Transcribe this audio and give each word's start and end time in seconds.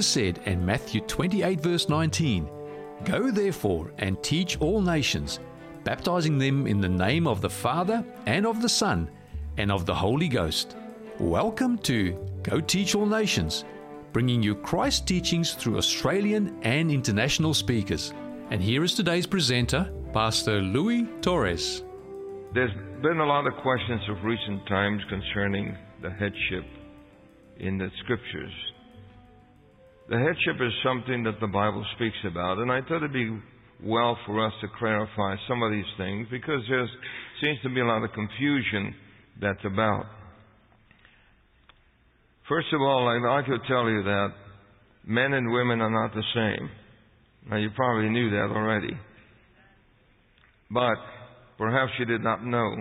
Jesus 0.00 0.14
said 0.14 0.40
in 0.46 0.64
Matthew 0.64 1.02
28, 1.02 1.60
verse 1.60 1.90
19, 1.90 2.48
Go 3.04 3.30
therefore 3.30 3.92
and 3.98 4.22
teach 4.22 4.58
all 4.58 4.80
nations, 4.80 5.40
baptizing 5.84 6.38
them 6.38 6.66
in 6.66 6.80
the 6.80 6.88
name 6.88 7.26
of 7.26 7.42
the 7.42 7.50
Father 7.50 8.02
and 8.24 8.46
of 8.46 8.62
the 8.62 8.68
Son 8.70 9.10
and 9.58 9.70
of 9.70 9.84
the 9.84 9.94
Holy 9.94 10.26
Ghost. 10.26 10.74
Welcome 11.18 11.76
to 11.80 12.12
Go 12.42 12.60
Teach 12.60 12.94
All 12.94 13.04
Nations, 13.04 13.66
bringing 14.14 14.42
you 14.42 14.54
Christ 14.54 15.06
teachings 15.06 15.52
through 15.52 15.76
Australian 15.76 16.58
and 16.62 16.90
international 16.90 17.52
speakers. 17.52 18.14
And 18.48 18.62
here 18.62 18.82
is 18.82 18.94
today's 18.94 19.26
presenter, 19.26 19.92
Pastor 20.14 20.62
Louis 20.62 21.08
Torres. 21.20 21.84
There's 22.54 22.72
been 23.02 23.20
a 23.20 23.26
lot 23.26 23.46
of 23.46 23.52
questions 23.60 24.00
of 24.08 24.24
recent 24.24 24.66
times 24.66 25.02
concerning 25.10 25.76
the 26.00 26.10
headship 26.10 26.64
in 27.58 27.76
the 27.76 27.90
scriptures. 28.02 28.69
The 30.10 30.18
headship 30.18 30.60
is 30.60 30.72
something 30.82 31.22
that 31.22 31.38
the 31.40 31.46
Bible 31.46 31.86
speaks 31.94 32.16
about, 32.26 32.58
and 32.58 32.70
I 32.72 32.80
thought 32.80 32.96
it'd 32.96 33.12
be 33.12 33.30
well 33.80 34.18
for 34.26 34.44
us 34.44 34.52
to 34.60 34.66
clarify 34.76 35.36
some 35.46 35.62
of 35.62 35.70
these 35.70 35.86
things 35.96 36.26
because 36.32 36.62
there 36.68 36.88
seems 37.40 37.58
to 37.62 37.72
be 37.72 37.80
a 37.80 37.86
lot 37.86 38.02
of 38.02 38.10
confusion 38.12 38.92
that's 39.40 39.64
about. 39.64 40.06
First 42.48 42.66
of 42.72 42.80
all, 42.80 43.06
I'd 43.06 43.22
like 43.22 43.46
to 43.46 43.68
tell 43.68 43.88
you 43.88 44.02
that 44.02 44.28
men 45.06 45.32
and 45.32 45.52
women 45.52 45.80
are 45.80 45.90
not 45.90 46.12
the 46.12 46.24
same. 46.34 46.68
Now, 47.48 47.58
you 47.58 47.70
probably 47.76 48.10
knew 48.10 48.30
that 48.30 48.50
already. 48.50 48.98
But 50.72 50.98
perhaps 51.56 51.92
you 52.00 52.04
did 52.04 52.24
not 52.24 52.44
know 52.44 52.74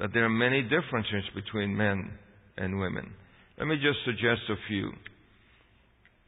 that 0.00 0.10
there 0.12 0.24
are 0.24 0.28
many 0.28 0.62
differences 0.62 1.30
between 1.32 1.76
men 1.76 2.10
and 2.56 2.80
women. 2.80 3.14
Let 3.56 3.68
me 3.68 3.76
just 3.76 3.98
suggest 4.04 4.40
a 4.50 4.56
few. 4.66 4.90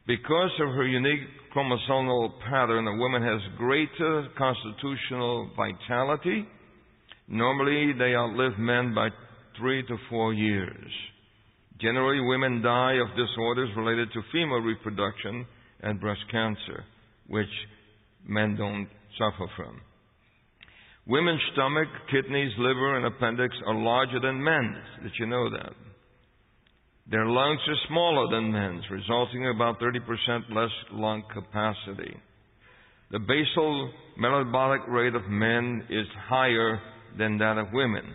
Because 0.07 0.51
of 0.61 0.67
her 0.75 0.85
unique 0.85 1.21
chromosomal 1.55 2.33
pattern, 2.47 2.87
a 2.87 2.95
woman 2.95 3.23
has 3.23 3.41
greater 3.57 4.27
constitutional 4.37 5.49
vitality. 5.55 6.45
Normally, 7.27 7.91
they 7.97 8.13
outlive 8.13 8.59
men 8.59 8.93
by 8.93 9.09
three 9.57 9.81
to 9.87 9.97
four 10.09 10.33
years. 10.33 10.91
Generally, 11.81 12.21
women 12.27 12.61
die 12.61 12.93
of 12.93 13.17
disorders 13.17 13.69
related 13.75 14.09
to 14.13 14.21
female 14.31 14.59
reproduction 14.59 15.45
and 15.81 15.99
breast 15.99 16.21
cancer, 16.31 16.83
which 17.27 17.47
men 18.27 18.55
don't 18.55 18.87
suffer 19.17 19.49
from. 19.57 19.81
Women's 21.07 21.41
stomach, 21.53 21.87
kidneys, 22.11 22.51
liver, 22.57 22.97
and 22.97 23.05
appendix 23.05 23.55
are 23.65 23.75
larger 23.75 24.19
than 24.19 24.43
men's. 24.43 25.03
Did 25.03 25.11
you 25.19 25.25
know 25.25 25.49
that? 25.49 25.73
Their 27.09 27.25
lungs 27.25 27.61
are 27.67 27.87
smaller 27.87 28.27
than 28.31 28.51
men's, 28.51 28.83
resulting 28.89 29.43
in 29.43 29.49
about 29.49 29.79
30% 29.79 29.99
less 30.51 30.71
lung 30.91 31.23
capacity. 31.31 32.15
The 33.11 33.19
basal 33.19 33.91
metabolic 34.17 34.81
rate 34.87 35.13
of 35.13 35.27
men 35.29 35.83
is 35.89 36.07
higher 36.27 36.79
than 37.17 37.37
that 37.37 37.57
of 37.57 37.67
women. 37.73 38.05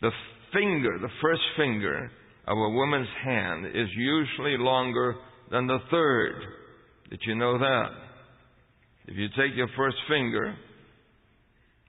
The 0.00 0.10
finger, 0.52 0.98
the 1.00 1.08
first 1.22 1.42
finger 1.56 2.10
of 2.48 2.58
a 2.58 2.70
woman's 2.70 3.08
hand 3.24 3.66
is 3.66 3.88
usually 3.96 4.56
longer 4.58 5.14
than 5.50 5.68
the 5.68 5.78
third. 5.90 6.34
Did 7.08 7.20
you 7.24 7.36
know 7.36 7.56
that? 7.58 7.88
If 9.06 9.16
you 9.16 9.28
take 9.28 9.56
your 9.56 9.68
first 9.76 9.96
finger 10.08 10.56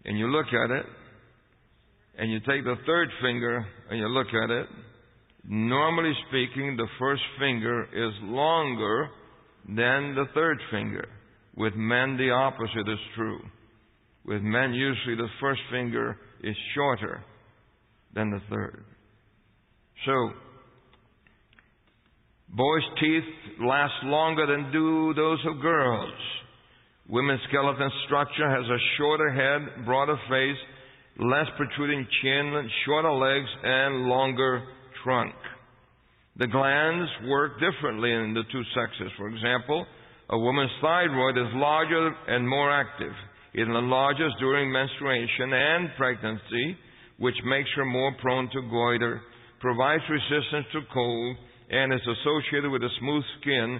and 0.05 0.17
you 0.17 0.27
look 0.27 0.47
at 0.47 0.69
it, 0.69 0.85
and 2.19 2.31
you 2.31 2.39
take 2.41 2.63
the 2.63 2.75
third 2.85 3.09
finger 3.23 3.65
and 3.89 3.99
you 3.99 4.07
look 4.07 4.27
at 4.27 4.51
it, 4.51 4.67
Normally 5.47 6.13
speaking, 6.29 6.77
the 6.77 6.87
first 6.97 7.21
finger 7.39 7.83
is 7.83 8.13
longer 8.23 9.09
than 9.67 10.15
the 10.15 10.25
third 10.33 10.57
finger. 10.71 11.07
With 11.55 11.73
men, 11.75 12.17
the 12.17 12.31
opposite 12.31 12.89
is 12.89 12.99
true. 13.15 13.39
With 14.25 14.41
men, 14.41 14.73
usually 14.73 15.15
the 15.15 15.27
first 15.41 15.61
finger 15.69 16.17
is 16.41 16.55
shorter 16.73 17.23
than 18.13 18.31
the 18.31 18.41
third. 18.49 18.85
So, 20.05 20.31
boys' 22.49 22.81
teeth 22.99 23.23
last 23.61 23.93
longer 24.03 24.47
than 24.47 24.71
do 24.71 25.13
those 25.13 25.39
of 25.45 25.61
girls. 25.61 26.13
Women's 27.09 27.41
skeleton 27.49 27.91
structure 28.05 28.49
has 28.49 28.65
a 28.65 28.77
shorter 28.97 29.29
head, 29.29 29.85
broader 29.85 30.17
face, 30.29 30.57
less 31.19 31.47
protruding 31.57 32.07
chin, 32.21 32.69
shorter 32.85 33.11
legs, 33.11 33.49
and 33.63 34.05
longer 34.05 34.63
The 36.37 36.47
glands 36.47 37.09
work 37.27 37.59
differently 37.59 38.11
in 38.11 38.33
the 38.33 38.43
two 38.51 38.63
sexes. 38.73 39.11
For 39.17 39.27
example, 39.27 39.85
a 40.29 40.37
woman's 40.37 40.71
thyroid 40.81 41.37
is 41.37 41.53
larger 41.53 42.09
and 42.27 42.47
more 42.47 42.71
active. 42.71 43.13
It 43.53 43.67
enlarges 43.67 44.33
during 44.39 44.71
menstruation 44.71 45.53
and 45.53 45.89
pregnancy, 45.95 46.77
which 47.19 47.35
makes 47.45 47.69
her 47.75 47.85
more 47.85 48.11
prone 48.19 48.49
to 48.51 48.61
goiter, 48.63 49.21
provides 49.59 50.03
resistance 50.09 50.65
to 50.73 50.81
cold, 50.91 51.37
and 51.69 51.93
is 51.93 52.01
associated 52.01 52.71
with 52.71 52.83
a 52.83 52.89
smooth 52.99 53.23
skin, 53.39 53.79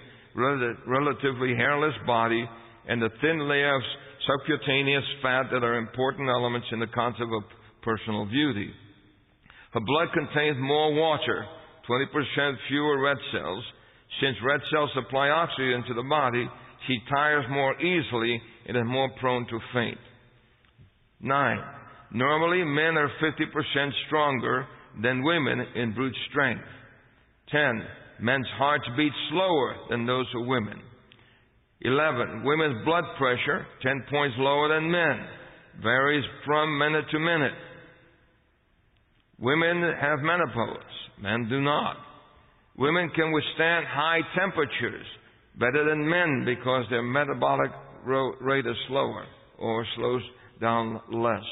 relatively 0.86 1.56
hairless 1.56 1.96
body, 2.06 2.48
and 2.88 3.02
a 3.02 3.10
thin 3.22 3.48
layer 3.50 3.76
of 3.76 3.82
subcutaneous 4.28 5.04
fat 5.22 5.44
that 5.52 5.64
are 5.64 5.78
important 5.78 6.30
elements 6.30 6.68
in 6.72 6.80
the 6.80 6.88
concept 6.88 7.30
of 7.34 7.44
personal 7.82 8.26
beauty. 8.26 8.72
Her 9.74 9.80
blood 9.80 10.10
contains 10.14 10.58
more 10.60 10.94
water, 10.94 11.46
20% 11.90 12.54
fewer 12.70 13.02
red 13.02 13.18
cells. 13.32 13.64
Since 14.22 14.38
red 14.46 14.62
cells 14.72 14.92
supply 14.94 15.30
oxygen 15.30 15.84
to 15.88 15.94
the 15.96 16.08
body, 16.08 16.48
she 16.88 16.98
tires 17.10 17.46
more 17.50 17.80
easily 17.82 18.40
and 18.68 18.78
is 18.78 18.84
more 18.86 19.10
prone 19.20 19.48
to 19.48 19.60
faint. 19.74 19.98
9. 21.22 21.58
Normally, 22.12 22.64
men 22.64 22.98
are 22.98 23.10
50% 23.22 23.90
stronger 24.06 24.68
than 25.02 25.24
women 25.24 25.66
in 25.76 25.94
brute 25.94 26.16
strength. 26.30 26.64
10. 27.50 27.82
Men's 28.22 28.48
hearts 28.58 28.86
beat 28.96 29.12
slower 29.32 29.76
than 29.90 30.06
those 30.06 30.28
of 30.36 30.46
women. 30.46 30.80
11. 31.82 32.44
Women's 32.44 32.86
blood 32.86 33.04
pressure, 33.18 33.66
10 33.82 34.06
points 34.10 34.36
lower 34.38 34.70
than 34.70 34.92
men, 34.92 35.26
varies 35.82 36.24
from 36.46 36.78
minute 36.78 37.06
to 37.12 37.20
minute. 37.20 37.54
Women 39.44 39.84
have 40.00 40.20
menopause. 40.20 40.78
Men 41.22 41.50
do 41.50 41.60
not. 41.60 41.98
Women 42.78 43.12
can 43.14 43.34
withstand 43.34 43.86
high 43.90 44.22
temperatures 44.40 45.06
better 45.60 45.84
than 45.90 46.10
men 46.10 46.46
because 46.46 46.86
their 46.90 47.04
metabolic 47.04 47.70
rate 48.06 48.66
is 48.66 48.78
slower 48.88 49.26
or 49.60 49.86
slows 49.98 50.22
down 50.62 51.02
less. 51.12 51.44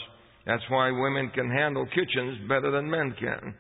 That's 0.45 0.63
why 0.69 0.89
women 0.91 1.31
can 1.35 1.51
handle 1.51 1.85
kitchens 1.87 2.47
better 2.47 2.71
than 2.71 2.89
men 2.89 3.13
can. 3.19 3.55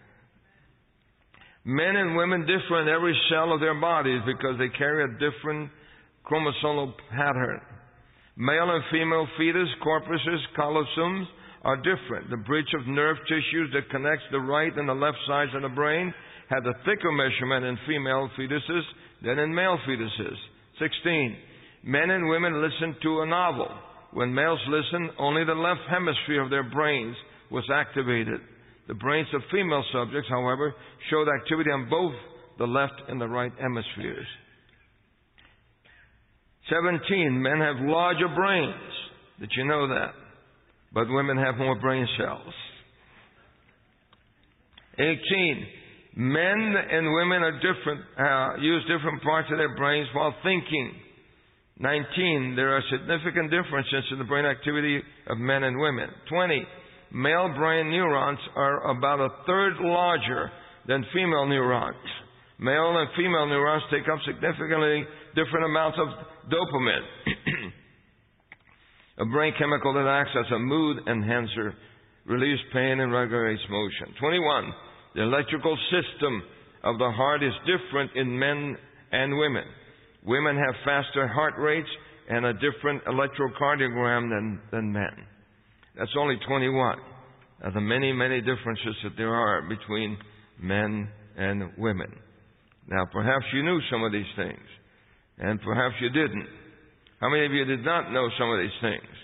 Men 1.65 1.97
and 1.97 2.15
women 2.15 2.41
differ 2.41 2.81
in 2.81 2.87
every 2.87 3.15
cell 3.29 3.53
of 3.53 3.59
their 3.59 3.79
bodies 3.79 4.21
because 4.25 4.57
they 4.57 4.69
carry 4.77 5.03
a 5.03 5.13
different 5.19 5.69
chromosomal 6.25 6.93
pattern. 7.11 7.59
Male 8.37 8.75
and 8.75 8.83
female 8.91 9.27
fetus, 9.37 9.67
corpuses, 9.85 10.39
callosums, 10.57 11.25
are 11.63 11.77
different. 11.77 12.29
The 12.29 12.37
bridge 12.37 12.73
of 12.79 12.87
nerve 12.87 13.17
tissues 13.27 13.71
that 13.73 13.89
connects 13.89 14.25
the 14.31 14.39
right 14.39 14.75
and 14.75 14.89
the 14.89 14.93
left 14.93 15.17
sides 15.27 15.51
of 15.55 15.61
the 15.61 15.69
brain 15.69 16.13
had 16.49 16.65
a 16.65 16.73
thicker 16.85 17.11
measurement 17.11 17.65
in 17.65 17.77
female 17.87 18.29
fetuses 18.37 18.83
than 19.23 19.39
in 19.39 19.53
male 19.53 19.77
fetuses. 19.87 20.35
16. 20.79 21.37
Men 21.83 22.09
and 22.09 22.27
women 22.27 22.61
listen 22.61 22.95
to 23.03 23.21
a 23.21 23.25
novel. 23.25 23.69
When 24.13 24.33
males 24.33 24.59
listen, 24.67 25.11
only 25.19 25.45
the 25.45 25.53
left 25.53 25.81
hemisphere 25.89 26.43
of 26.43 26.49
their 26.49 26.69
brains 26.69 27.15
was 27.49 27.63
activated. 27.73 28.41
The 28.87 28.95
brains 28.95 29.27
of 29.33 29.41
female 29.51 29.83
subjects, 29.93 30.29
however, 30.29 30.73
showed 31.09 31.27
activity 31.29 31.69
on 31.71 31.89
both 31.89 32.13
the 32.57 32.65
left 32.65 33.01
and 33.07 33.21
the 33.21 33.27
right 33.27 33.51
hemispheres. 33.59 34.27
17. 36.69 37.41
Men 37.41 37.59
have 37.59 37.77
larger 37.79 38.27
brains. 38.35 38.75
Did 39.39 39.51
you 39.55 39.65
know 39.65 39.87
that? 39.87 40.13
But 40.93 41.07
women 41.09 41.37
have 41.37 41.55
more 41.57 41.75
brain 41.79 42.07
cells. 42.17 42.53
18. 44.99 45.67
Men 46.15 46.75
and 46.91 47.13
women 47.13 47.41
are 47.41 47.55
different, 47.61 48.01
uh, 48.19 48.61
use 48.61 48.83
different 48.83 49.23
parts 49.23 49.47
of 49.51 49.57
their 49.57 49.75
brains 49.75 50.07
while 50.13 50.33
thinking. 50.43 50.93
19. 51.79 52.53
There 52.55 52.75
are 52.75 52.83
significant 52.91 53.49
differences 53.49 54.03
in 54.11 54.19
the 54.19 54.25
brain 54.25 54.45
activity 54.45 55.01
of 55.27 55.37
men 55.37 55.63
and 55.63 55.79
women. 55.79 56.09
20. 56.29 56.61
Male 57.13 57.53
brain 57.55 57.89
neurons 57.89 58.39
are 58.55 58.91
about 58.91 59.19
a 59.19 59.29
third 59.47 59.73
larger 59.81 60.51
than 60.87 61.05
female 61.13 61.47
neurons. 61.47 61.95
Male 62.59 62.97
and 62.99 63.09
female 63.17 63.47
neurons 63.47 63.83
take 63.89 64.07
up 64.11 64.19
significantly 64.25 65.03
different 65.35 65.65
amounts 65.65 65.97
of 65.99 66.07
dopamine. 66.51 67.07
A 69.21 69.25
brain 69.25 69.53
chemical 69.59 69.93
that 69.93 70.07
acts 70.07 70.35
as 70.37 70.51
a 70.51 70.57
mood 70.57 70.97
enhancer, 71.07 71.75
relieves 72.25 72.59
pain 72.73 72.99
and 72.99 73.13
regulates 73.13 73.61
motion. 73.69 74.15
21. 74.19 74.73
The 75.13 75.21
electrical 75.21 75.77
system 75.91 76.41
of 76.83 76.97
the 76.97 77.11
heart 77.11 77.43
is 77.43 77.53
different 77.69 78.11
in 78.15 78.39
men 78.39 78.75
and 79.11 79.37
women. 79.37 79.63
Women 80.25 80.55
have 80.55 80.73
faster 80.83 81.27
heart 81.27 81.53
rates 81.59 81.89
and 82.29 82.45
a 82.47 82.53
different 82.53 83.03
electrocardiogram 83.05 84.29
than, 84.29 84.59
than 84.71 84.91
men. 84.91 85.13
That's 85.97 86.13
only 86.17 86.37
21 86.47 86.97
of 87.63 87.73
the 87.75 87.81
many, 87.81 88.11
many 88.11 88.39
differences 88.39 88.95
that 89.03 89.13
there 89.17 89.35
are 89.35 89.61
between 89.69 90.17
men 90.59 91.07
and 91.37 91.71
women. 91.77 92.11
Now, 92.87 93.05
perhaps 93.11 93.45
you 93.53 93.61
knew 93.61 93.79
some 93.91 94.03
of 94.03 94.11
these 94.11 94.25
things, 94.35 94.67
and 95.37 95.61
perhaps 95.61 95.95
you 96.01 96.09
didn't. 96.09 96.47
How 97.21 97.29
many 97.29 97.45
of 97.45 97.51
you 97.51 97.65
did 97.65 97.85
not 97.85 98.11
know 98.11 98.27
some 98.37 98.49
of 98.49 98.59
these 98.59 98.81
things? 98.81 99.15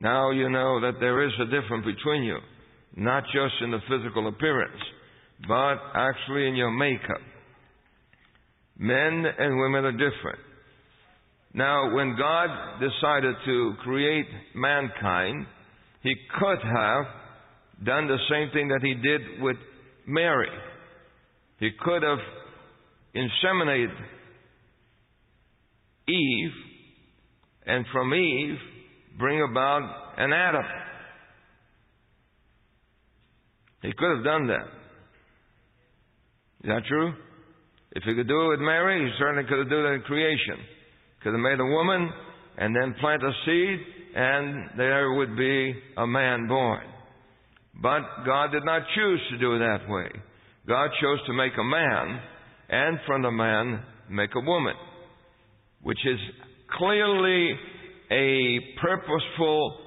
Now 0.00 0.30
you 0.30 0.48
know 0.48 0.80
that 0.80 1.00
there 1.00 1.26
is 1.26 1.32
a 1.40 1.44
difference 1.44 1.84
between 1.84 2.22
you, 2.22 2.38
not 2.96 3.24
just 3.24 3.54
in 3.60 3.72
the 3.72 3.80
physical 3.88 4.28
appearance, 4.28 4.80
but 5.48 5.76
actually 5.94 6.48
in 6.48 6.54
your 6.54 6.70
makeup. 6.70 7.20
Men 8.78 9.24
and 9.38 9.58
women 9.58 9.84
are 9.84 9.92
different. 9.92 10.38
Now, 11.52 11.92
when 11.92 12.16
God 12.16 12.48
decided 12.78 13.34
to 13.44 13.74
create 13.82 14.26
mankind, 14.54 15.46
He 16.02 16.14
could 16.38 16.58
have 16.62 17.04
done 17.84 18.06
the 18.06 18.18
same 18.30 18.50
thing 18.52 18.68
that 18.68 18.80
He 18.82 18.94
did 18.94 19.42
with 19.42 19.56
Mary. 20.06 20.48
He 21.58 21.70
could 21.80 22.02
have 22.04 22.18
inseminated 23.14 23.92
Eve, 26.10 26.52
and 27.66 27.84
from 27.92 28.12
Eve, 28.12 28.56
bring 29.18 29.42
about 29.42 29.82
an 30.18 30.32
Adam. 30.32 30.64
He 33.82 33.92
could 33.96 34.16
have 34.16 34.24
done 34.24 34.46
that. 34.48 34.66
Is 36.62 36.68
that 36.68 36.82
true? 36.88 37.12
If 37.92 38.02
he 38.04 38.14
could 38.14 38.28
do 38.28 38.42
it 38.42 38.48
with 38.48 38.60
Mary, 38.60 39.04
he 39.04 39.18
certainly 39.18 39.48
could 39.48 39.58
have 39.58 39.70
done 39.70 39.86
it 39.86 39.94
in 39.94 40.00
creation. 40.02 40.58
Could 41.22 41.32
have 41.32 41.40
made 41.40 41.60
a 41.60 41.64
woman 41.64 42.10
and 42.58 42.74
then 42.76 42.94
plant 43.00 43.22
a 43.22 43.32
seed, 43.46 43.78
and 44.14 44.70
there 44.76 45.12
would 45.14 45.36
be 45.36 45.74
a 45.96 46.06
man 46.06 46.46
born. 46.46 46.82
But 47.80 48.02
God 48.26 48.52
did 48.52 48.64
not 48.64 48.82
choose 48.94 49.20
to 49.30 49.38
do 49.38 49.54
it 49.54 49.58
that 49.60 49.88
way. 49.88 50.08
God 50.68 50.90
chose 51.00 51.18
to 51.26 51.32
make 51.32 51.52
a 51.58 51.64
man, 51.64 52.20
and 52.68 52.98
from 53.06 53.22
the 53.22 53.30
man, 53.30 53.82
make 54.10 54.30
a 54.36 54.40
woman, 54.40 54.74
which 55.82 55.98
is 56.04 56.18
clearly 56.78 57.54
a 58.10 58.58
purposeful 58.80 59.78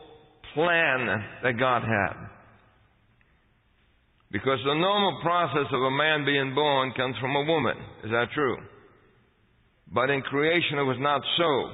plan 0.54 1.07
that 1.44 1.60
God 1.60 1.84
had. 1.84 2.30
Because 4.31 4.60
the 4.66 4.74
normal 4.74 5.19
process 5.22 5.69
of 5.72 5.81
a 5.81 5.92
man 5.92 6.25
being 6.25 6.56
born 6.56 6.92
comes 6.98 7.16
from 7.22 7.36
a 7.36 7.44
woman. 7.44 7.78
Is 8.04 8.12
that 8.12 8.28
true? 8.34 8.57
But 9.94 10.10
in 10.10 10.22
creation 10.22 10.80
it 10.80 10.90
was 10.90 10.98
not 11.00 11.22
so. 11.38 11.69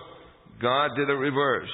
God 0.62 0.92
did 0.98 1.10
a 1.10 1.16
reverse. 1.16 1.69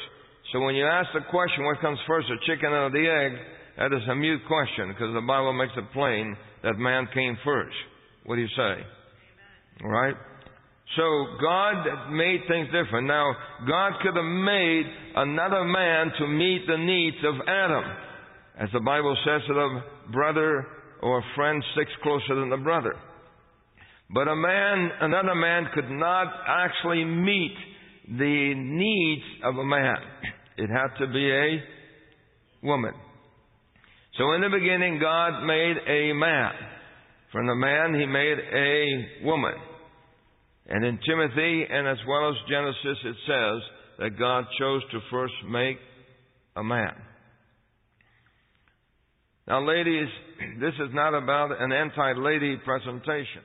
So 0.54 0.60
when 0.62 0.76
you 0.76 0.86
ask 0.86 1.10
the 1.14 1.26
question, 1.32 1.66
what 1.66 1.82
comes 1.82 1.98
first, 2.06 2.28
the 2.28 2.38
chicken 2.46 2.70
or 2.70 2.92
the 2.92 3.02
egg, 3.02 3.32
that 3.78 3.98
is 3.98 4.08
a 4.10 4.16
mute 4.16 4.42
question 4.48 4.90
because 4.90 5.14
the 5.14 5.26
Bible 5.26 5.54
makes 5.54 5.74
it 5.76 5.92
plain 5.92 6.38
that 6.64 6.78
man 6.78 7.08
came 7.14 7.36
first. 7.44 7.76
What 8.26 8.36
do 8.36 8.42
you 8.42 8.54
say? 8.56 8.76
All 9.84 9.90
right? 9.90 10.16
So 10.96 11.26
God 11.42 12.12
made 12.12 12.42
things 12.48 12.68
different. 12.68 13.08
Now, 13.08 13.34
God 13.68 13.94
could 14.02 14.16
have 14.16 14.24
made 14.24 14.86
another 15.16 15.64
man 15.66 16.12
to 16.20 16.28
meet 16.28 16.66
the 16.68 16.78
needs 16.78 17.18
of 17.26 17.36
Adam. 17.48 17.84
As 18.60 18.70
the 18.72 18.80
Bible 18.80 19.18
says 19.26 19.42
that 19.48 19.58
a 19.58 20.12
brother 20.12 20.66
or 21.02 21.20
a 21.20 21.24
friend 21.36 21.62
sticks 21.74 21.92
closer 22.04 22.36
than 22.40 22.52
a 22.54 22.58
brother. 22.58 22.94
But 24.10 24.28
a 24.28 24.36
man, 24.36 24.92
another 25.02 25.36
man 25.36 25.66
could 25.74 25.90
not 25.90 26.28
actually 26.48 27.04
meet 27.04 27.56
the 28.08 28.54
needs 28.56 29.24
of 29.44 29.58
a 29.58 29.66
man. 29.66 29.98
It 30.58 30.70
had 30.70 30.96
to 31.00 31.12
be 31.12 31.32
a 31.32 32.66
woman. 32.66 32.94
So 34.18 34.32
in 34.34 34.42
the 34.42 34.50
beginning, 34.50 35.00
God 35.00 35.44
made 35.44 35.76
a 35.88 36.14
man. 36.14 36.52
From 37.32 37.48
the 37.48 37.56
man, 37.56 38.00
He 38.00 38.06
made 38.06 38.38
a 38.40 39.26
woman. 39.26 39.54
And 40.68 40.84
in 40.84 41.00
Timothy 41.08 41.66
and 41.70 41.88
as 41.88 41.98
well 42.08 42.30
as 42.30 42.36
Genesis, 42.50 42.98
it 43.06 43.16
says 43.28 43.62
that 44.00 44.20
God 44.20 44.46
chose 44.60 44.82
to 44.92 45.00
first 45.12 45.34
make 45.50 45.78
a 46.56 46.64
man. 46.64 46.94
Now, 49.48 49.66
ladies, 49.66 50.08
this 50.60 50.74
is 50.74 50.90
not 50.94 51.14
about 51.14 51.62
an 51.62 51.72
anti 51.72 52.14
lady 52.14 52.58
presentation. 52.66 53.44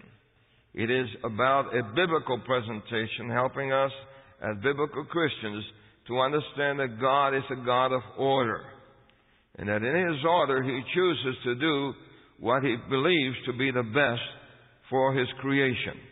It 0.72 0.90
is 0.90 1.08
about 1.24 1.74
a 1.76 1.82
biblical 1.94 2.40
presentation 2.46 3.28
helping 3.30 3.72
us 3.72 3.90
as 4.42 4.56
biblical 4.62 5.04
Christians 5.04 5.64
to 6.06 6.20
understand 6.20 6.80
that 6.80 6.98
God 7.00 7.36
is 7.36 7.42
a 7.50 7.64
God 7.66 7.92
of 7.92 8.02
order. 8.16 8.62
And 9.58 9.68
that 9.68 9.82
in 9.82 10.12
His 10.14 10.24
order, 10.24 10.62
He 10.62 10.80
chooses 10.94 11.36
to 11.44 11.54
do 11.56 11.92
what 12.38 12.62
He 12.62 12.76
believes 12.88 13.36
to 13.46 13.52
be 13.52 13.70
the 13.70 13.82
best 13.82 14.22
for 14.88 15.12
His 15.12 15.28
creation. 15.40 16.09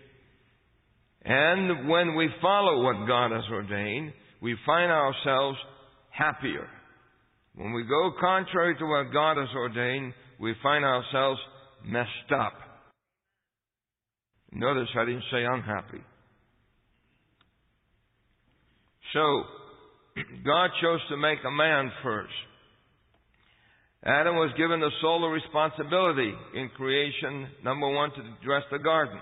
And 1.24 1.88
when 1.88 2.14
we 2.14 2.28
follow 2.40 2.82
what 2.82 3.06
God 3.06 3.32
has 3.32 3.44
ordained, 3.50 4.12
we 4.40 4.56
find 4.64 4.90
ourselves 4.90 5.58
happier. 6.10 6.68
When 7.54 7.72
we 7.72 7.84
go 7.84 8.12
contrary 8.20 8.76
to 8.78 8.86
what 8.86 9.12
God 9.12 9.36
has 9.36 9.48
ordained, 9.54 10.14
we 10.38 10.54
find 10.62 10.84
ourselves 10.84 11.40
messed 11.84 12.32
up. 12.34 12.52
Notice 14.52 14.88
I 14.96 15.04
didn't 15.04 15.24
say 15.30 15.44
unhappy. 15.44 16.02
So, 19.12 19.42
God 20.44 20.70
chose 20.80 21.00
to 21.10 21.16
make 21.16 21.38
a 21.44 21.50
man 21.50 21.90
first. 22.02 22.32
Adam 24.04 24.36
was 24.36 24.52
given 24.56 24.78
the 24.80 24.90
sole 25.00 25.28
responsibility 25.28 26.32
in 26.54 26.68
creation, 26.76 27.48
number 27.64 27.88
one, 27.88 28.10
to 28.10 28.22
dress 28.44 28.62
the 28.70 28.78
garden. 28.78 29.18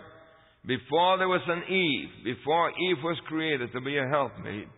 Before 0.66 1.16
there 1.16 1.28
was 1.28 1.42
an 1.46 1.62
Eve, 1.72 2.24
before 2.24 2.70
Eve 2.70 2.96
was 3.04 3.16
created 3.28 3.70
to 3.72 3.80
be 3.80 3.98
a 3.98 4.08
helpmate, 4.08 4.68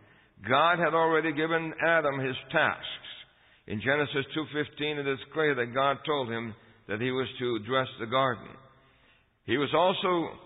God 0.46 0.78
had 0.78 0.94
already 0.94 1.32
given 1.32 1.72
Adam 1.82 2.20
his 2.20 2.36
tasks. 2.52 3.08
In 3.66 3.80
Genesis 3.80 4.26
2:15 4.34 4.98
it 4.98 5.06
is 5.06 5.18
clear 5.32 5.54
that 5.54 5.74
God 5.74 5.98
told 6.04 6.30
him 6.30 6.54
that 6.88 7.00
he 7.00 7.10
was 7.10 7.28
to 7.38 7.58
dress 7.60 7.88
the 7.98 8.06
garden. 8.06 8.48
He 9.44 9.56
was 9.56 9.72
also 9.74 10.38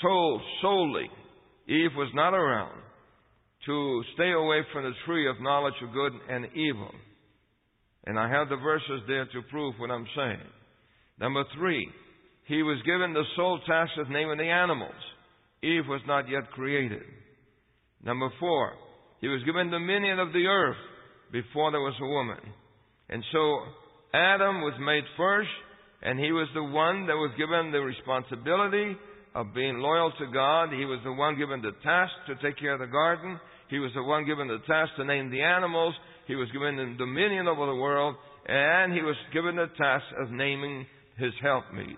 told 0.00 0.42
solely 0.60 1.10
Eve 1.66 1.94
was 1.96 2.12
not 2.14 2.34
around 2.34 2.80
to 3.66 4.04
stay 4.14 4.32
away 4.32 4.62
from 4.72 4.84
the 4.84 4.94
tree 5.04 5.28
of 5.28 5.40
knowledge 5.40 5.80
of 5.82 5.92
good 5.92 6.12
and 6.28 6.46
evil. 6.54 6.92
And 8.04 8.18
I 8.18 8.28
have 8.28 8.48
the 8.48 8.56
verses 8.56 9.02
there 9.06 9.26
to 9.26 9.42
prove 9.42 9.78
what 9.78 9.90
I'm 9.90 10.08
saying. 10.16 10.48
Number 11.18 11.44
three, 11.54 11.88
he 12.46 12.62
was 12.62 12.78
given 12.84 13.12
the 13.12 13.24
sole 13.36 13.60
task 13.66 13.92
of 13.98 14.10
naming 14.10 14.38
the 14.38 14.44
animals. 14.44 14.94
Eve 15.62 15.86
was 15.88 16.00
not 16.06 16.28
yet 16.28 16.50
created. 16.50 17.02
Number 18.04 18.28
four, 18.40 18.72
he 19.20 19.28
was 19.28 19.42
given 19.44 19.70
dominion 19.70 20.18
of 20.18 20.32
the 20.32 20.46
earth 20.46 20.76
before 21.30 21.70
there 21.70 21.80
was 21.80 21.94
a 22.00 22.06
woman. 22.06 22.40
And 23.08 23.22
so 23.32 23.60
Adam 24.12 24.60
was 24.60 24.74
made 24.80 25.04
first, 25.16 25.50
and 26.02 26.18
he 26.18 26.32
was 26.32 26.48
the 26.54 26.64
one 26.64 27.06
that 27.06 27.14
was 27.14 27.30
given 27.38 27.70
the 27.70 27.80
responsibility 27.80 28.96
of 29.34 29.54
being 29.54 29.78
loyal 29.78 30.12
to 30.18 30.26
God. 30.32 30.70
He 30.72 30.84
was 30.84 31.00
the 31.04 31.12
one 31.12 31.38
given 31.38 31.62
the 31.62 31.72
task 31.84 32.12
to 32.26 32.34
take 32.42 32.58
care 32.58 32.74
of 32.74 32.80
the 32.80 32.86
garden. 32.86 33.38
He 33.70 33.78
was 33.78 33.92
the 33.94 34.02
one 34.02 34.26
given 34.26 34.48
the 34.48 34.58
task 34.66 34.92
to 34.96 35.04
name 35.04 35.30
the 35.30 35.40
animals. 35.40 35.94
He 36.26 36.34
was 36.34 36.50
given 36.50 36.76
the 36.76 36.94
dominion 36.98 37.46
over 37.46 37.66
the 37.66 37.74
world, 37.74 38.16
and 38.46 38.92
he 38.92 39.00
was 39.00 39.16
given 39.32 39.56
the 39.56 39.70
task 39.78 40.04
of 40.20 40.30
naming 40.30 40.86
his 41.16 41.32
helpmeet. 41.40 41.96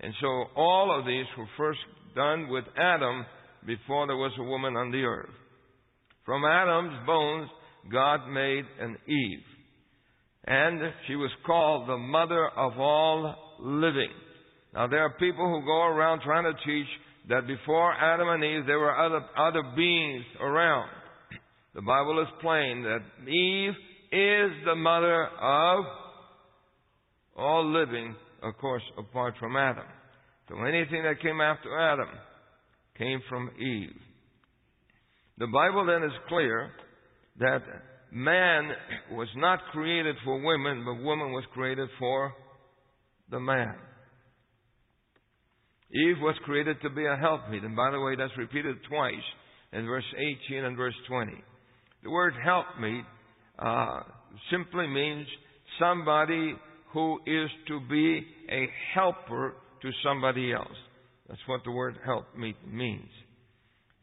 And 0.00 0.14
so 0.20 0.44
all 0.56 0.98
of 0.98 1.06
these 1.06 1.26
were 1.36 1.48
first 1.56 1.80
done 2.14 2.48
with 2.48 2.64
Adam 2.76 3.24
before 3.66 4.06
there 4.06 4.16
was 4.16 4.32
a 4.38 4.42
woman 4.42 4.76
on 4.76 4.90
the 4.90 5.02
earth. 5.02 5.30
From 6.24 6.44
Adam's 6.44 7.06
bones, 7.06 7.50
God 7.92 8.28
made 8.28 8.64
an 8.80 8.96
Eve. 9.06 9.44
And 10.46 10.80
she 11.06 11.16
was 11.16 11.30
called 11.44 11.88
the 11.88 11.98
mother 11.98 12.48
of 12.48 12.78
all 12.78 13.34
living. 13.60 14.10
Now 14.74 14.86
there 14.86 15.00
are 15.00 15.14
people 15.18 15.46
who 15.48 15.66
go 15.66 15.82
around 15.82 16.20
trying 16.22 16.44
to 16.44 16.54
teach 16.64 16.86
that 17.28 17.46
before 17.46 17.92
Adam 17.92 18.28
and 18.28 18.42
Eve 18.42 18.66
there 18.66 18.78
were 18.78 18.96
other, 18.96 19.20
other 19.36 19.62
beings 19.76 20.24
around. 20.40 20.88
The 21.74 21.82
Bible 21.82 22.20
is 22.22 22.28
plain 22.40 22.82
that 22.82 23.30
Eve 23.30 23.74
is 24.12 24.64
the 24.64 24.74
mother 24.74 25.26
of 25.26 25.84
all 27.36 27.72
living, 27.72 28.14
of 28.42 28.56
course, 28.58 28.82
apart 28.98 29.34
from 29.38 29.56
Adam. 29.56 29.84
So 30.48 30.56
anything 30.62 31.02
that 31.04 31.20
came 31.22 31.40
after 31.40 31.78
Adam 31.78 32.08
came 32.98 33.20
from 33.28 33.50
Eve. 33.58 33.96
The 35.38 35.46
Bible 35.46 35.86
then 35.86 36.02
is 36.02 36.16
clear 36.28 36.70
that 37.38 37.62
man 38.12 38.70
was 39.12 39.28
not 39.36 39.60
created 39.72 40.16
for 40.24 40.40
women, 40.40 40.84
but 40.84 41.02
woman 41.02 41.32
was 41.32 41.44
created 41.54 41.88
for 41.98 42.32
the 43.30 43.40
man. 43.40 43.74
Eve 45.92 46.16
was 46.20 46.36
created 46.44 46.76
to 46.82 46.90
be 46.90 47.04
a 47.06 47.16
helpmeet. 47.16 47.64
And 47.64 47.74
by 47.74 47.90
the 47.90 48.00
way, 48.00 48.14
that's 48.16 48.36
repeated 48.36 48.76
twice 48.88 49.14
in 49.72 49.86
verse 49.86 50.04
18 50.50 50.64
and 50.64 50.76
verse 50.76 50.94
20. 51.08 51.32
The 52.02 52.10
word 52.10 52.34
helpmeet 52.44 53.04
uh, 53.58 54.00
simply 54.50 54.86
means 54.86 55.26
somebody 55.80 56.54
who 56.92 57.18
is 57.26 57.48
to 57.68 57.80
be 57.88 58.26
a 58.50 58.68
helper 58.94 59.54
to 59.82 59.90
somebody 60.04 60.52
else. 60.52 60.68
That's 61.28 61.40
what 61.46 61.62
the 61.64 61.70
word 61.70 61.96
helpmeet 62.04 62.56
means. 62.66 63.08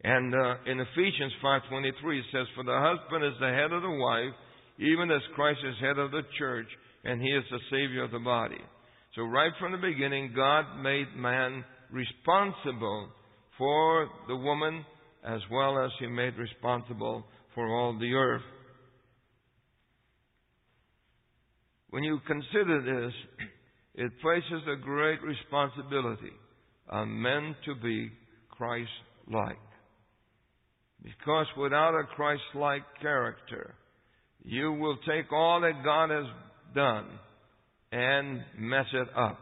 And 0.04 0.34
uh, 0.34 0.56
in 0.66 0.80
Ephesians 0.80 1.34
5:23 1.44 2.20
it 2.20 2.26
says, 2.32 2.48
"For 2.56 2.64
the 2.64 2.80
husband 2.80 3.26
is 3.26 3.40
the 3.40 3.50
head 3.50 3.74
of 3.74 3.82
the 3.82 3.90
wife, 3.90 4.34
even 4.80 5.12
as 5.12 5.22
Christ 5.36 5.60
is 5.64 5.76
head 5.82 5.98
of 5.98 6.12
the 6.12 6.22
church, 6.38 6.68
and 7.04 7.22
he 7.22 7.30
is 7.30 7.44
the 7.52 7.60
savior 7.70 8.04
of 8.04 8.12
the 8.12 8.20
body." 8.20 8.62
So 9.16 9.24
right 9.24 9.52
from 9.60 9.72
the 9.72 9.78
beginning, 9.80 10.34
God 10.36 10.82
made 10.82 11.08
man 11.16 11.66
responsible 11.92 13.10
for 13.58 14.08
the 14.28 14.36
woman 14.36 14.86
as 15.26 15.42
well 15.52 15.84
as 15.84 15.92
he 16.00 16.08
made 16.08 16.38
responsible 16.38 17.26
for 17.56 17.68
all 17.68 17.98
the 17.98 18.14
earth. 18.14 18.44
When 21.90 22.04
you 22.04 22.20
consider 22.28 22.82
this, 22.82 23.14
it 23.96 24.12
places 24.22 24.62
a 24.68 24.82
great 24.82 25.22
responsibility 25.22 26.34
on 26.90 27.22
men 27.22 27.56
to 27.66 27.76
be 27.76 28.12
Christ 28.50 28.90
like. 29.32 29.58
Because 31.04 31.46
without 31.58 31.96
a 31.96 32.04
Christ 32.16 32.42
like 32.56 32.84
character, 33.02 33.76
you 34.44 34.74
will 34.74 34.98
take 35.08 35.32
all 35.32 35.62
that 35.62 35.84
God 35.84 36.10
has 36.10 36.26
done 36.76 37.06
and 37.92 38.42
mess 38.58 38.86
it 38.94 39.08
up. 39.18 39.40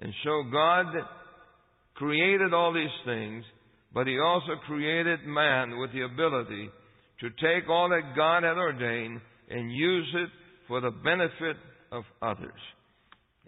And 0.00 0.12
so 0.24 0.44
God 0.52 0.86
created 1.94 2.52
all 2.52 2.72
these 2.72 2.88
things, 3.04 3.44
but 3.92 4.06
He 4.06 4.18
also 4.18 4.54
created 4.66 5.24
man 5.26 5.78
with 5.78 5.92
the 5.92 6.02
ability 6.02 6.70
to 7.20 7.30
take 7.30 7.68
all 7.68 7.88
that 7.90 8.16
God 8.16 8.42
had 8.42 8.56
ordained 8.56 9.20
and 9.48 9.72
use 9.72 10.14
it 10.14 10.28
for 10.68 10.80
the 10.80 10.90
benefit 10.90 11.56
of 11.92 12.04
others. 12.22 12.60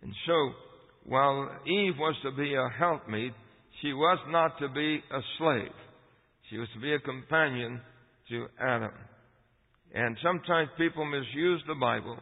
And 0.03 0.13
so, 0.27 0.51
while 1.05 1.51
Eve 1.67 1.95
was 1.99 2.15
to 2.25 2.33
be 2.33 2.55
a 2.55 2.69
helpmeet, 2.79 3.33
she 3.83 3.93
was 3.93 4.19
not 4.29 4.59
to 4.59 4.69
be 4.69 5.03
a 5.13 5.21
slave. 5.39 5.73
She 6.51 6.59
was 6.59 6.69
to 6.75 6.81
be 6.81 6.95
a 6.95 7.01
companion 7.01 7.81
to 8.31 8.47
Adam. 8.61 8.93
And 9.95 10.17
sometimes 10.23 10.69
people 10.77 11.05
misuse 11.05 11.63
the 11.67 11.75
Bible, 11.75 12.19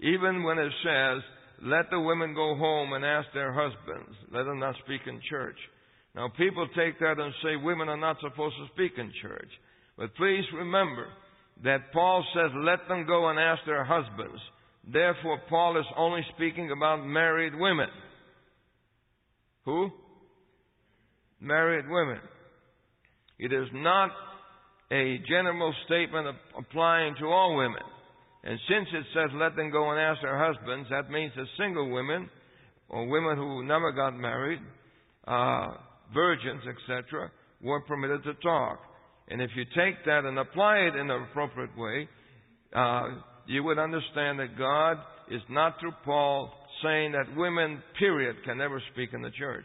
even 0.00 0.42
when 0.42 0.58
it 0.58 0.72
says, 0.84 1.22
let 1.62 1.90
the 1.90 2.00
women 2.00 2.34
go 2.34 2.54
home 2.54 2.92
and 2.92 3.04
ask 3.04 3.26
their 3.34 3.52
husbands. 3.52 4.16
Let 4.32 4.44
them 4.44 4.60
not 4.60 4.76
speak 4.84 5.00
in 5.06 5.20
church. 5.28 5.56
Now 6.14 6.28
people 6.36 6.66
take 6.76 6.98
that 7.00 7.18
and 7.18 7.34
say 7.42 7.56
women 7.56 7.88
are 7.88 7.96
not 7.96 8.16
supposed 8.20 8.54
to 8.56 8.66
speak 8.74 8.92
in 8.96 9.12
church. 9.20 9.50
But 9.96 10.14
please 10.14 10.44
remember 10.54 11.08
that 11.64 11.92
Paul 11.92 12.24
says 12.34 12.50
let 12.56 12.88
them 12.88 13.06
go 13.06 13.28
and 13.28 13.38
ask 13.38 13.60
their 13.66 13.84
husbands. 13.84 14.40
Therefore 14.90 15.40
Paul 15.48 15.78
is 15.78 15.86
only 15.96 16.22
speaking 16.36 16.70
about 16.70 17.04
married 17.04 17.54
women. 17.54 17.88
Who? 19.64 19.90
Married 21.40 21.84
women. 21.88 22.20
It 23.38 23.52
is 23.52 23.68
not 23.72 24.10
a 24.90 25.18
general 25.28 25.74
statement 25.84 26.36
applying 26.58 27.14
to 27.20 27.26
all 27.26 27.56
women. 27.56 27.82
And 28.44 28.58
since 28.68 28.88
it 28.92 29.04
says 29.14 29.30
let 29.34 29.56
them 29.56 29.70
go 29.70 29.90
and 29.90 30.00
ask 30.00 30.22
their 30.22 30.38
husbands, 30.38 30.88
that 30.90 31.10
means 31.10 31.32
that 31.36 31.46
single 31.58 31.90
women 31.90 32.30
or 32.88 33.06
women 33.06 33.36
who 33.36 33.64
never 33.64 33.92
got 33.92 34.16
married, 34.16 34.60
uh, 35.26 35.68
virgins, 36.14 36.62
etc., 36.66 37.30
were 37.60 37.80
permitted 37.82 38.22
to 38.24 38.34
talk. 38.34 38.80
And 39.30 39.42
if 39.42 39.50
you 39.54 39.64
take 39.64 40.04
that 40.06 40.24
and 40.24 40.38
apply 40.38 40.76
it 40.78 40.96
in 40.96 41.10
an 41.10 41.22
appropriate 41.30 41.76
way, 41.76 42.08
uh, 42.74 43.08
you 43.46 43.62
would 43.64 43.78
understand 43.78 44.38
that 44.38 44.58
God 44.58 44.98
is 45.30 45.42
not 45.50 45.78
through 45.80 45.92
Paul 46.04 46.50
saying 46.82 47.12
that 47.12 47.36
women, 47.36 47.82
period, 47.98 48.36
can 48.44 48.58
never 48.58 48.80
speak 48.92 49.10
in 49.12 49.22
the 49.22 49.30
church. 49.30 49.64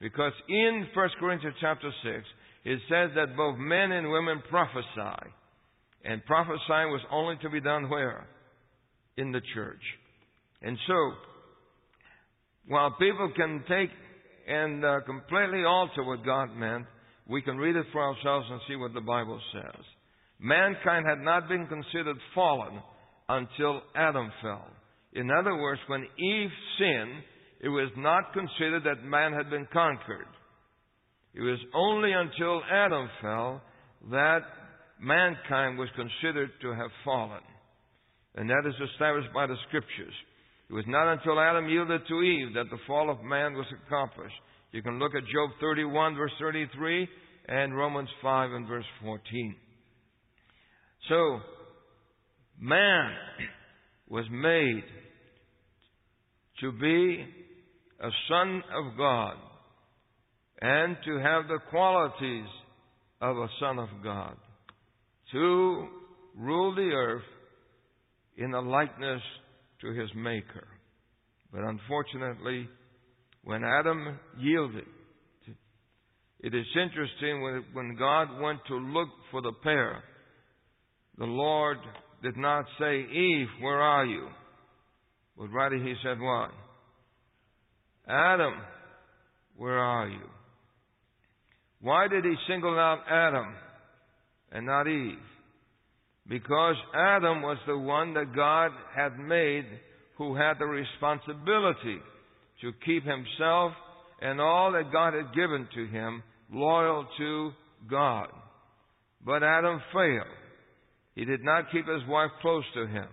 Because 0.00 0.32
in 0.48 0.86
1 0.94 1.08
Corinthians 1.20 1.56
chapter 1.60 1.90
6, 2.02 2.24
it 2.64 2.78
says 2.88 3.10
that 3.14 3.36
both 3.36 3.56
men 3.58 3.92
and 3.92 4.10
women 4.10 4.42
prophesy. 4.50 5.30
And 6.04 6.24
prophesying 6.24 6.90
was 6.90 7.00
only 7.10 7.36
to 7.42 7.50
be 7.50 7.60
done 7.60 7.88
where? 7.88 8.26
In 9.16 9.32
the 9.32 9.40
church. 9.54 9.80
And 10.62 10.76
so, 10.86 11.12
while 12.66 12.92
people 12.92 13.30
can 13.36 13.62
take 13.68 13.90
and 14.48 14.84
uh, 14.84 15.00
completely 15.06 15.64
alter 15.64 16.04
what 16.04 16.24
God 16.24 16.54
meant, 16.56 16.86
we 17.28 17.42
can 17.42 17.56
read 17.56 17.76
it 17.76 17.86
for 17.92 18.02
ourselves 18.02 18.46
and 18.50 18.60
see 18.68 18.76
what 18.76 18.94
the 18.94 19.00
Bible 19.00 19.40
says. 19.52 19.82
Mankind 20.38 21.06
had 21.08 21.20
not 21.20 21.48
been 21.48 21.66
considered 21.66 22.16
fallen 22.34 22.80
until 23.28 23.82
Adam 23.96 24.30
fell. 24.42 24.66
In 25.14 25.30
other 25.30 25.56
words, 25.56 25.80
when 25.86 26.02
Eve 26.02 26.50
sinned, 26.78 27.22
it 27.60 27.68
was 27.68 27.90
not 27.96 28.32
considered 28.32 28.84
that 28.84 29.04
man 29.04 29.32
had 29.32 29.48
been 29.48 29.66
conquered. 29.72 30.26
It 31.34 31.40
was 31.40 31.58
only 31.74 32.12
until 32.12 32.62
Adam 32.70 33.08
fell 33.22 33.62
that 34.10 34.40
mankind 35.00 35.78
was 35.78 35.88
considered 35.96 36.50
to 36.60 36.68
have 36.74 36.90
fallen. 37.04 37.40
And 38.36 38.50
that 38.50 38.64
is 38.66 38.74
established 38.90 39.32
by 39.32 39.46
the 39.46 39.56
scriptures. 39.68 40.12
It 40.68 40.72
was 40.72 40.84
not 40.86 41.12
until 41.12 41.40
Adam 41.40 41.68
yielded 41.68 42.02
to 42.08 42.22
Eve 42.22 42.54
that 42.54 42.70
the 42.70 42.78
fall 42.86 43.10
of 43.10 43.22
man 43.22 43.54
was 43.54 43.66
accomplished. 43.86 44.34
You 44.74 44.82
can 44.82 44.98
look 44.98 45.14
at 45.14 45.22
Job 45.32 45.50
31 45.60 46.16
verse 46.16 46.32
33 46.40 47.08
and 47.46 47.76
Romans 47.76 48.08
5 48.20 48.50
and 48.50 48.66
verse 48.66 48.84
14. 49.04 49.54
So, 51.08 51.38
man 52.58 53.12
was 54.08 54.24
made 54.32 54.82
to 56.58 56.72
be 56.72 57.24
a 58.00 58.08
son 58.28 58.64
of 58.76 58.98
God 58.98 59.36
and 60.60 60.96
to 61.04 61.18
have 61.20 61.46
the 61.46 61.60
qualities 61.70 62.48
of 63.20 63.36
a 63.36 63.46
son 63.60 63.78
of 63.78 63.88
God, 64.02 64.34
to 65.30 65.86
rule 66.36 66.74
the 66.74 66.90
earth 66.92 67.22
in 68.38 68.50
the 68.50 68.60
likeness 68.60 69.22
to 69.82 69.92
his 69.92 70.10
Maker. 70.16 70.66
But 71.52 71.62
unfortunately, 71.62 72.68
when 73.44 73.62
Adam 73.64 74.18
yielded, 74.38 74.86
it 76.40 76.54
is 76.54 76.66
interesting 76.74 77.42
when, 77.42 77.64
when 77.72 77.96
God 77.96 78.40
went 78.40 78.60
to 78.68 78.74
look 78.74 79.08
for 79.30 79.40
the 79.40 79.52
pair, 79.62 80.02
the 81.16 81.24
Lord 81.24 81.78
did 82.22 82.36
not 82.36 82.64
say, 82.78 83.00
Eve, 83.00 83.46
where 83.60 83.80
are 83.80 84.04
you? 84.04 84.28
But 85.38 85.48
rather 85.52 85.76
he 85.76 85.94
said 86.02 86.20
what? 86.20 86.50
Adam, 88.08 88.54
where 89.56 89.78
are 89.78 90.08
you? 90.08 90.28
Why 91.80 92.08
did 92.08 92.24
he 92.24 92.34
single 92.48 92.78
out 92.78 93.00
Adam 93.10 93.54
and 94.52 94.66
not 94.66 94.88
Eve? 94.88 95.18
Because 96.26 96.76
Adam 96.94 97.42
was 97.42 97.58
the 97.66 97.76
one 97.78 98.14
that 98.14 98.34
God 98.34 98.70
had 98.94 99.18
made 99.18 99.66
who 100.16 100.34
had 100.34 100.54
the 100.58 100.64
responsibility 100.64 101.98
to 102.64 102.72
keep 102.84 103.04
himself 103.04 103.72
and 104.22 104.40
all 104.40 104.72
that 104.72 104.90
God 104.90 105.12
had 105.12 105.34
given 105.34 105.68
to 105.74 105.86
him 105.86 106.22
loyal 106.50 107.06
to 107.18 107.50
God. 107.90 108.28
But 109.24 109.42
Adam 109.42 109.80
failed. 109.92 110.26
He 111.14 111.24
did 111.24 111.44
not 111.44 111.70
keep 111.70 111.86
his 111.86 112.08
wife 112.08 112.30
close 112.40 112.64
to 112.74 112.86
him. 112.86 113.06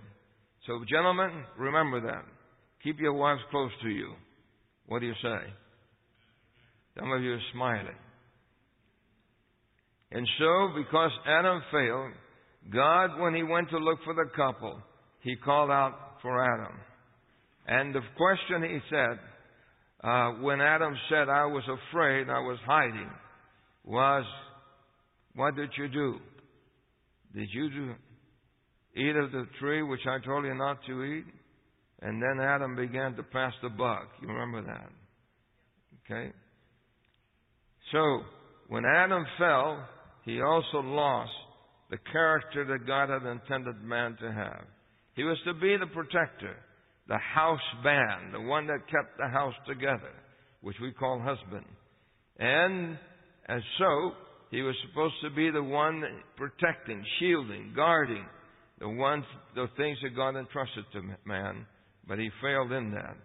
So, 0.65 0.83
gentlemen, 0.89 1.43
remember 1.57 2.01
that. 2.01 2.23
Keep 2.83 2.99
your 2.99 3.13
wives 3.13 3.41
close 3.51 3.71
to 3.83 3.89
you. 3.89 4.13
What 4.87 4.99
do 4.99 5.07
you 5.07 5.13
say? 5.21 5.39
Some 6.97 7.11
of 7.11 7.21
you 7.21 7.33
are 7.33 7.39
smiling. 7.53 7.95
And 10.11 10.27
so, 10.39 10.69
because 10.77 11.11
Adam 11.27 11.61
failed, 11.71 12.11
God, 12.73 13.19
when 13.19 13.33
he 13.33 13.43
went 13.43 13.69
to 13.69 13.77
look 13.77 13.99
for 14.03 14.13
the 14.13 14.29
couple, 14.35 14.79
he 15.21 15.35
called 15.35 15.71
out 15.71 15.95
for 16.21 16.43
Adam. 16.43 16.77
And 17.67 17.93
the 17.93 18.01
question 18.17 18.63
he 18.63 18.79
said, 18.89 19.19
uh, 20.03 20.31
when 20.41 20.61
Adam 20.61 20.95
said, 21.09 21.29
I 21.29 21.45
was 21.45 21.63
afraid, 21.67 22.29
I 22.29 22.39
was 22.39 22.57
hiding, 22.65 23.09
was, 23.83 24.25
What 25.35 25.55
did 25.55 25.69
you 25.77 25.87
do? 25.87 26.19
Did 27.35 27.47
you 27.53 27.69
do, 27.69 27.93
eat 28.95 29.15
of 29.15 29.31
the 29.31 29.45
tree 29.59 29.81
which 29.83 30.01
I 30.07 30.23
told 30.25 30.45
you 30.45 30.55
not 30.55 30.79
to 30.87 31.03
eat? 31.03 31.25
And 32.01 32.21
then 32.21 32.43
Adam 32.43 32.75
began 32.75 33.15
to 33.15 33.23
pass 33.23 33.53
the 33.61 33.69
buck. 33.69 34.07
You 34.21 34.27
remember 34.27 34.63
that? 34.63 34.89
Okay? 36.11 36.31
So, 37.91 38.21
when 38.67 38.83
Adam 38.85 39.23
fell, 39.37 39.87
he 40.25 40.41
also 40.41 40.79
lost 40.79 41.31
the 41.91 41.97
character 42.11 42.65
that 42.65 42.87
God 42.87 43.09
had 43.09 43.29
intended 43.29 43.83
man 43.83 44.17
to 44.21 44.31
have. 44.31 44.63
He 45.15 45.23
was 45.23 45.37
to 45.45 45.53
be 45.53 45.75
the 45.77 45.87
protector, 45.87 46.55
the 47.11 47.17
house 47.17 47.59
band, 47.83 48.33
the 48.33 48.39
one 48.39 48.67
that 48.67 48.89
kept 48.89 49.17
the 49.17 49.27
house 49.27 49.53
together, 49.67 50.13
which 50.61 50.77
we 50.81 50.93
call 50.93 51.19
husband. 51.19 51.65
And 52.39 52.97
as 53.49 53.61
so, 53.77 54.13
he 54.49 54.61
was 54.61 54.75
supposed 54.87 55.15
to 55.23 55.29
be 55.29 55.51
the 55.51 55.61
one 55.61 56.01
protecting, 56.37 57.03
shielding, 57.19 57.73
guarding 57.75 58.25
the 58.79 58.87
ones, 58.87 59.25
the 59.55 59.67
things 59.75 59.97
that 60.03 60.15
God 60.15 60.37
entrusted 60.37 60.85
to 60.93 61.01
man, 61.25 61.65
but 62.07 62.17
he 62.17 62.29
failed 62.41 62.71
in 62.71 62.91
that. 62.91 63.17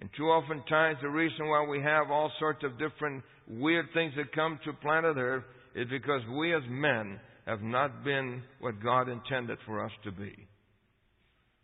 And 0.00 0.10
too 0.18 0.24
often 0.24 0.62
times 0.68 0.98
the 1.00 1.08
reason 1.08 1.48
why 1.48 1.66
we 1.66 1.80
have 1.80 2.10
all 2.10 2.30
sorts 2.38 2.62
of 2.62 2.78
different 2.78 3.24
weird 3.48 3.86
things 3.94 4.12
that 4.18 4.34
come 4.34 4.60
to 4.66 4.72
planet 4.74 5.16
Earth 5.16 5.44
is 5.74 5.86
because 5.90 6.20
we 6.38 6.54
as 6.54 6.62
men 6.68 7.18
have 7.46 7.62
not 7.62 8.04
been 8.04 8.42
what 8.60 8.82
God 8.82 9.08
intended 9.08 9.56
for 9.64 9.82
us 9.82 9.92
to 10.04 10.12
be. 10.12 10.46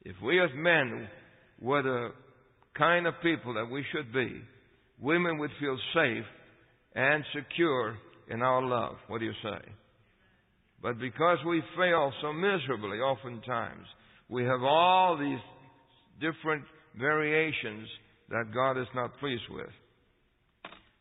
If 0.04 0.16
we 0.22 0.42
as 0.42 0.50
men 0.54 1.06
were 1.60 1.82
the 1.82 2.08
kind 2.76 3.06
of 3.06 3.14
people 3.22 3.54
that 3.54 3.70
we 3.70 3.84
should 3.92 4.12
be, 4.12 4.40
women 5.00 5.38
would 5.38 5.50
feel 5.60 5.78
safe 5.94 6.24
and 6.94 7.24
secure 7.34 7.96
in 8.28 8.42
our 8.42 8.62
love. 8.62 8.96
What 9.08 9.20
do 9.20 9.26
you 9.26 9.32
say? 9.42 9.58
But 10.82 10.98
because 10.98 11.38
we 11.46 11.62
fail 11.76 12.12
so 12.22 12.32
miserably 12.32 12.98
oftentimes, 12.98 13.86
we 14.28 14.44
have 14.44 14.62
all 14.62 15.16
these 15.18 15.38
different 16.20 16.64
variations 16.98 17.88
that 18.28 18.52
God 18.54 18.80
is 18.80 18.88
not 18.94 19.18
pleased 19.18 19.42
with. 19.50 19.70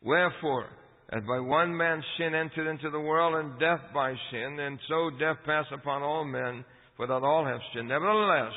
Wherefore, 0.02 0.68
as 1.10 1.22
by 1.26 1.38
one 1.38 1.76
man 1.76 2.02
sin 2.18 2.34
entered 2.34 2.68
into 2.68 2.90
the 2.90 3.00
world, 3.00 3.34
and 3.36 3.58
death 3.60 3.80
by 3.94 4.12
sin, 4.30 4.58
and 4.60 4.78
so 4.88 5.10
death 5.18 5.36
passed 5.44 5.72
upon 5.72 6.02
all 6.02 6.24
men, 6.24 6.64
for 6.96 7.06
that 7.06 7.22
all 7.22 7.44
have 7.44 7.60
sinned. 7.74 7.88
Nevertheless, 7.88 8.52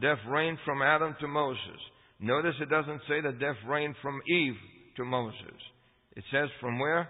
death 0.00 0.18
reigned 0.28 0.58
from 0.64 0.82
Adam 0.82 1.14
to 1.20 1.28
Moses. 1.28 1.80
Notice 2.20 2.54
it 2.60 2.70
doesn't 2.70 3.00
say 3.08 3.20
that 3.20 3.40
death 3.40 3.56
reigned 3.68 3.96
from 4.00 4.20
Eve 4.28 4.54
to 4.96 5.04
Moses. 5.04 5.58
It 6.16 6.24
says 6.32 6.48
from 6.60 6.78
where? 6.78 7.08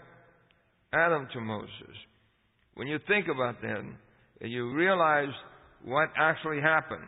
Adam 0.92 1.28
to 1.32 1.40
Moses. 1.40 1.96
When 2.74 2.86
you 2.86 2.98
think 3.06 3.26
about 3.28 3.60
that, 3.62 3.82
you 4.40 4.72
realize 4.72 5.32
what 5.84 6.08
actually 6.16 6.60
happened. 6.60 7.06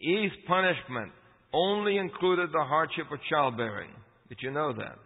Eve's 0.00 0.34
punishment 0.46 1.12
only 1.52 1.98
included 1.98 2.50
the 2.52 2.64
hardship 2.64 3.06
of 3.12 3.18
childbearing. 3.28 3.90
Did 4.28 4.38
you 4.40 4.50
know 4.50 4.72
that? 4.72 4.96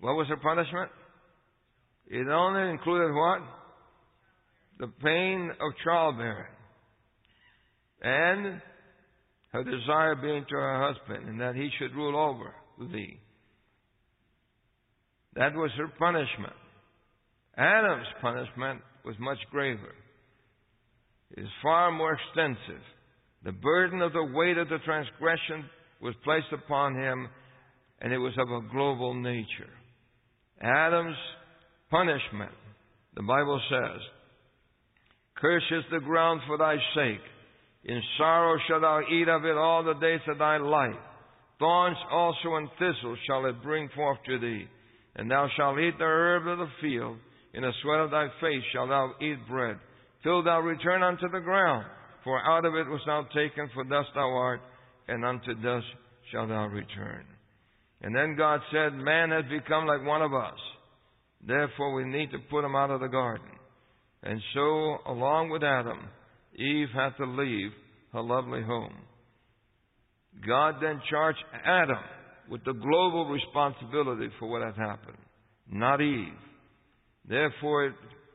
What 0.00 0.14
was 0.14 0.26
her 0.28 0.36
punishment? 0.36 0.90
It 2.08 2.26
only 2.28 2.70
included 2.70 3.14
what? 3.14 3.40
The 4.78 4.88
pain 5.02 5.50
of 5.60 5.72
childbearing. 5.84 6.52
And 8.02 8.60
her 9.52 9.64
desire 9.64 10.16
being 10.16 10.44
to 10.48 10.54
her 10.56 10.92
husband, 10.92 11.28
and 11.28 11.40
that 11.40 11.54
he 11.54 11.70
should 11.78 11.94
rule 11.94 12.16
over 12.16 12.54
thee. 12.92 13.18
That 15.34 15.54
was 15.54 15.70
her 15.76 15.88
punishment. 15.98 16.54
Adam's 17.56 18.06
punishment 18.20 18.80
was 19.04 19.14
much 19.18 19.38
graver. 19.50 19.94
It 21.36 21.42
is 21.42 21.48
far 21.62 21.90
more 21.90 22.14
extensive. 22.14 22.82
The 23.44 23.52
burden 23.52 24.02
of 24.02 24.12
the 24.12 24.30
weight 24.34 24.58
of 24.58 24.68
the 24.68 24.78
transgression 24.84 25.64
was 26.00 26.14
placed 26.24 26.52
upon 26.52 26.94
him, 26.94 27.28
and 28.00 28.12
it 28.12 28.18
was 28.18 28.34
of 28.38 28.48
a 28.48 28.68
global 28.72 29.14
nature. 29.14 29.70
Adam's 30.60 31.16
punishment, 31.90 32.52
the 33.14 33.22
Bible 33.22 33.60
says, 33.70 34.00
Curse 35.36 35.72
is 35.72 35.84
the 35.92 36.00
ground 36.00 36.40
for 36.46 36.56
thy 36.58 36.76
sake. 36.94 37.20
In 37.84 38.00
sorrow 38.16 38.58
shalt 38.68 38.82
thou 38.82 39.00
eat 39.10 39.28
of 39.28 39.44
it 39.44 39.56
all 39.56 39.82
the 39.82 39.94
days 39.94 40.20
of 40.28 40.38
thy 40.38 40.56
life. 40.58 40.94
Thorns 41.58 41.96
also 42.10 42.56
and 42.56 42.68
thistles 42.78 43.18
shall 43.26 43.46
it 43.46 43.62
bring 43.62 43.88
forth 43.94 44.18
to 44.26 44.38
thee. 44.38 44.66
And 45.16 45.30
thou 45.30 45.48
shalt 45.56 45.78
eat 45.78 45.98
the 45.98 46.04
herb 46.04 46.46
of 46.46 46.58
the 46.58 46.72
field. 46.80 47.16
In 47.54 47.62
the 47.62 47.72
sweat 47.82 48.00
of 48.00 48.10
thy 48.10 48.28
face 48.40 48.62
shalt 48.72 48.88
thou 48.88 49.12
eat 49.20 49.46
bread, 49.48 49.76
till 50.22 50.42
thou 50.42 50.60
return 50.60 51.02
unto 51.02 51.28
the 51.28 51.40
ground. 51.40 51.86
For 52.24 52.40
out 52.40 52.64
of 52.64 52.74
it 52.74 52.86
was 52.86 53.00
thou 53.04 53.26
taken, 53.34 53.68
for 53.74 53.84
dust 53.84 54.08
thou 54.14 54.30
art, 54.30 54.60
and 55.08 55.24
unto 55.24 55.54
dust 55.54 55.86
shalt 56.30 56.48
thou 56.48 56.66
return. 56.66 57.24
And 58.00 58.14
then 58.14 58.36
God 58.36 58.60
said, 58.72 58.94
Man 58.94 59.30
has 59.30 59.44
become 59.50 59.86
like 59.86 60.04
one 60.04 60.22
of 60.22 60.32
us. 60.32 60.58
Therefore 61.46 61.94
we 61.94 62.04
need 62.04 62.30
to 62.30 62.38
put 62.50 62.64
him 62.64 62.74
out 62.74 62.90
of 62.90 63.00
the 63.00 63.08
garden. 63.08 63.46
And 64.22 64.40
so, 64.54 64.98
along 65.06 65.50
with 65.50 65.62
Adam, 65.62 66.08
Eve 66.54 66.88
had 66.94 67.16
to 67.16 67.24
leave 67.24 67.70
her 68.12 68.22
lovely 68.22 68.62
home. 68.62 68.94
God 70.46 70.76
then 70.82 71.00
charged 71.10 71.42
Adam 71.64 72.02
with 72.50 72.64
the 72.64 72.72
global 72.72 73.26
responsibility 73.26 74.28
for 74.38 74.48
what 74.48 74.62
had 74.62 74.76
happened, 74.76 75.18
not 75.70 76.00
Eve. 76.00 76.34
Therefore, 77.28 77.86
it 77.86 77.94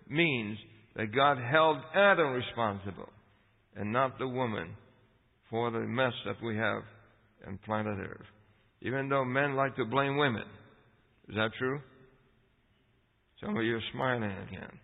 means 0.09 0.57
that 0.95 1.13
God 1.13 1.37
held 1.37 1.77
Adam 1.93 2.33
responsible 2.33 3.09
and 3.75 3.91
not 3.91 4.17
the 4.17 4.27
woman 4.27 4.75
for 5.49 5.71
the 5.71 5.79
mess 5.79 6.13
that 6.25 6.41
we 6.43 6.55
have 6.55 6.83
in 7.47 7.57
planet 7.59 7.97
Earth. 7.99 8.25
Even 8.81 9.09
though 9.09 9.25
men 9.25 9.55
like 9.55 9.75
to 9.75 9.85
blame 9.85 10.17
women. 10.17 10.43
Is 11.29 11.35
that 11.35 11.51
true? 11.57 11.79
Some 13.41 13.57
of 13.57 13.63
you 13.63 13.75
are 13.75 13.81
smiling 13.93 14.23
again. 14.23 14.79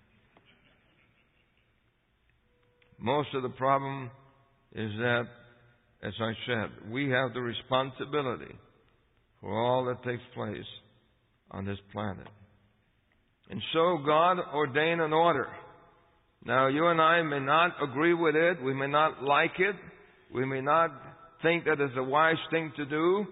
Most 3.03 3.27
of 3.35 3.43
the 3.43 3.49
problem 3.49 4.09
is 4.73 4.89
that, 4.97 5.23
as 6.01 6.13
I 6.21 6.31
said, 6.47 6.89
we 6.89 7.09
have 7.09 7.33
the 7.33 7.41
responsibility 7.41 8.55
for 9.41 9.51
all 9.53 9.83
that 9.85 10.01
takes 10.09 10.23
place 10.33 10.65
on 11.51 11.65
this 11.65 11.77
planet. 11.91 12.27
And 13.49 13.61
so 13.73 13.99
God 14.05 14.37
ordained 14.53 15.01
an 15.01 15.11
order. 15.11 15.49
Now, 16.45 16.67
you 16.67 16.87
and 16.87 17.01
I 17.01 17.21
may 17.23 17.41
not 17.41 17.71
agree 17.83 18.13
with 18.13 18.35
it. 18.35 18.63
We 18.63 18.73
may 18.73 18.87
not 18.87 19.21
like 19.21 19.59
it. 19.59 19.75
We 20.33 20.45
may 20.45 20.61
not 20.61 20.91
think 21.41 21.65
that 21.65 21.81
it's 21.81 21.93
a 21.97 22.03
wise 22.03 22.37
thing 22.51 22.71
to 22.77 22.85
do. 22.85 23.25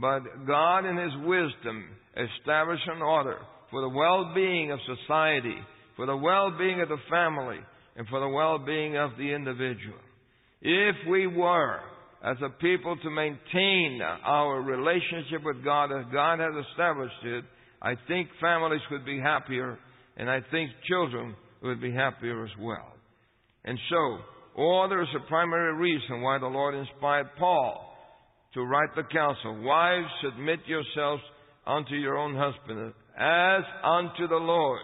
But 0.00 0.46
God, 0.46 0.84
in 0.84 0.96
His 0.96 1.12
wisdom, 1.24 1.84
established 2.16 2.86
an 2.86 3.02
order 3.02 3.38
for 3.72 3.80
the 3.80 3.88
well-being 3.88 4.70
of 4.70 4.78
society, 4.86 5.56
for 5.96 6.06
the 6.06 6.16
well-being 6.16 6.80
of 6.80 6.88
the 6.88 6.98
family, 7.10 7.58
and 7.96 8.06
for 8.08 8.20
the 8.20 8.28
well-being 8.28 8.96
of 8.96 9.10
the 9.16 9.32
individual. 9.32 9.98
If 10.60 10.96
we 11.08 11.26
were 11.26 11.80
as 12.24 12.36
a 12.44 12.48
people 12.60 12.96
to 12.96 13.10
maintain 13.10 14.00
our 14.02 14.60
relationship 14.60 15.44
with 15.44 15.64
God 15.64 15.92
as 15.92 16.04
God 16.12 16.40
has 16.40 16.52
established 16.70 17.24
it, 17.24 17.44
I 17.80 17.94
think 18.08 18.28
families 18.40 18.80
would 18.90 19.04
be 19.04 19.20
happier, 19.20 19.78
and 20.16 20.30
I 20.30 20.40
think 20.50 20.70
children 20.88 21.36
would 21.62 21.80
be 21.80 21.92
happier 21.92 22.44
as 22.44 22.50
well. 22.60 22.92
And 23.64 23.78
so, 23.90 24.18
order 24.54 25.02
is 25.02 25.08
a 25.16 25.28
primary 25.28 25.74
reason 25.74 26.22
why 26.22 26.38
the 26.38 26.46
Lord 26.46 26.74
inspired 26.74 27.28
Paul 27.38 27.94
to 28.54 28.62
write 28.62 28.94
the 28.96 29.02
counsel. 29.12 29.62
Wives, 29.62 30.08
submit 30.22 30.60
yourselves 30.66 31.22
unto 31.66 31.94
your 31.94 32.16
own 32.16 32.34
husband 32.34 32.92
as 33.18 33.62
unto 33.84 34.28
the 34.28 34.36
Lord. 34.36 34.82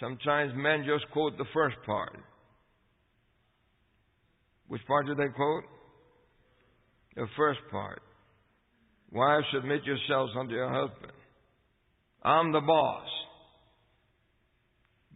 Sometimes 0.00 0.52
men 0.54 0.84
just 0.86 1.10
quote 1.12 1.36
the 1.36 1.44
first 1.52 1.76
part. 1.86 2.18
Which 4.70 4.86
part 4.86 5.06
do 5.06 5.16
they 5.16 5.26
quote? 5.34 5.64
The 7.16 7.26
first 7.36 7.58
part. 7.72 8.00
Wives, 9.10 9.44
submit 9.52 9.80
yourselves 9.82 10.32
unto 10.38 10.54
your 10.54 10.72
husband. 10.72 11.12
I'm 12.22 12.52
the 12.52 12.60
boss. 12.60 13.08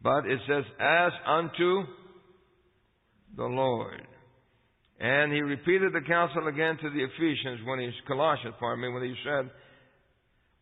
But 0.03 0.27
it 0.27 0.41
says, 0.49 0.65
as 0.81 1.13
unto 1.25 1.85
the 3.37 3.45
Lord. 3.45 4.03
And 4.99 5.33
he 5.33 5.41
repeated 5.41 5.93
the 5.93 6.05
counsel 6.05 6.49
again 6.49 6.77
to 6.83 6.91
the 6.91 7.05
Ephesians 7.05 7.61
when 7.65 7.79
he's 7.79 7.93
Colossians, 8.09 8.57
pardon 8.59 8.83
me, 8.83 8.93
when 8.93 9.05
he 9.05 9.15
said, 9.25 9.51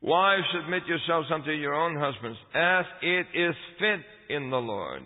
Wives, 0.02 0.44
submit 0.52 0.82
yourselves 0.86 1.28
unto 1.32 1.52
your 1.52 1.74
own 1.74 1.96
husbands, 1.98 2.38
as 2.54 2.84
it 3.00 3.26
is 3.32 3.54
fit 3.78 4.36
in 4.36 4.50
the 4.50 4.58
Lord. 4.58 5.02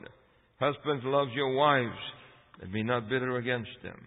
Husbands, 0.58 1.04
love 1.06 1.28
your 1.36 1.54
wives, 1.54 1.94
and 2.60 2.72
be 2.72 2.82
not 2.82 3.08
bitter 3.08 3.36
against 3.36 3.70
them. 3.82 3.98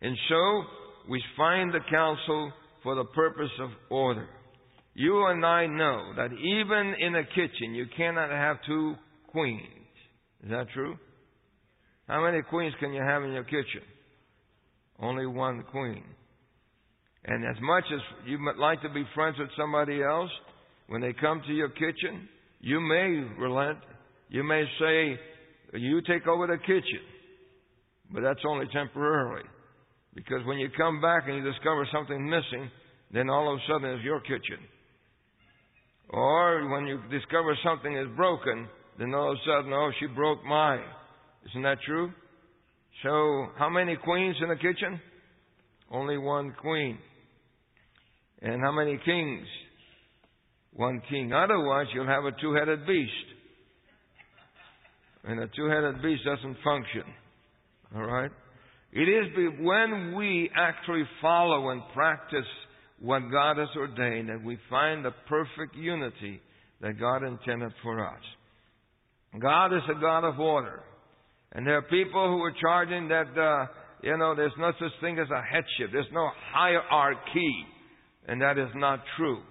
And 0.00 0.16
so, 0.28 0.62
we 1.08 1.22
find 1.36 1.72
the 1.72 1.80
counsel 1.90 2.52
for 2.82 2.94
the 2.94 3.04
purpose 3.04 3.50
of 3.60 3.70
order. 3.90 4.28
You 4.94 5.26
and 5.26 5.44
I 5.44 5.66
know 5.66 6.12
that 6.16 6.32
even 6.32 6.94
in 6.98 7.14
a 7.14 7.24
kitchen, 7.24 7.74
you 7.74 7.86
cannot 7.96 8.30
have 8.30 8.58
two 8.66 8.94
queens. 9.28 9.62
Is 10.44 10.50
that 10.50 10.66
true? 10.74 10.96
How 12.08 12.22
many 12.24 12.42
queens 12.42 12.74
can 12.80 12.92
you 12.92 13.00
have 13.00 13.22
in 13.22 13.32
your 13.32 13.44
kitchen? 13.44 13.82
Only 15.00 15.26
one 15.26 15.64
queen. 15.70 16.04
And 17.24 17.44
as 17.44 17.56
much 17.62 17.84
as 17.94 18.00
you 18.26 18.38
might 18.38 18.58
like 18.58 18.82
to 18.82 18.90
be 18.90 19.04
friends 19.14 19.36
with 19.38 19.48
somebody 19.56 20.02
else, 20.02 20.30
when 20.88 21.00
they 21.00 21.12
come 21.12 21.40
to 21.46 21.52
your 21.52 21.68
kitchen, 21.68 22.28
you 22.60 22.80
may 22.80 23.24
relent. 23.38 23.78
You 24.28 24.42
may 24.42 24.64
say, 24.78 25.18
you 25.78 26.02
take 26.02 26.26
over 26.26 26.46
the 26.46 26.58
kitchen. 26.58 27.00
But 28.12 28.22
that's 28.22 28.40
only 28.46 28.66
temporarily. 28.72 29.44
Because 30.14 30.44
when 30.44 30.58
you 30.58 30.68
come 30.76 31.00
back 31.00 31.24
and 31.26 31.36
you 31.36 31.42
discover 31.42 31.88
something 31.92 32.28
missing, 32.28 32.70
then 33.12 33.30
all 33.30 33.52
of 33.52 33.58
a 33.58 33.62
sudden 33.72 33.90
it's 33.90 34.04
your 34.04 34.20
kitchen. 34.20 34.58
Or 36.10 36.68
when 36.68 36.86
you 36.86 37.00
discover 37.10 37.56
something 37.64 37.96
is 37.96 38.08
broken, 38.16 38.68
then 38.98 39.14
all 39.14 39.32
of 39.32 39.36
a 39.36 39.40
sudden, 39.46 39.72
oh, 39.72 39.90
she 39.98 40.06
broke 40.06 40.44
mine. 40.44 40.84
Isn't 41.50 41.62
that 41.62 41.78
true? 41.86 42.12
So, 43.02 43.46
how 43.58 43.70
many 43.70 43.96
queens 43.96 44.36
in 44.42 44.48
the 44.48 44.56
kitchen? 44.56 45.00
Only 45.90 46.18
one 46.18 46.54
queen. 46.60 46.98
And 48.42 48.60
how 48.60 48.72
many 48.72 48.98
kings? 49.04 49.46
One 50.74 51.00
king. 51.08 51.32
Otherwise, 51.32 51.86
you'll 51.94 52.06
have 52.06 52.24
a 52.24 52.32
two 52.40 52.52
headed 52.54 52.86
beast. 52.86 53.10
And 55.24 55.40
a 55.40 55.46
two 55.48 55.66
headed 55.66 56.02
beast 56.02 56.22
doesn't 56.24 56.56
function. 56.62 57.04
All 57.94 58.02
right? 58.02 58.30
It 58.92 59.08
is 59.08 59.26
when 59.60 60.14
we 60.14 60.50
actually 60.54 61.04
follow 61.20 61.70
and 61.70 61.82
practice 61.94 62.46
what 63.00 63.20
God 63.30 63.58
has 63.58 63.68
ordained 63.76 64.28
that 64.28 64.44
we 64.44 64.58
find 64.70 65.04
the 65.04 65.12
perfect 65.28 65.74
unity 65.76 66.40
that 66.80 67.00
God 67.00 67.22
intended 67.24 67.72
for 67.82 68.06
us. 68.06 68.20
God 69.40 69.72
is 69.74 69.82
a 69.90 70.00
God 70.00 70.24
of 70.24 70.38
order. 70.38 70.82
And 71.52 71.66
there 71.66 71.76
are 71.76 71.82
people 71.82 72.28
who 72.28 72.42
are 72.42 72.54
charging 72.60 73.08
that, 73.08 73.28
uh, 73.38 73.66
you 74.02 74.16
know, 74.16 74.34
there's 74.34 74.52
no 74.58 74.72
such 74.78 74.92
thing 75.00 75.18
as 75.18 75.28
a 75.30 75.42
headship. 75.42 75.90
There's 75.92 76.06
no 76.12 76.28
hierarchy. 76.52 77.66
And 78.28 78.40
that 78.40 78.58
is 78.58 78.68
not 78.74 79.00
true. 79.16 79.42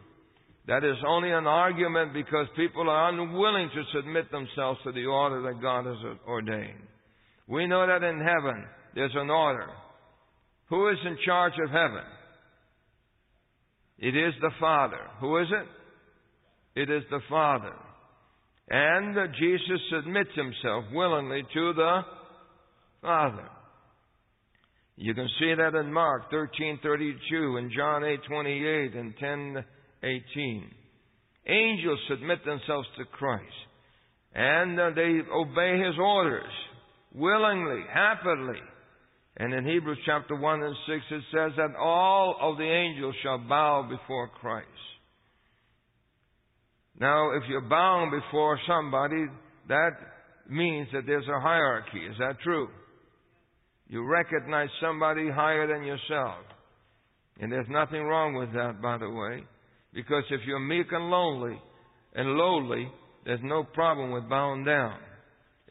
That 0.67 0.83
is 0.83 0.95
only 1.07 1.31
an 1.31 1.47
argument 1.47 2.13
because 2.13 2.47
people 2.55 2.89
are 2.89 3.09
unwilling 3.09 3.69
to 3.73 3.83
submit 3.95 4.31
themselves 4.31 4.79
to 4.85 4.91
the 4.91 5.05
order 5.05 5.41
that 5.43 5.61
God 5.61 5.85
has 5.85 5.97
ordained. 6.27 6.87
We 7.51 7.67
know 7.67 7.85
that 7.85 8.01
in 8.01 8.17
heaven 8.17 8.63
there's 8.95 9.13
an 9.13 9.29
order. 9.29 9.67
Who 10.69 10.87
is 10.87 10.97
in 11.05 11.17
charge 11.25 11.53
of 11.61 11.69
heaven? 11.69 12.05
It 13.99 14.15
is 14.15 14.33
the 14.39 14.51
Father. 14.57 15.01
Who 15.19 15.37
is 15.37 15.47
it? 15.51 16.81
It 16.81 16.89
is 16.89 17.03
the 17.11 17.19
Father. 17.29 17.73
And 18.69 19.17
Jesus 19.37 19.81
submits 19.91 20.29
himself 20.33 20.85
willingly 20.93 21.43
to 21.53 21.73
the 21.73 22.01
Father. 23.01 23.49
You 24.95 25.13
can 25.13 25.27
see 25.37 25.53
that 25.53 25.75
in 25.75 25.91
Mark 25.91 26.31
13:32 26.31 27.57
and 27.57 27.69
John 27.69 28.03
8:28 28.03 28.95
and 28.95 29.13
10:18. 29.17 30.73
Angels 31.47 31.99
submit 32.07 32.45
themselves 32.45 32.87
to 32.97 33.03
Christ 33.05 33.67
and 34.33 34.77
they 34.95 35.19
obey 35.33 35.77
his 35.77 35.97
orders 35.99 36.53
willingly, 37.13 37.81
happily. 37.93 38.59
And 39.37 39.53
in 39.53 39.65
Hebrews 39.65 39.99
chapter 40.05 40.35
1 40.35 40.63
and 40.63 40.75
6 40.87 40.99
it 41.09 41.23
says 41.31 41.51
that 41.57 41.75
all 41.79 42.35
of 42.41 42.57
the 42.57 42.63
angels 42.63 43.15
shall 43.23 43.37
bow 43.37 43.87
before 43.89 44.27
Christ. 44.27 44.67
Now, 46.99 47.31
if 47.31 47.43
you're 47.49 47.61
before 47.61 48.59
somebody, 48.67 49.25
that 49.69 49.91
means 50.49 50.87
that 50.93 51.03
there's 51.07 51.27
a 51.27 51.39
hierarchy. 51.39 51.99
Is 51.99 52.17
that 52.19 52.39
true? 52.43 52.67
You 53.87 54.05
recognize 54.05 54.69
somebody 54.81 55.29
higher 55.29 55.67
than 55.67 55.85
yourself. 55.85 56.45
And 57.39 57.51
there's 57.51 57.67
nothing 57.69 58.03
wrong 58.03 58.35
with 58.35 58.53
that, 58.53 58.81
by 58.81 58.97
the 58.97 59.09
way. 59.09 59.43
Because 59.93 60.23
if 60.29 60.41
you're 60.45 60.59
meek 60.59 60.87
and 60.91 61.09
lonely 61.09 61.59
and 62.13 62.29
lowly, 62.29 62.87
there's 63.25 63.39
no 63.43 63.63
problem 63.63 64.11
with 64.11 64.29
bowing 64.29 64.63
down. 64.63 64.99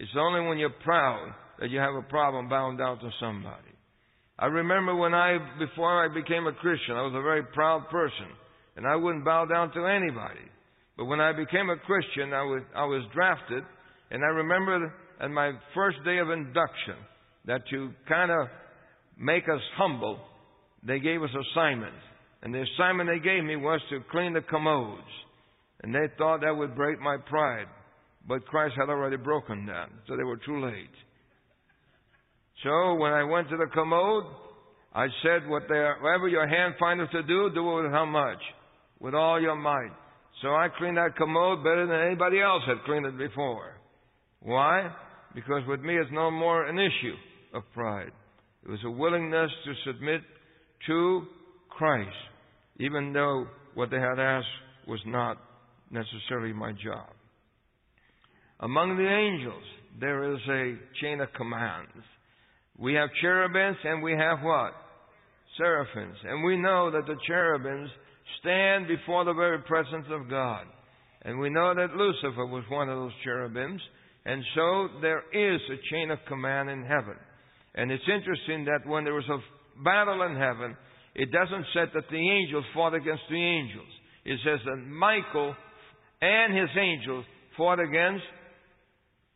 It's 0.00 0.16
only 0.18 0.40
when 0.48 0.56
you're 0.56 0.70
proud 0.82 1.34
that 1.60 1.68
you 1.68 1.78
have 1.78 1.94
a 1.94 2.02
problem 2.08 2.48
bowing 2.48 2.78
down 2.78 2.98
to 3.00 3.10
somebody. 3.20 3.68
I 4.38 4.46
remember 4.46 4.96
when 4.96 5.12
I, 5.12 5.36
before 5.58 6.02
I 6.02 6.08
became 6.08 6.46
a 6.46 6.54
Christian, 6.54 6.96
I 6.96 7.02
was 7.02 7.12
a 7.14 7.20
very 7.20 7.42
proud 7.42 7.86
person. 7.90 8.32
And 8.76 8.86
I 8.86 8.96
wouldn't 8.96 9.26
bow 9.26 9.44
down 9.44 9.70
to 9.74 9.84
anybody. 9.84 10.48
But 10.96 11.04
when 11.04 11.20
I 11.20 11.32
became 11.32 11.68
a 11.68 11.76
Christian, 11.76 12.32
I 12.32 12.42
was, 12.42 12.62
I 12.74 12.84
was 12.86 13.04
drafted. 13.12 13.62
And 14.10 14.24
I 14.24 14.28
remember 14.28 14.90
at 15.20 15.30
my 15.30 15.52
first 15.74 15.98
day 16.06 16.16
of 16.16 16.30
induction, 16.30 16.96
that 17.44 17.60
to 17.68 17.90
kind 18.08 18.30
of 18.30 18.48
make 19.18 19.44
us 19.44 19.60
humble, 19.76 20.18
they 20.82 20.98
gave 20.98 21.22
us 21.22 21.30
assignments. 21.52 22.00
And 22.42 22.54
the 22.54 22.64
assignment 22.74 23.10
they 23.10 23.22
gave 23.22 23.44
me 23.44 23.56
was 23.56 23.80
to 23.90 24.00
clean 24.10 24.32
the 24.32 24.40
commodes. 24.40 25.02
And 25.82 25.94
they 25.94 26.08
thought 26.16 26.40
that 26.40 26.56
would 26.56 26.74
break 26.74 27.00
my 27.00 27.18
pride. 27.28 27.66
But 28.26 28.46
Christ 28.46 28.74
had 28.78 28.88
already 28.88 29.16
broken 29.16 29.66
them, 29.66 29.90
so 30.06 30.16
they 30.16 30.24
were 30.24 30.36
too 30.36 30.64
late. 30.64 30.90
So 32.62 32.94
when 32.94 33.12
I 33.12 33.24
went 33.24 33.48
to 33.50 33.56
the 33.56 33.66
commode, 33.72 34.24
I 34.94 35.06
said, 35.22 35.48
whatever 35.48 36.28
your 36.28 36.46
hand 36.46 36.74
findeth 36.78 37.10
to 37.12 37.22
do, 37.22 37.50
do 37.54 37.78
it 37.78 37.82
with 37.82 37.92
how 37.92 38.04
much? 38.04 38.38
With 38.98 39.14
all 39.14 39.40
your 39.40 39.56
might. 39.56 39.92
So 40.42 40.48
I 40.48 40.68
cleaned 40.76 40.96
that 40.96 41.16
commode 41.16 41.64
better 41.64 41.86
than 41.86 42.00
anybody 42.00 42.40
else 42.40 42.62
had 42.66 42.84
cleaned 42.84 43.06
it 43.06 43.16
before. 43.16 43.74
Why? 44.40 44.90
Because 45.34 45.62
with 45.66 45.80
me 45.80 45.96
it's 45.96 46.10
no 46.12 46.30
more 46.30 46.66
an 46.66 46.78
issue 46.78 47.14
of 47.54 47.62
pride. 47.72 48.12
It 48.64 48.70
was 48.70 48.80
a 48.84 48.90
willingness 48.90 49.50
to 49.64 49.74
submit 49.86 50.20
to 50.86 51.22
Christ, 51.70 52.10
even 52.78 53.12
though 53.12 53.46
what 53.74 53.90
they 53.90 53.98
had 53.98 54.18
asked 54.18 54.46
was 54.86 55.00
not 55.06 55.38
necessarily 55.90 56.52
my 56.52 56.72
job. 56.72 57.08
Among 58.60 58.96
the 58.96 59.08
angels, 59.08 59.62
there 60.00 60.32
is 60.34 60.40
a 60.48 60.76
chain 61.00 61.20
of 61.20 61.32
commands. 61.36 61.92
We 62.78 62.94
have 62.94 63.08
cherubims 63.20 63.76
and 63.84 64.02
we 64.02 64.12
have 64.12 64.38
what? 64.42 64.72
Seraphims. 65.56 66.16
And 66.24 66.44
we 66.44 66.56
know 66.56 66.90
that 66.90 67.06
the 67.06 67.16
cherubims 67.26 67.90
stand 68.40 68.86
before 68.86 69.24
the 69.24 69.32
very 69.32 69.58
presence 69.62 70.06
of 70.10 70.28
God. 70.28 70.64
And 71.22 71.38
we 71.38 71.50
know 71.50 71.74
that 71.74 71.96
Lucifer 71.96 72.46
was 72.46 72.64
one 72.70 72.88
of 72.88 72.96
those 72.98 73.12
cherubims. 73.24 73.80
And 74.24 74.42
so 74.54 74.88
there 75.00 75.22
is 75.32 75.60
a 75.70 75.80
chain 75.90 76.10
of 76.10 76.18
command 76.28 76.70
in 76.70 76.82
heaven. 76.82 77.16
And 77.74 77.90
it's 77.90 78.08
interesting 78.12 78.66
that 78.66 78.88
when 78.88 79.04
there 79.04 79.14
was 79.14 79.28
a 79.28 79.82
battle 79.82 80.22
in 80.22 80.36
heaven, 80.36 80.76
it 81.14 81.30
doesn't 81.32 81.66
say 81.74 81.84
that 81.92 82.04
the 82.10 82.30
angels 82.30 82.64
fought 82.74 82.94
against 82.94 83.22
the 83.30 83.42
angels. 83.42 83.88
It 84.24 84.38
says 84.44 84.60
that 84.64 84.76
Michael 84.86 85.54
and 86.20 86.56
his 86.56 86.68
angels 86.78 87.24
fought 87.56 87.80
against 87.80 88.24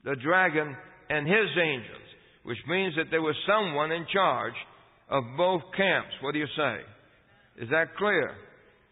the 0.04 0.16
dragon 0.16 0.76
and 1.08 1.26
his 1.26 1.50
angels, 1.60 2.08
which 2.44 2.58
means 2.68 2.94
that 2.96 3.10
there 3.10 3.22
was 3.22 3.36
someone 3.46 3.92
in 3.92 4.06
charge 4.12 4.54
of 5.08 5.24
both 5.36 5.62
camps. 5.76 6.12
What 6.20 6.32
do 6.32 6.38
you 6.38 6.48
say? 6.56 6.76
Is 7.62 7.70
that 7.70 7.96
clear? 7.96 8.32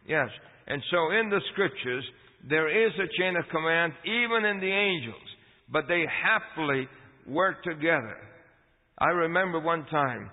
Yes. 0.07 0.29
And 0.67 0.83
so 0.91 1.11
in 1.11 1.29
the 1.29 1.41
scriptures, 1.53 2.05
there 2.49 2.87
is 2.87 2.93
a 2.95 3.21
chain 3.21 3.37
of 3.37 3.45
command 3.51 3.93
even 4.05 4.45
in 4.45 4.61
the 4.61 4.73
angels, 4.73 5.29
but 5.71 5.85
they 5.89 6.05
happily 6.07 6.89
work 7.27 7.63
together. 7.63 8.17
I 8.99 9.09
remember 9.09 9.61
one 9.61 9.87
time, 9.87 10.31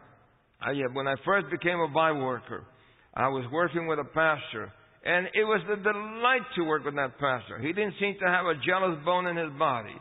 I, 0.61 0.71
uh, 0.71 0.93
when 0.93 1.07
I 1.07 1.15
first 1.25 1.47
became 1.49 1.79
a 1.79 1.87
Bible 1.87 2.25
worker, 2.25 2.65
I 3.13 3.27
was 3.27 3.45
working 3.51 3.87
with 3.87 3.99
a 3.99 4.03
pastor, 4.03 4.71
and 5.03 5.27
it 5.27 5.43
was 5.43 5.61
a 5.71 5.75
delight 5.75 6.45
to 6.55 6.63
work 6.63 6.85
with 6.85 6.95
that 6.95 7.17
pastor. 7.19 7.59
He 7.59 7.73
didn't 7.73 7.95
seem 7.99 8.15
to 8.19 8.27
have 8.27 8.45
a 8.45 8.55
jealous 8.65 8.97
bone 9.05 9.27
in 9.27 9.37
his 9.37 9.51
body. 9.57 9.95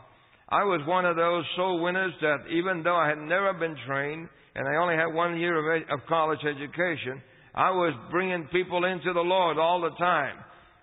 I 0.49 0.63
was 0.63 0.81
one 0.87 1.05
of 1.05 1.15
those 1.15 1.45
soul 1.55 1.79
winners 1.79 2.13
that 2.21 2.49
even 2.49 2.81
though 2.83 2.95
I 2.95 3.07
had 3.07 3.19
never 3.19 3.53
been 3.53 3.75
trained, 3.85 4.27
and 4.55 4.67
I 4.67 4.81
only 4.81 4.95
had 4.95 5.13
one 5.13 5.37
year 5.39 5.53
of, 5.53 5.81
ed- 5.81 5.93
of 5.93 5.99
college 6.09 6.39
education, 6.41 7.21
I 7.53 7.69
was 7.69 7.93
bringing 8.09 8.47
people 8.51 8.83
into 8.85 9.13
the 9.13 9.21
Lord 9.21 9.57
all 9.59 9.81
the 9.81 9.95
time. 9.97 10.35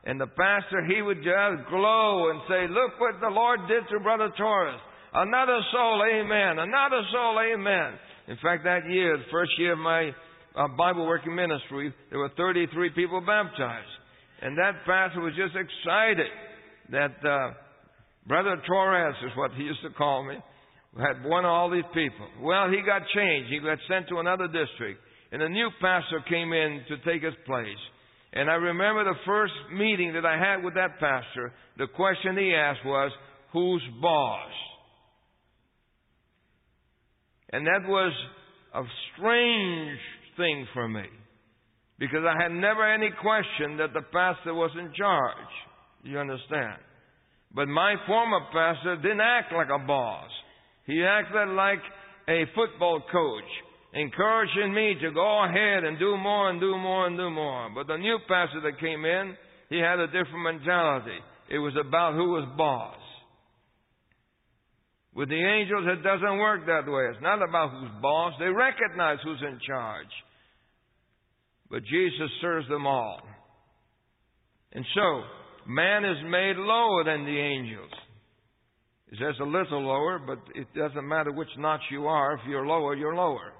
And 0.05 0.20
the 0.20 0.29
pastor, 0.29 0.87
he 0.87 1.02
would 1.02 1.18
just 1.18 1.68
glow 1.68 2.31
and 2.31 2.40
say, 2.48 2.70
look 2.70 3.00
what 3.00 3.18
the 3.20 3.29
Lord 3.29 3.59
did 3.66 3.83
to 3.90 3.98
Brother 3.98 4.31
Torres. 4.38 4.79
Another 5.12 5.59
soul, 5.72 6.02
amen. 6.14 6.59
Another 6.62 7.02
soul, 7.11 7.40
amen. 7.42 7.98
In 8.29 8.37
fact, 8.42 8.62
that 8.64 8.88
year, 8.88 9.16
the 9.16 9.31
first 9.33 9.50
year 9.59 9.72
of 9.72 9.79
my 9.79 10.11
uh, 10.55 10.68
Bible 10.79 11.07
working 11.07 11.35
ministry, 11.35 11.92
there 12.11 12.20
were 12.20 12.31
33 12.37 12.90
people 12.90 13.20
baptized. 13.20 13.87
And 14.42 14.57
that 14.59 14.87
pastor 14.87 15.20
was 15.20 15.33
just 15.35 15.57
excited 15.57 16.31
that 16.90 17.16
uh, 17.26 17.50
Brother 18.27 18.61
Torres 18.67 19.15
is 19.25 19.37
what 19.37 19.53
he 19.53 19.62
used 19.62 19.83
to 19.83 19.91
call 19.91 20.25
me, 20.25 20.37
We 20.97 21.03
had 21.03 21.25
won 21.25 21.45
all 21.45 21.71
these 21.71 21.87
people. 21.95 22.27
Well, 22.43 22.69
he 22.69 22.83
got 22.85 23.03
changed. 23.15 23.51
He 23.51 23.61
got 23.61 23.79
sent 23.89 24.09
to 24.09 24.19
another 24.19 24.47
district. 24.47 25.01
And 25.33 25.43
a 25.43 25.49
new 25.49 25.71
pastor 25.81 26.23
came 26.29 26.53
in 26.53 26.81
to 26.89 26.97
take 26.99 27.23
his 27.23 27.35
place. 27.47 27.83
And 28.33 28.51
I 28.51 28.55
remember 28.55 29.05
the 29.05 29.19
first 29.25 29.55
meeting 29.73 30.12
that 30.15 30.27
I 30.27 30.39
had 30.39 30.65
with 30.65 30.75
that 30.75 30.99
pastor, 30.99 31.53
the 31.79 31.87
question 31.87 32.37
he 32.37 32.55
asked 32.55 32.85
was, 32.85 33.11
Who's 33.53 33.83
boss? 34.03 34.51
And 37.53 37.67
that 37.67 37.89
was 37.89 38.12
a 38.75 38.83
strange 39.15 39.99
thing 40.37 40.67
for 40.75 40.89
me. 40.89 41.05
Because 41.99 42.25
I 42.29 42.43
had 42.43 42.53
never 42.53 42.93
any 42.93 43.11
question 43.23 43.79
that 43.79 43.95
the 43.95 44.03
pastor 44.12 44.53
was 44.53 44.71
in 44.79 44.93
charge. 44.95 45.53
You 46.03 46.19
understand? 46.19 46.79
But 47.57 47.69
my 47.69 47.95
former 48.07 48.40
pastor 48.53 48.97
didn't 48.97 49.23
act 49.23 49.51
like 49.51 49.69
a 49.75 49.85
boss. 49.87 50.29
He 50.85 51.03
acted 51.03 51.49
like 51.55 51.81
a 52.29 52.45
football 52.55 53.01
coach 53.11 53.51
encouraging 53.95 54.75
me 54.75 54.95
to 55.01 55.11
go 55.11 55.42
ahead 55.42 55.85
and 55.85 55.99
do 55.99 56.19
more 56.19 56.51
and 56.51 56.61
do 56.61 56.77
more 56.77 57.07
and 57.07 57.16
do 57.16 57.31
more. 57.31 57.71
But 57.75 57.87
the 57.87 57.97
new 57.97 58.19
pastor 58.29 58.61
that 58.61 58.79
came 58.79 59.07
in, 59.07 59.35
he 59.71 59.79
had 59.79 59.99
a 59.99 60.07
different 60.07 60.45
mentality. 60.45 61.19
It 61.49 61.59
was 61.59 61.73
about 61.81 62.12
who 62.12 62.29
was 62.33 62.47
boss. 62.59 62.99
With 65.14 65.31
the 65.31 65.42
angels, 65.42 65.87
it 65.88 66.03
doesn't 66.03 66.38
work 66.38 66.66
that 66.66 66.85
way. 66.87 67.09
It's 67.11 67.23
not 67.23 67.40
about 67.42 67.71
who's 67.71 68.03
boss. 68.03 68.35
They 68.38 68.49
recognize 68.49 69.16
who's 69.25 69.40
in 69.40 69.59
charge. 69.66 70.12
But 71.71 71.85
Jesus 71.85 72.31
serves 72.42 72.69
them 72.69 72.87
all. 72.87 73.23
And 74.73 74.85
so, 74.95 75.23
man 75.66 76.05
is 76.05 76.16
made 76.24 76.57
lower 76.57 77.05
than 77.05 77.24
the 77.24 77.38
angels. 77.38 77.90
He 79.11 79.16
says 79.16 79.35
a 79.40 79.44
little 79.44 79.83
lower, 79.83 80.18
but 80.18 80.38
it 80.55 80.66
doesn't 80.76 81.07
matter 81.07 81.33
which 81.33 81.48
notch 81.59 81.83
you 81.90 82.07
are. 82.07 82.35
If 82.35 82.40
you're 82.48 82.66
lower, 82.66 82.94
you're 82.94 83.14
lower. 83.14 83.52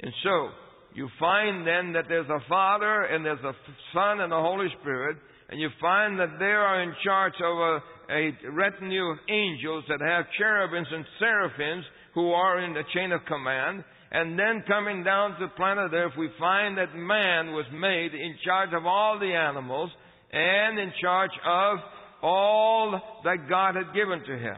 And 0.00 0.12
so, 0.24 0.50
you 0.94 1.08
find 1.20 1.66
then 1.66 1.92
that 1.92 2.04
there's 2.08 2.28
a 2.28 2.48
Father 2.48 3.04
and 3.04 3.24
there's 3.24 3.42
a 3.44 3.52
Son 3.92 4.20
and 4.20 4.32
a 4.32 4.40
Holy 4.40 4.68
Spirit, 4.80 5.16
and 5.50 5.60
you 5.60 5.68
find 5.80 6.18
that 6.18 6.38
they 6.38 6.44
are 6.46 6.82
in 6.82 6.94
charge 7.04 7.34
of 7.42 7.58
a, 7.58 7.80
a 8.12 8.52
retinue 8.52 9.04
of 9.04 9.18
angels 9.28 9.84
that 9.88 10.00
have 10.00 10.24
cherubims 10.38 10.88
and 10.90 11.04
seraphims 11.18 11.84
who 12.14 12.32
are 12.32 12.60
in 12.60 12.72
the 12.72 12.82
chain 12.94 13.12
of 13.12 13.20
command. 13.26 13.84
And 14.10 14.38
then 14.38 14.64
coming 14.66 15.04
down 15.04 15.38
to 15.38 15.48
planet 15.48 15.92
Earth, 15.92 16.12
we 16.18 16.30
find 16.38 16.78
that 16.78 16.94
man 16.94 17.52
was 17.52 17.66
made 17.72 18.14
in 18.14 18.36
charge 18.44 18.70
of 18.72 18.86
all 18.86 19.18
the 19.18 19.34
animals 19.34 19.90
and 20.32 20.78
in 20.78 20.92
charge 21.00 21.30
of 21.46 21.78
all 22.22 23.00
that 23.24 23.48
God 23.48 23.76
had 23.76 23.94
given 23.94 24.20
to 24.20 24.38
him. 24.38 24.56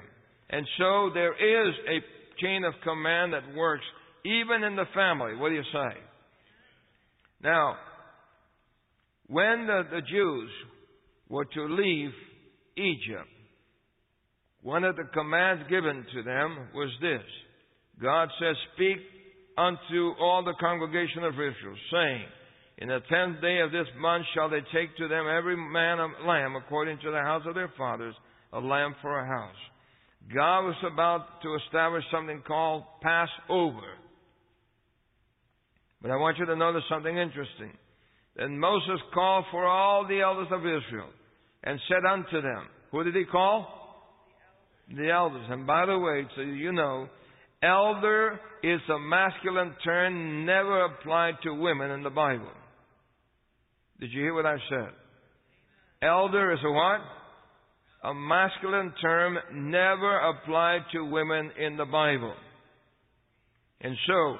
And 0.51 0.67
so 0.79 1.11
there 1.15 1.33
is 1.33 1.75
a 1.89 2.41
chain 2.43 2.65
of 2.65 2.75
command 2.83 3.33
that 3.33 3.55
works 3.55 3.85
even 4.25 4.65
in 4.65 4.77
the 4.77 4.87
family. 4.95 5.37
What 5.37 5.51
do 5.51 5.55
you 5.55 5.63
say? 5.73 5.99
Now, 7.43 7.77
when 9.29 9.67
the, 9.67 9.83
the 9.91 10.01
Jews 10.03 10.51
were 11.29 11.45
to 11.45 11.65
leave 11.67 12.11
Egypt, 12.77 13.29
one 14.63 14.85
of 14.85 14.97
the 14.97 15.05
commands 15.15 15.63
given 15.71 16.05
to 16.15 16.23
them 16.23 16.69
was 16.75 16.91
this. 17.01 17.23
God 18.03 18.29
says, 18.41 18.57
Speak 18.75 18.99
unto 19.57 20.13
all 20.21 20.43
the 20.45 20.55
congregation 20.61 21.25
of 21.25 21.35
Israel, 21.35 21.77
saying, 21.93 22.25
In 22.81 22.89
the 22.89 23.01
tenth 23.11 23.43
day 23.43 23.61
of 23.61 23.73
this 23.73 23.87
month 23.99 24.25
shall 24.35 24.49
they 24.49 24.63
take 24.73 24.97
to 24.97 25.07
them 25.07 25.27
every 25.29 25.57
man 25.57 25.99
a 25.99 26.27
lamb 26.27 26.57
according 26.57 26.99
to 27.01 27.11
the 27.11 27.19
house 27.19 27.43
of 27.47 27.55
their 27.55 27.73
fathers, 27.77 28.15
a 28.55 28.59
lamb 28.59 28.95
for 29.03 29.21
a 29.21 29.27
house. 29.27 29.55
God 30.35 30.63
was 30.63 30.77
about 30.91 31.43
to 31.43 31.57
establish 31.67 32.05
something 32.11 32.43
called 32.47 32.85
Passover. 33.03 33.97
But 36.01 36.11
I 36.11 36.17
want 36.17 36.39
you 36.39 36.47
to 36.47 36.57
notice 36.57 36.83
something 36.89 37.17
interesting. 37.17 37.73
Then 38.37 38.59
Moses 38.59 39.01
called 39.13 39.45
for 39.51 39.67
all 39.67 40.07
the 40.07 40.21
elders 40.21 40.49
of 40.51 40.61
Israel 40.61 41.11
and 41.63 41.79
said 41.89 42.09
unto 42.09 42.41
them, 42.41 42.67
Who 42.93 43.05
did 43.05 43.15
he 43.15 43.25
call? 43.25 43.77
The 44.97 45.11
elders. 45.11 45.45
And 45.51 45.67
by 45.67 45.85
the 45.85 45.99
way, 45.99 46.27
so 46.35 46.41
you 46.41 46.73
know, 46.73 47.09
elder 47.63 48.41
is 48.63 48.81
a 48.89 48.99
masculine 48.99 49.75
term 49.85 50.47
never 50.47 50.87
applied 50.87 51.35
to 51.43 51.53
women 51.53 51.91
in 51.91 52.03
the 52.03 52.11
Bible. 52.11 52.51
Did 54.01 54.13
you 54.13 54.23
hear 54.23 54.35
what 54.35 54.47
I 54.47 54.57
said? 54.71 54.89
Elder 56.03 56.53
is 56.53 56.59
a 56.65 56.71
what? 56.71 57.01
A 58.03 58.15
masculine 58.15 58.95
term 59.03 59.37
never 59.53 60.19
applied 60.19 60.81
to 60.93 61.05
women 61.05 61.51
in 61.61 61.77
the 61.77 61.85
Bible. 61.85 62.35
And 63.83 63.95
so, 64.07 64.37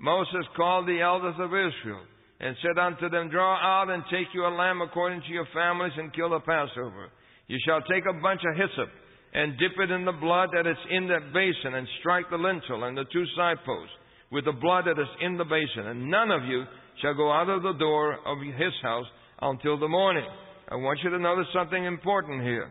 Moses 0.00 0.46
called 0.56 0.86
the 0.86 1.00
elders 1.00 1.34
of 1.40 1.50
Israel 1.50 2.02
and 2.38 2.56
said 2.62 2.80
unto 2.80 3.08
them, 3.08 3.28
Draw 3.28 3.54
out 3.56 3.90
and 3.90 4.04
take 4.10 4.28
you 4.34 4.46
a 4.46 4.54
lamb 4.54 4.80
according 4.80 5.22
to 5.22 5.32
your 5.32 5.46
families 5.52 5.92
and 5.96 6.14
kill 6.14 6.30
the 6.30 6.40
Passover. 6.40 7.10
You 7.48 7.58
shall 7.66 7.82
take 7.82 8.04
a 8.06 8.20
bunch 8.22 8.42
of 8.48 8.56
hyssop 8.56 8.88
and 9.34 9.58
dip 9.58 9.72
it 9.78 9.90
in 9.90 10.04
the 10.04 10.12
blood 10.12 10.50
that 10.52 10.66
is 10.66 10.76
in 10.90 11.08
that 11.08 11.32
basin 11.32 11.74
and 11.74 11.88
strike 11.98 12.30
the 12.30 12.36
lintel 12.36 12.84
and 12.84 12.96
the 12.96 13.06
two 13.12 13.24
side 13.36 13.58
posts 13.66 13.94
with 14.30 14.44
the 14.44 14.52
blood 14.52 14.84
that 14.86 15.00
is 15.00 15.08
in 15.20 15.36
the 15.36 15.44
basin. 15.44 15.88
And 15.88 16.08
none 16.08 16.30
of 16.30 16.44
you 16.44 16.64
shall 17.00 17.14
go 17.14 17.30
out 17.32 17.48
of 17.48 17.62
the 17.62 17.72
door 17.72 18.18
of 18.26 18.38
his 18.40 18.72
house 18.82 19.06
until 19.40 19.78
the 19.78 19.88
morning. 19.88 20.26
I 20.68 20.76
want 20.76 21.00
you 21.02 21.10
to 21.10 21.18
notice 21.18 21.46
something 21.54 21.84
important 21.84 22.42
here. 22.42 22.70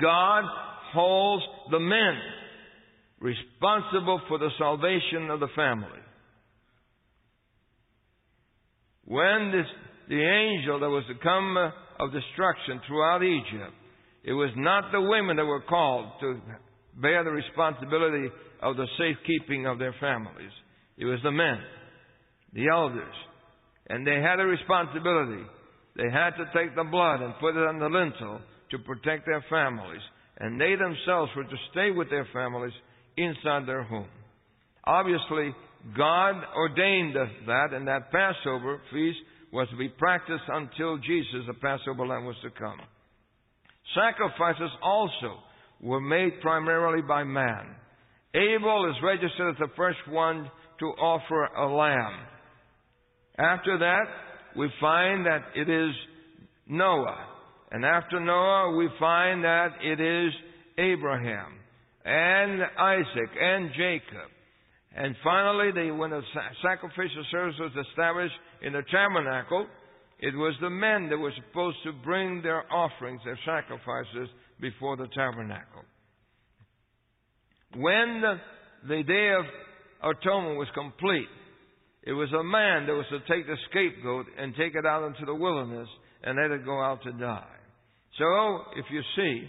God 0.00 0.44
holds 0.92 1.44
the 1.70 1.80
men 1.80 2.18
responsible 3.20 4.20
for 4.28 4.38
the 4.38 4.50
salvation 4.58 5.30
of 5.30 5.40
the 5.40 5.48
family. 5.54 6.02
When 9.04 9.52
this, 9.52 9.66
the 10.08 10.22
angel 10.22 10.80
that 10.80 10.88
was 10.88 11.04
to 11.08 11.14
come 11.22 11.56
uh, 11.56 11.70
of 12.04 12.12
destruction 12.12 12.80
throughout 12.86 13.22
Egypt, 13.22 13.74
it 14.24 14.32
was 14.32 14.50
not 14.56 14.92
the 14.92 15.00
women 15.00 15.36
that 15.36 15.44
were 15.44 15.62
called 15.62 16.12
to 16.20 16.40
bear 17.00 17.24
the 17.24 17.30
responsibility 17.30 18.28
of 18.62 18.76
the 18.76 18.86
safekeeping 18.98 19.66
of 19.66 19.78
their 19.78 19.94
families. 20.00 20.52
It 20.96 21.04
was 21.04 21.18
the 21.24 21.32
men, 21.32 21.58
the 22.52 22.68
elders. 22.68 23.14
And 23.88 24.06
they 24.06 24.20
had 24.20 24.40
a 24.40 24.44
responsibility. 24.44 25.42
They 25.96 26.10
had 26.10 26.30
to 26.36 26.50
take 26.54 26.74
the 26.74 26.84
blood 26.84 27.20
and 27.20 27.34
put 27.40 27.56
it 27.56 27.66
on 27.66 27.78
the 27.78 27.86
lintel 27.86 28.40
to 28.70 28.78
protect 28.78 29.26
their 29.26 29.44
families. 29.50 30.00
And 30.38 30.60
they 30.60 30.74
themselves 30.76 31.30
were 31.36 31.44
to 31.44 31.56
stay 31.70 31.90
with 31.90 32.08
their 32.10 32.26
families 32.32 32.72
inside 33.16 33.66
their 33.66 33.82
home. 33.82 34.08
Obviously, 34.84 35.54
God 35.96 36.42
ordained 36.56 37.14
that, 37.46 37.72
and 37.72 37.86
that 37.88 38.10
Passover 38.10 38.80
feast 38.92 39.18
was 39.52 39.68
to 39.70 39.76
be 39.76 39.88
practiced 39.88 40.44
until 40.48 40.96
Jesus, 40.98 41.44
the 41.46 41.54
Passover 41.54 42.06
lamb, 42.06 42.24
was 42.24 42.36
to 42.42 42.50
come. 42.50 42.78
Sacrifices 43.94 44.70
also 44.82 45.38
were 45.80 46.00
made 46.00 46.40
primarily 46.40 47.02
by 47.02 47.24
man. 47.24 47.76
Abel 48.34 48.90
is 48.90 49.02
registered 49.02 49.54
as 49.54 49.58
the 49.58 49.74
first 49.76 49.98
one 50.08 50.50
to 50.78 50.86
offer 50.86 51.44
a 51.44 51.66
lamb. 51.66 52.26
After 53.38 53.78
that, 53.78 54.04
we 54.56 54.70
find 54.80 55.26
that 55.26 55.42
it 55.54 55.68
is 55.68 55.94
Noah. 56.68 57.26
And 57.70 57.84
after 57.84 58.20
Noah, 58.20 58.76
we 58.76 58.88
find 58.98 59.44
that 59.44 59.68
it 59.82 60.00
is 60.00 60.32
Abraham 60.78 61.58
and 62.04 62.62
Isaac 62.78 63.30
and 63.40 63.70
Jacob. 63.70 64.28
And 64.94 65.16
finally, 65.24 65.70
they, 65.74 65.90
when 65.90 66.10
the 66.10 66.20
sacrificial 66.62 67.24
service 67.30 67.54
was 67.58 67.86
established 67.88 68.34
in 68.60 68.74
the 68.74 68.82
tabernacle, 68.90 69.66
it 70.18 70.34
was 70.34 70.54
the 70.60 70.70
men 70.70 71.08
that 71.08 71.16
were 71.16 71.32
supposed 71.48 71.78
to 71.84 71.92
bring 72.04 72.42
their 72.42 72.70
offerings, 72.70 73.20
their 73.24 73.38
sacrifices, 73.44 74.28
before 74.60 74.96
the 74.96 75.08
tabernacle. 75.14 75.82
When 77.74 78.20
the, 78.20 78.34
the 78.86 79.02
day 79.02 79.32
of 79.32 80.14
atonement 80.14 80.58
was 80.58 80.68
complete, 80.74 81.28
it 82.04 82.12
was 82.12 82.28
a 82.32 82.42
man 82.42 82.86
that 82.86 82.94
was 82.94 83.06
to 83.10 83.20
take 83.32 83.46
the 83.46 83.56
scapegoat 83.70 84.26
and 84.38 84.54
take 84.56 84.74
it 84.74 84.84
out 84.84 85.06
into 85.06 85.24
the 85.24 85.34
wilderness 85.34 85.88
and 86.24 86.36
let 86.36 86.50
it 86.50 86.64
go 86.64 86.80
out 86.80 87.02
to 87.04 87.12
die. 87.12 87.46
So, 88.18 88.58
if 88.76 88.86
you 88.90 89.02
see, 89.16 89.48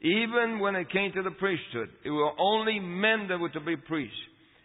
even 0.00 0.60
when 0.60 0.76
it 0.76 0.90
came 0.90 1.12
to 1.12 1.22
the 1.22 1.32
priesthood, 1.32 1.90
it 2.04 2.10
were 2.10 2.30
only 2.38 2.78
men 2.78 3.26
that 3.28 3.38
were 3.38 3.50
to 3.50 3.60
be 3.60 3.76
priests. 3.76 4.16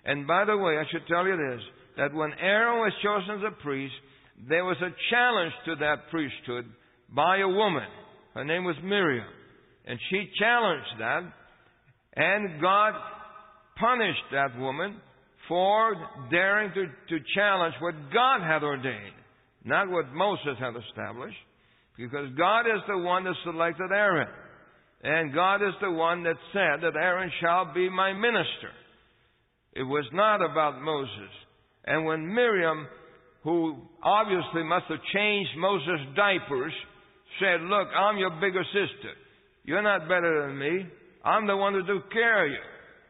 And 0.06 0.28
by 0.28 0.46
the 0.46 0.58
way, 0.58 0.78
I 0.78 0.84
should 0.92 1.08
tell 1.08 1.26
you 1.26 1.38
this, 1.38 1.62
that 1.98 2.14
when 2.14 2.32
Aaron 2.40 2.80
was 2.80 2.94
chosen 3.02 3.44
as 3.44 3.52
a 3.52 3.64
priest, 3.64 3.94
there 4.48 4.66
was 4.66 4.78
a 4.82 4.94
challenge 5.10 5.54
to 5.66 5.76
that 5.78 6.10
priesthood 6.12 6.66
by 7.16 7.40
a 7.40 7.48
woman. 7.48 7.88
Her 8.34 8.44
name 8.44 8.64
was 8.64 8.76
Miriam. 8.84 9.28
And 9.86 10.00
she 10.10 10.30
challenged 10.40 11.00
that, 11.00 11.24
and 12.16 12.62
God 12.62 12.94
punished 13.80 14.24
that 14.32 14.58
woman 14.58 14.98
for 15.48 15.96
daring 16.32 16.72
to, 16.74 16.86
to 16.86 17.24
challenge 17.36 17.76
what 17.80 17.96
God 18.14 18.42
hath 18.42 18.64
ordained, 18.64 19.16
not 19.64 19.90
what 19.90 20.14
Moses 20.14 20.56
hath 20.60 20.76
established, 20.90 21.38
because 21.98 22.28
God 22.38 22.62
is 22.62 22.82
the 22.88 22.98
one 22.98 23.24
that 23.26 23.36
selected 23.44 23.92
Aaron. 23.92 24.28
And 25.04 25.34
God 25.34 25.58
is 25.58 25.74
the 25.82 25.92
one 25.92 26.24
that 26.24 26.38
said 26.54 26.82
that 26.82 26.96
Aaron 26.98 27.30
shall 27.42 27.74
be 27.74 27.90
my 27.90 28.14
minister. 28.14 28.72
It 29.74 29.84
was 29.84 30.06
not 30.14 30.42
about 30.42 30.82
Moses. 30.82 31.30
And 31.86 32.06
when 32.06 32.34
Miriam, 32.34 32.88
who 33.44 33.82
obviously 34.02 34.64
must 34.64 34.86
have 34.88 35.00
changed 35.14 35.50
Moses' 35.58 36.08
diapers, 36.16 36.72
said, 37.40 37.62
Look, 37.62 37.90
I'm 37.94 38.18
your 38.18 38.30
bigger 38.40 38.64
sister. 38.64 39.12
You're 39.66 39.82
not 39.82 40.08
better 40.08 40.48
than 40.48 40.58
me. 40.58 40.86
I'm 41.26 41.48
the 41.48 41.58
one 41.58 41.74
who 41.74 41.86
took 41.86 42.12
care 42.12 42.46
of 42.46 42.52
you. 42.52 42.58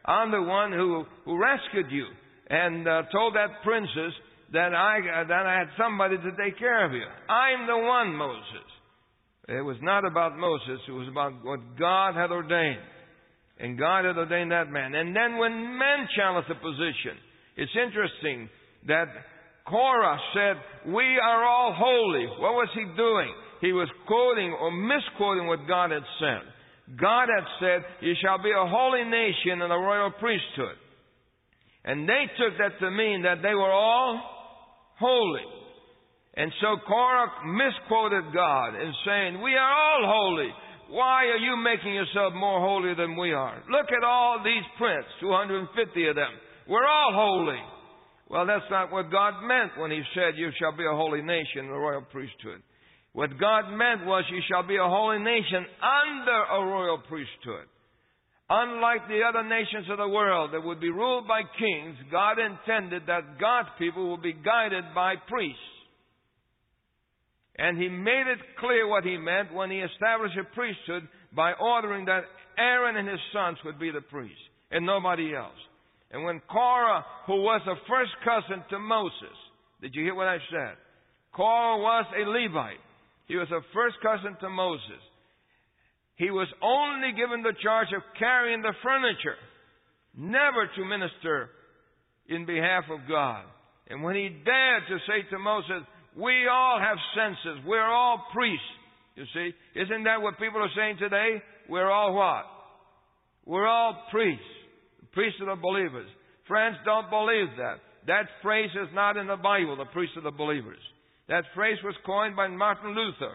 I'm 0.04 0.30
the 0.32 0.42
one 0.42 0.72
who, 0.72 1.04
who 1.24 1.40
rescued 1.40 1.90
you 1.90 2.06
and 2.50 2.86
uh, 2.86 3.02
told 3.12 3.34
that 3.34 3.62
princess 3.62 4.12
that 4.52 4.74
I, 4.74 4.98
uh, 4.98 5.28
that 5.28 5.46
I 5.46 5.58
had 5.58 5.68
somebody 5.78 6.16
to 6.16 6.30
take 6.36 6.58
care 6.58 6.84
of 6.84 6.92
you. 6.92 7.04
I'm 7.28 7.66
the 7.66 7.78
one, 7.78 8.14
Moses. 8.14 8.68
It 9.48 9.64
was 9.64 9.76
not 9.82 10.04
about 10.04 10.38
Moses. 10.38 10.80
It 10.88 10.92
was 10.92 11.08
about 11.08 11.44
what 11.44 11.60
God 11.78 12.14
had 12.14 12.30
ordained. 12.30 12.80
And 13.58 13.78
God 13.78 14.04
had 14.04 14.16
ordained 14.16 14.52
that 14.52 14.70
man. 14.70 14.94
And 14.94 15.14
then 15.14 15.38
when 15.38 15.78
men 15.78 16.08
challenged 16.16 16.50
the 16.50 16.54
position, 16.54 17.16
it's 17.56 17.72
interesting 17.76 18.48
that 18.88 19.06
Korah 19.66 20.18
said, 20.34 20.92
We 20.92 21.18
are 21.22 21.44
all 21.44 21.74
holy. 21.76 22.26
What 22.40 22.54
was 22.54 22.68
he 22.74 22.84
doing? 22.96 23.32
he 23.64 23.72
was 23.72 23.88
quoting 24.06 24.52
or 24.52 24.70
misquoting 24.70 25.46
what 25.46 25.66
God 25.66 25.90
had 25.90 26.04
said. 26.20 26.44
God 27.00 27.28
had 27.32 27.46
said, 27.60 27.80
You 28.04 28.12
shall 28.20 28.36
be 28.36 28.52
a 28.52 28.68
holy 28.68 29.04
nation 29.04 29.62
and 29.64 29.72
a 29.72 29.80
royal 29.80 30.12
priesthood. 30.20 30.76
And 31.84 32.08
they 32.08 32.24
took 32.40 32.56
that 32.58 32.78
to 32.80 32.90
mean 32.90 33.22
that 33.22 33.42
they 33.42 33.54
were 33.54 33.72
all 33.72 34.20
holy. 34.98 35.44
And 36.36 36.50
so 36.60 36.76
Korah 36.86 37.30
misquoted 37.46 38.32
God 38.34 38.74
in 38.74 38.92
saying, 39.06 39.42
We 39.42 39.54
are 39.54 39.72
all 39.72 40.02
holy. 40.02 40.50
Why 40.90 41.26
are 41.26 41.38
you 41.38 41.56
making 41.56 41.94
yourself 41.94 42.34
more 42.34 42.60
holy 42.60 42.94
than 42.94 43.16
we 43.16 43.32
are? 43.32 43.62
Look 43.70 43.86
at 43.96 44.04
all 44.04 44.42
these 44.44 44.64
prints, 44.76 45.08
250 45.20 46.08
of 46.08 46.16
them. 46.16 46.32
We're 46.68 46.86
all 46.86 47.12
holy. 47.12 47.60
Well, 48.28 48.46
that's 48.46 48.68
not 48.70 48.90
what 48.90 49.10
God 49.10 49.44
meant 49.46 49.78
when 49.78 49.90
He 49.90 50.02
said, 50.14 50.36
You 50.36 50.50
shall 50.58 50.76
be 50.76 50.84
a 50.84 50.96
holy 50.96 51.22
nation, 51.22 51.68
a 51.68 51.78
royal 51.78 52.02
priesthood. 52.02 52.62
What 53.12 53.38
God 53.38 53.70
meant 53.70 54.06
was, 54.06 54.24
You 54.30 54.40
shall 54.50 54.66
be 54.66 54.76
a 54.76 54.88
holy 54.88 55.18
nation 55.18 55.66
under 55.78 56.38
a 56.50 56.66
royal 56.66 56.98
priesthood. 57.06 57.68
Unlike 58.50 59.08
the 59.08 59.22
other 59.26 59.42
nations 59.48 59.86
of 59.90 59.98
the 59.98 60.08
world 60.08 60.50
that 60.52 60.62
would 60.62 60.80
be 60.80 60.90
ruled 60.90 61.26
by 61.26 61.42
kings, 61.58 61.96
God 62.10 62.36
intended 62.38 63.02
that 63.06 63.40
God's 63.40 63.70
people 63.78 64.10
would 64.10 64.22
be 64.22 64.34
guided 64.34 64.84
by 64.94 65.14
priests. 65.28 65.58
And 67.56 67.80
He 67.80 67.88
made 67.88 68.26
it 68.28 68.38
clear 68.60 68.86
what 68.86 69.04
He 69.04 69.16
meant 69.16 69.54
when 69.54 69.70
He 69.70 69.78
established 69.78 70.36
a 70.36 70.44
priesthood 70.54 71.08
by 71.34 71.52
ordering 71.54 72.04
that 72.04 72.24
Aaron 72.58 72.96
and 72.96 73.08
his 73.08 73.20
sons 73.32 73.58
would 73.64 73.78
be 73.78 73.90
the 73.90 74.00
priests 74.00 74.38
and 74.70 74.86
nobody 74.86 75.34
else. 75.34 75.58
And 76.10 76.24
when 76.24 76.40
Korah, 76.50 77.04
who 77.26 77.42
was 77.42 77.60
a 77.66 77.74
first 77.88 78.12
cousin 78.24 78.62
to 78.70 78.78
Moses, 78.78 79.36
did 79.80 79.94
you 79.94 80.04
hear 80.04 80.14
what 80.14 80.28
I 80.28 80.38
said? 80.50 80.76
Korah 81.34 81.78
was 81.78 82.06
a 82.14 82.28
Levite. 82.28 82.78
He 83.26 83.36
was 83.36 83.50
a 83.50 83.60
first 83.74 83.96
cousin 84.02 84.36
to 84.40 84.48
Moses. 84.48 85.02
He 86.16 86.30
was 86.30 86.48
only 86.62 87.12
given 87.12 87.42
the 87.42 87.54
charge 87.62 87.88
of 87.94 88.02
carrying 88.18 88.62
the 88.62 88.72
furniture, 88.82 89.36
never 90.16 90.70
to 90.76 90.84
minister 90.84 91.50
in 92.28 92.46
behalf 92.46 92.84
of 92.90 93.08
God. 93.08 93.44
And 93.88 94.02
when 94.02 94.14
he 94.14 94.28
dared 94.44 94.84
to 94.88 94.98
say 95.06 95.28
to 95.30 95.38
Moses, 95.38 95.82
We 96.16 96.48
all 96.48 96.78
have 96.80 96.96
censers, 97.16 97.64
we're 97.66 97.82
all 97.82 98.24
priests. 98.32 98.64
You 99.16 99.24
see, 99.34 99.50
isn't 99.80 100.04
that 100.04 100.22
what 100.22 100.38
people 100.38 100.62
are 100.62 100.74
saying 100.76 100.96
today? 100.98 101.42
We're 101.68 101.90
all 101.90 102.14
what? 102.14 102.44
We're 103.46 103.66
all 103.66 104.06
priests, 104.10 104.42
priests 105.12 105.38
of 105.40 105.46
the 105.46 105.60
believers. 105.60 106.08
Friends, 106.48 106.76
don't 106.84 107.10
believe 107.10 107.48
that. 107.58 107.76
That 108.06 108.26
phrase 108.42 108.70
is 108.70 108.88
not 108.94 109.16
in 109.16 109.26
the 109.26 109.36
Bible, 109.36 109.76
the 109.76 109.86
priests 109.86 110.16
of 110.16 110.24
the 110.24 110.30
believers. 110.30 110.78
That 111.28 111.44
phrase 111.54 111.78
was 111.82 111.94
coined 112.04 112.36
by 112.36 112.48
Martin 112.48 112.94
Luther, 112.94 113.34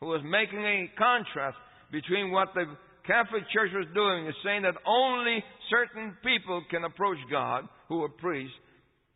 who 0.00 0.06
was 0.06 0.20
making 0.24 0.60
a 0.60 0.90
contrast 0.98 1.56
between 1.92 2.32
what 2.32 2.48
the 2.54 2.64
Catholic 3.06 3.42
Church 3.52 3.70
was 3.74 3.86
doing 3.94 4.26
is 4.26 4.34
saying 4.44 4.62
that 4.62 4.74
only 4.86 5.44
certain 5.70 6.16
people 6.24 6.64
can 6.70 6.84
approach 6.84 7.18
God 7.30 7.68
who 7.88 8.02
are 8.02 8.08
priests. 8.08 8.54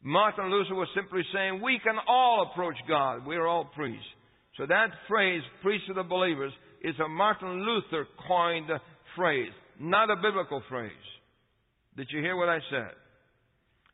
Martin 0.03 0.51
Luther 0.51 0.75
was 0.75 0.89
simply 0.95 1.23
saying 1.35 1.63
we 1.63 1.81
can 1.83 1.97
all 2.07 2.51
approach 2.53 2.77
God. 2.87 3.27
We're 3.27 3.47
all 3.47 3.65
priests. 3.75 4.07
So 4.57 4.67
that 4.67 4.89
phrase, 5.09 5.43
priest 5.63 5.85
of 5.89 5.97
the 5.97 6.03
believers, 6.03 6.53
is 6.83 6.95
a 7.05 7.09
Martin 7.09 7.65
Luther 7.65 8.07
coined 8.29 8.71
phrase, 9.17 9.51
not 9.81 10.11
a 10.11 10.17
biblical 10.17 10.63
phrase. 10.69 10.93
Did 11.97 12.09
you 12.11 12.21
hear 12.21 12.37
what 12.37 12.49
I 12.49 12.59
said? 12.71 12.93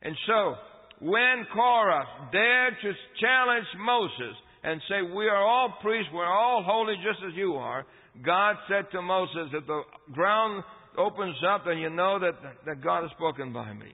And 0.01 0.15
so, 0.27 0.55
when 0.99 1.45
Korah 1.53 2.29
dared 2.31 2.73
to 2.81 2.91
challenge 3.19 3.65
Moses 3.79 4.35
and 4.63 4.81
say, 4.89 5.01
We 5.15 5.27
are 5.27 5.41
all 5.41 5.73
priests, 5.81 6.11
we're 6.13 6.25
all 6.25 6.63
holy 6.65 6.95
just 6.95 7.19
as 7.27 7.33
you 7.35 7.53
are, 7.55 7.85
God 8.21 8.55
said 8.69 8.85
to 8.91 9.01
Moses, 9.01 9.49
If 9.53 9.65
the 9.65 9.81
ground 10.11 10.63
opens 10.97 11.35
up, 11.47 11.63
then 11.65 11.77
you 11.79 11.89
know 11.89 12.19
that, 12.19 12.33
that 12.65 12.83
God 12.83 13.03
has 13.03 13.11
spoken 13.11 13.51
by 13.51 13.73
me. 13.73 13.93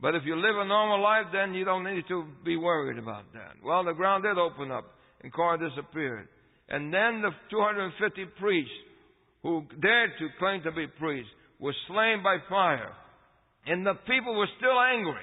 But 0.00 0.14
if 0.14 0.22
you 0.24 0.36
live 0.36 0.56
a 0.56 0.66
normal 0.66 1.00
life, 1.00 1.26
then 1.32 1.54
you 1.54 1.64
don't 1.64 1.84
need 1.84 2.04
to 2.08 2.24
be 2.44 2.56
worried 2.56 2.98
about 2.98 3.32
that. 3.34 3.54
Well, 3.64 3.84
the 3.84 3.92
ground 3.92 4.24
did 4.24 4.38
open 4.38 4.70
up, 4.70 4.84
and 5.22 5.32
Korah 5.32 5.58
disappeared. 5.58 6.28
And 6.68 6.92
then 6.92 7.22
the 7.22 7.30
250 7.50 8.24
priests 8.40 8.72
who 9.42 9.64
dared 9.80 10.10
to 10.18 10.28
claim 10.38 10.62
to 10.62 10.72
be 10.72 10.86
priests 10.98 11.30
were 11.60 11.74
slain 11.88 12.22
by 12.22 12.38
fire. 12.48 12.92
And 13.66 13.86
the 13.86 13.94
people 14.06 14.36
were 14.36 14.48
still 14.58 14.78
angry. 14.80 15.22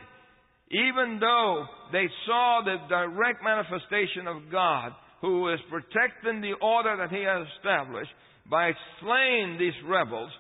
Even 0.72 1.20
though 1.20 1.66
they 1.92 2.06
saw 2.26 2.62
the 2.64 2.78
direct 2.88 3.44
manifestation 3.44 4.28
of 4.28 4.52
God, 4.52 4.92
who 5.22 5.50
is 5.54 5.60
protecting 5.70 6.42
the 6.42 6.54
order 6.62 6.96
that 6.98 7.10
he 7.10 7.24
has 7.24 7.46
established 7.58 8.12
by 8.50 8.72
slaying 9.02 9.58
these 9.60 9.76
rebels, 9.86 10.32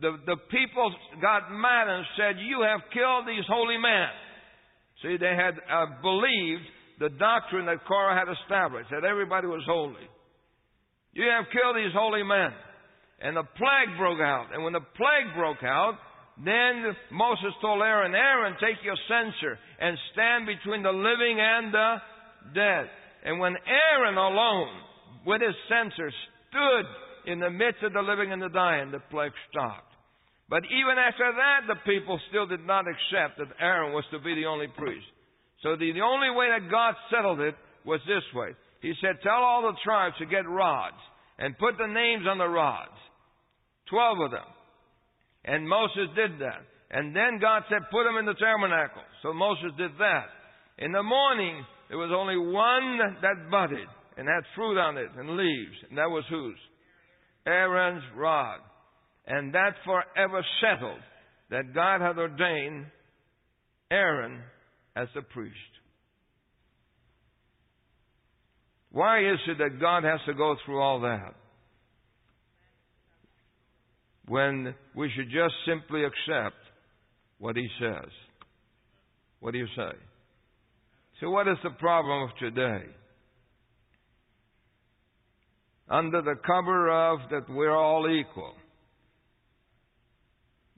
the, 0.00 0.18
the 0.26 0.36
people 0.50 0.92
got 1.22 1.50
mad 1.52 1.88
and 1.88 2.04
said, 2.16 2.34
You 2.42 2.62
have 2.62 2.80
killed 2.92 3.26
these 3.26 3.46
holy 3.48 3.78
men. 3.78 4.10
See, 5.02 5.16
they 5.16 5.34
had 5.36 5.54
uh, 5.70 6.00
believed 6.02 6.66
the 6.98 7.10
doctrine 7.10 7.66
that 7.66 7.84
Korah 7.86 8.18
had 8.18 8.30
established, 8.30 8.90
that 8.90 9.04
everybody 9.04 9.46
was 9.46 9.62
holy. 9.66 10.06
You 11.12 11.30
have 11.30 11.46
killed 11.52 11.76
these 11.76 11.94
holy 11.94 12.22
men. 12.22 12.50
And 13.20 13.36
the 13.36 13.46
plague 13.56 13.96
broke 13.96 14.20
out. 14.20 14.48
And 14.52 14.64
when 14.64 14.72
the 14.72 14.84
plague 14.98 15.34
broke 15.36 15.62
out, 15.62 15.94
then 16.44 16.82
Moses 17.12 17.54
told 17.62 17.80
Aaron, 17.80 18.14
Aaron, 18.14 18.54
take 18.58 18.82
your 18.82 18.98
censer 19.06 19.58
and 19.80 19.96
stand 20.12 20.46
between 20.46 20.82
the 20.82 20.90
living 20.90 21.38
and 21.38 21.72
the 21.72 21.96
dead. 22.54 22.90
And 23.24 23.40
when 23.40 23.56
Aaron 23.56 24.16
alone, 24.16 24.68
with 25.26 25.40
his 25.40 25.56
censer, 25.68 26.12
stood 26.50 27.32
in 27.32 27.40
the 27.40 27.50
midst 27.50 27.82
of 27.82 27.92
the 27.92 28.02
living 28.02 28.32
and 28.32 28.42
the 28.42 28.50
dying, 28.50 28.90
the 28.90 29.00
plague 29.10 29.32
stopped. 29.50 29.88
But 30.48 30.64
even 30.68 31.00
after 31.00 31.32
that, 31.32 31.64
the 31.66 31.80
people 31.88 32.20
still 32.28 32.46
did 32.46 32.66
not 32.66 32.84
accept 32.84 33.38
that 33.38 33.56
Aaron 33.58 33.92
was 33.92 34.04
to 34.12 34.18
be 34.20 34.34
the 34.34 34.44
only 34.44 34.68
priest. 34.68 35.06
So 35.62 35.76
the, 35.76 35.92
the 35.92 36.04
only 36.04 36.30
way 36.30 36.52
that 36.52 36.70
God 36.70 36.94
settled 37.10 37.40
it 37.40 37.54
was 37.86 38.00
this 38.06 38.24
way. 38.34 38.52
He 38.82 38.92
said, 39.00 39.16
Tell 39.22 39.40
all 39.40 39.62
the 39.62 39.80
tribes 39.82 40.16
to 40.18 40.26
get 40.26 40.46
rods 40.46 41.00
and 41.38 41.56
put 41.56 41.78
the 41.78 41.88
names 41.88 42.26
on 42.28 42.36
the 42.36 42.48
rods. 42.48 42.92
Twelve 43.88 44.20
of 44.20 44.30
them. 44.30 44.48
And 45.44 45.68
Moses 45.68 46.12
did 46.14 46.38
that. 46.40 46.60
And 46.90 47.16
then 47.16 47.40
God 47.40 47.62
said, 47.70 47.88
Put 47.90 48.04
them 48.04 48.20
in 48.20 48.26
the 48.26 48.36
tabernacle. 48.36 49.02
So 49.22 49.32
Moses 49.32 49.72
did 49.78 49.92
that. 49.98 50.28
In 50.78 50.92
the 50.92 51.02
morning, 51.02 51.64
there 51.88 51.98
was 51.98 52.10
only 52.14 52.36
one 52.36 52.98
that 53.22 53.50
budded 53.50 53.88
and 54.16 54.28
had 54.28 54.44
fruit 54.54 54.78
on 54.78 54.96
it 54.96 55.08
and 55.16 55.36
leaves. 55.36 55.76
And 55.88 55.98
that 55.98 56.10
was 56.10 56.24
whose? 56.30 56.58
Aaron's 57.46 58.02
rod. 58.16 58.60
And 59.26 59.54
that 59.54 59.74
forever 59.84 60.44
settled 60.60 61.00
that 61.50 61.74
God 61.74 62.00
had 62.00 62.18
ordained 62.18 62.86
Aaron 63.90 64.40
as 64.96 65.08
the 65.14 65.22
priest. 65.22 65.54
Why 68.90 69.20
is 69.20 69.38
it 69.48 69.58
that 69.58 69.80
God 69.80 70.04
has 70.04 70.20
to 70.26 70.34
go 70.34 70.56
through 70.64 70.80
all 70.80 71.00
that? 71.00 71.34
When 74.26 74.74
we 74.94 75.10
should 75.14 75.30
just 75.30 75.54
simply 75.66 76.04
accept 76.04 76.56
what 77.38 77.56
He 77.56 77.66
says. 77.80 78.08
What 79.40 79.52
do 79.52 79.58
you 79.58 79.66
say? 79.76 79.92
So, 81.20 81.30
what 81.30 81.46
is 81.46 81.56
the 81.62 81.70
problem 81.70 82.28
of 82.28 82.36
today? 82.38 82.86
Under 85.88 86.22
the 86.22 86.34
cover 86.46 86.90
of 86.90 87.20
that 87.30 87.48
we're 87.48 87.76
all 87.76 88.08
equal, 88.10 88.54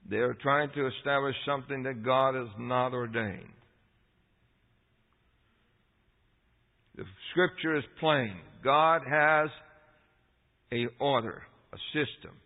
they 0.09 0.16
are 0.16 0.34
trying 0.34 0.70
to 0.74 0.89
establish 0.89 1.34
something 1.47 1.84
that 1.84 2.05
God 2.05 2.34
has 2.34 2.49
not 2.59 2.93
ordained. 2.93 3.49
The 6.97 7.05
scripture 7.30 7.76
is 7.76 7.84
plain. 8.01 8.37
God 8.64 9.03
has 9.09 9.49
a 10.72 10.87
order, 10.99 11.43
a 11.72 11.76
system 11.93 12.37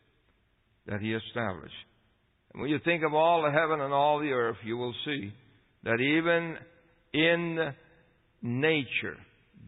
that 0.86 1.00
He 1.00 1.12
established. 1.12 1.74
And 2.52 2.62
when 2.62 2.70
you 2.70 2.78
think 2.84 3.04
of 3.04 3.14
all 3.14 3.42
the 3.42 3.50
heaven 3.50 3.80
and 3.80 3.92
all 3.92 4.18
the 4.18 4.30
earth, 4.32 4.56
you 4.64 4.76
will 4.76 4.94
see 5.04 5.32
that 5.84 6.00
even 6.00 6.56
in 7.12 7.72
nature, 8.42 9.16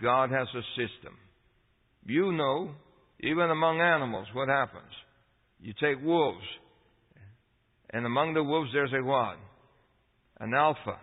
God 0.00 0.30
has 0.30 0.48
a 0.54 0.62
system. 0.76 1.16
You 2.04 2.32
know, 2.32 2.70
even 3.20 3.50
among 3.50 3.80
animals, 3.80 4.26
what 4.32 4.48
happens? 4.48 4.90
You 5.60 5.72
take 5.80 6.02
wolves, 6.02 6.44
and 7.90 8.04
among 8.06 8.34
the 8.34 8.42
wolves 8.42 8.70
there's 8.72 8.92
a 8.92 9.04
what? 9.04 9.36
An 10.40 10.54
alpha. 10.54 10.98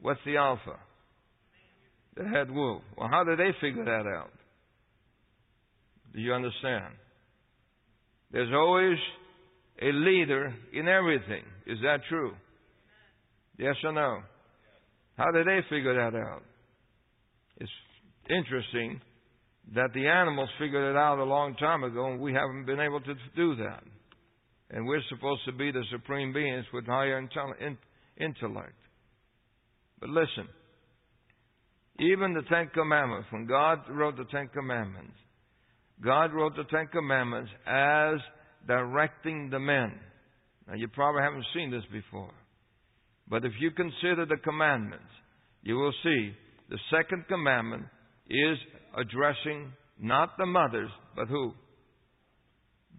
What's 0.00 0.20
the 0.24 0.36
alpha? 0.36 0.78
The 2.16 2.24
head 2.24 2.50
wolf. 2.50 2.82
Well, 2.96 3.08
how 3.10 3.24
do 3.24 3.36
they 3.36 3.50
figure 3.60 3.84
that 3.84 4.08
out? 4.08 4.30
Do 6.14 6.20
you 6.20 6.32
understand? 6.32 6.94
There's 8.30 8.52
always 8.54 8.98
a 9.82 9.92
leader 9.92 10.54
in 10.72 10.88
everything. 10.88 11.42
Is 11.66 11.78
that 11.82 11.98
true? 12.08 12.32
Yes 13.58 13.74
or 13.84 13.92
no? 13.92 14.20
How 15.16 15.30
did 15.30 15.46
they 15.46 15.60
figure 15.70 15.94
that 15.94 16.16
out? 16.16 16.42
It's 17.58 17.70
interesting 18.28 19.00
that 19.74 19.90
the 19.94 20.06
animals 20.06 20.48
figured 20.58 20.94
it 20.94 20.98
out 20.98 21.18
a 21.18 21.24
long 21.24 21.54
time 21.56 21.84
ago, 21.84 22.06
and 22.06 22.20
we 22.20 22.32
haven't 22.32 22.66
been 22.66 22.80
able 22.80 23.00
to 23.00 23.14
do 23.36 23.56
that. 23.56 23.82
And 24.70 24.86
we're 24.86 25.02
supposed 25.08 25.42
to 25.46 25.52
be 25.52 25.70
the 25.70 25.84
supreme 25.92 26.32
beings 26.32 26.64
with 26.72 26.86
higher 26.86 27.18
intellect. 27.18 28.74
But 30.00 30.08
listen, 30.08 30.48
even 32.00 32.34
the 32.34 32.42
Ten 32.42 32.68
Commandments, 32.74 33.28
when 33.30 33.46
God 33.46 33.78
wrote 33.88 34.16
the 34.16 34.26
Ten 34.32 34.48
Commandments, 34.48 35.14
God 36.02 36.32
wrote 36.32 36.56
the 36.56 36.64
Ten 36.64 36.88
Commandments 36.88 37.50
as 37.66 38.16
directing 38.66 39.48
the 39.50 39.60
men. 39.60 39.92
Now, 40.66 40.74
you 40.74 40.88
probably 40.88 41.22
haven't 41.22 41.46
seen 41.54 41.70
this 41.70 41.84
before. 41.92 42.32
But 43.28 43.44
if 43.44 43.52
you 43.60 43.70
consider 43.70 44.26
the 44.26 44.36
commandments, 44.42 45.04
you 45.62 45.76
will 45.76 45.94
see 46.02 46.32
the 46.68 46.78
second 46.90 47.24
commandment 47.28 47.84
is 48.28 48.58
addressing 48.96 49.72
not 50.00 50.36
the 50.38 50.46
mothers, 50.46 50.90
but 51.16 51.28
who? 51.28 51.52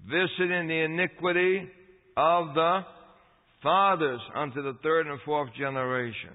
Visiting 0.06 0.68
the 0.68 0.86
iniquity 0.86 1.68
of 2.18 2.54
the 2.54 2.80
fathers 3.62 4.22
unto 4.36 4.62
the 4.62 4.78
third 4.84 5.08
and 5.08 5.20
fourth 5.26 5.50
generation. 5.58 6.32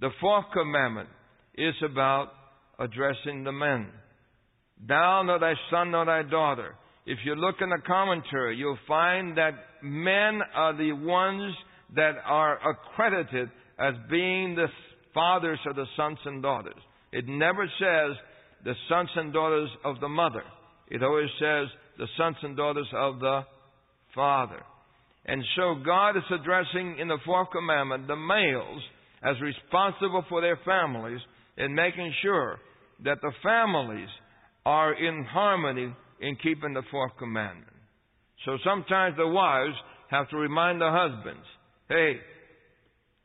The 0.00 0.10
fourth 0.20 0.46
commandment 0.52 1.08
is 1.56 1.74
about 1.84 2.28
addressing 2.78 3.44
the 3.44 3.52
men. 3.52 3.88
Thou 4.86 5.22
nor 5.24 5.38
thy 5.38 5.54
son 5.70 5.90
nor 5.90 6.06
thy 6.06 6.22
daughter. 6.22 6.74
If 7.04 7.18
you 7.24 7.34
look 7.34 7.56
in 7.60 7.68
the 7.68 7.82
commentary, 7.86 8.56
you'll 8.56 8.78
find 8.86 9.36
that 9.36 9.54
men 9.82 10.40
are 10.54 10.76
the 10.76 10.92
ones 10.92 11.54
that 11.94 12.12
are 12.24 12.58
accredited 12.68 13.50
as 13.78 13.94
being 14.10 14.54
the 14.54 14.66
fathers 15.14 15.58
of 15.66 15.76
the 15.76 15.86
sons 15.96 16.18
and 16.24 16.42
daughters. 16.42 16.80
It 17.12 17.26
never 17.26 17.64
says 17.78 18.16
the 18.64 18.74
sons 18.88 19.10
and 19.16 19.32
daughters 19.32 19.70
of 19.84 20.00
the 20.00 20.08
mother. 20.08 20.42
It 20.88 21.02
always 21.02 21.30
says 21.38 21.68
the 21.98 22.06
sons 22.16 22.36
and 22.42 22.56
daughters 22.56 22.88
of 22.94 23.20
the 23.20 23.42
father. 24.14 24.62
And 25.26 25.42
so 25.56 25.76
God 25.84 26.16
is 26.16 26.22
addressing 26.30 26.98
in 26.98 27.08
the 27.08 27.18
fourth 27.24 27.48
commandment 27.50 28.06
the 28.06 28.16
males 28.16 28.82
as 29.22 29.36
responsible 29.40 30.24
for 30.28 30.40
their 30.40 30.58
families 30.64 31.20
and 31.56 31.74
making 31.74 32.12
sure 32.22 32.58
that 33.04 33.18
the 33.20 33.32
families 33.42 34.08
are 34.64 34.92
in 34.94 35.24
harmony 35.24 35.94
in 36.20 36.36
keeping 36.36 36.74
the 36.74 36.82
fourth 36.90 37.12
commandment. 37.18 37.66
So 38.44 38.58
sometimes 38.64 39.16
the 39.16 39.26
wives 39.26 39.74
have 40.10 40.28
to 40.30 40.36
remind 40.36 40.80
the 40.80 40.90
husbands, 40.90 41.44
hey, 41.88 42.16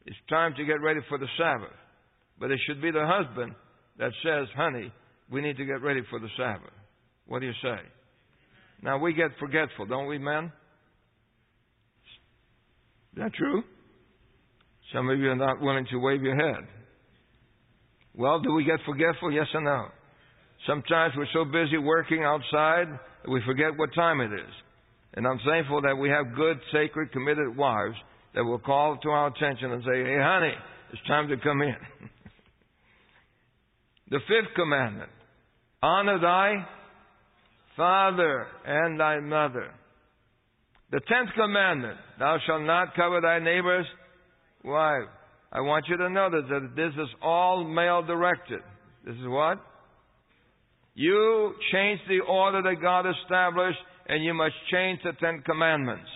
it's 0.05 0.17
time 0.29 0.53
to 0.57 0.65
get 0.65 0.81
ready 0.81 0.99
for 1.09 1.17
the 1.17 1.27
Sabbath. 1.37 1.75
But 2.39 2.51
it 2.51 2.59
should 2.67 2.81
be 2.81 2.91
the 2.91 3.05
husband 3.05 3.53
that 3.99 4.11
says, 4.23 4.47
honey, 4.55 4.91
we 5.31 5.41
need 5.41 5.57
to 5.57 5.65
get 5.65 5.81
ready 5.81 6.01
for 6.09 6.19
the 6.19 6.29
Sabbath. 6.37 6.73
What 7.27 7.39
do 7.39 7.45
you 7.45 7.53
say? 7.61 7.77
Now 8.81 8.97
we 8.97 9.13
get 9.13 9.29
forgetful, 9.39 9.85
don't 9.85 10.07
we, 10.07 10.17
men? 10.17 10.51
Is 13.13 13.17
that 13.17 13.33
true? 13.33 13.63
Some 14.93 15.09
of 15.09 15.19
you 15.19 15.29
are 15.29 15.35
not 15.35 15.61
willing 15.61 15.85
to 15.91 15.97
wave 15.97 16.21
your 16.21 16.35
head. 16.35 16.67
Well, 18.15 18.41
do 18.41 18.53
we 18.53 18.63
get 18.63 18.79
forgetful? 18.85 19.31
Yes 19.31 19.47
or 19.53 19.61
no? 19.61 19.87
Sometimes 20.67 21.13
we're 21.17 21.27
so 21.33 21.45
busy 21.45 21.77
working 21.77 22.23
outside 22.23 22.87
that 23.23 23.29
we 23.29 23.41
forget 23.45 23.77
what 23.77 23.93
time 23.95 24.21
it 24.21 24.33
is. 24.33 24.53
And 25.15 25.27
I'm 25.27 25.39
thankful 25.45 25.81
that 25.81 25.95
we 25.95 26.09
have 26.09 26.35
good, 26.35 26.57
sacred, 26.71 27.11
committed 27.11 27.55
wives 27.55 27.95
that 28.35 28.43
will 28.43 28.59
call 28.59 28.97
to 28.97 29.09
our 29.09 29.27
attention 29.27 29.71
and 29.71 29.83
say, 29.83 30.03
hey, 30.03 30.17
honey, 30.19 30.53
it's 30.91 31.01
time 31.07 31.29
to 31.29 31.37
come 31.37 31.61
in. 31.61 31.75
the 34.09 34.19
fifth 34.27 34.53
commandment 34.55 35.09
honor 35.81 36.19
thy 36.19 36.65
father 37.75 38.47
and 38.65 38.99
thy 38.99 39.19
mother. 39.19 39.71
The 40.91 40.99
tenth 41.07 41.29
commandment, 41.35 41.97
thou 42.19 42.37
shalt 42.45 42.63
not 42.63 42.95
cover 42.95 43.21
thy 43.21 43.39
neighbor's 43.39 43.87
wife. 44.63 45.09
I 45.51 45.61
want 45.61 45.85
you 45.87 45.97
to 45.97 46.09
notice 46.09 46.45
that 46.49 46.75
this 46.75 46.93
is 46.93 47.09
all 47.21 47.63
male 47.63 48.03
directed. 48.03 48.61
This 49.05 49.15
is 49.15 49.27
what? 49.27 49.59
You 50.95 51.53
change 51.71 51.99
the 52.07 52.19
order 52.27 52.61
that 52.61 52.81
God 52.81 53.05
established, 53.07 53.79
and 54.07 54.23
you 54.23 54.33
must 54.33 54.53
change 54.71 54.99
the 55.03 55.13
Ten 55.19 55.41
Commandments. 55.45 56.09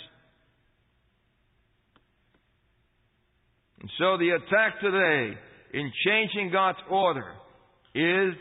And 3.81 3.89
so 3.99 4.17
the 4.17 4.29
attack 4.29 4.79
today 4.81 5.37
in 5.73 5.91
changing 6.05 6.51
God's 6.51 6.79
order 6.89 7.33
is, 7.93 8.33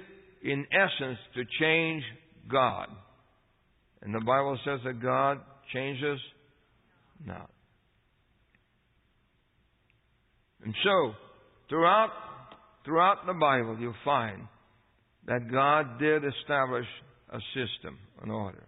in 0.42 0.66
essence, 0.72 1.18
to 1.34 1.42
change 1.60 2.02
God. 2.50 2.88
And 4.02 4.14
the 4.14 4.24
Bible 4.24 4.58
says 4.64 4.80
that 4.84 5.02
God 5.02 5.40
changes 5.72 6.18
not. 7.24 7.50
And 10.64 10.74
so, 10.82 11.12
throughout, 11.68 12.10
throughout 12.84 13.26
the 13.26 13.34
Bible, 13.34 13.76
you'll 13.78 13.94
find 14.04 14.42
that 15.26 15.50
God 15.50 15.98
did 15.98 16.22
establish 16.24 16.86
a 17.30 17.38
system, 17.54 17.98
an 18.22 18.30
order. 18.30 18.66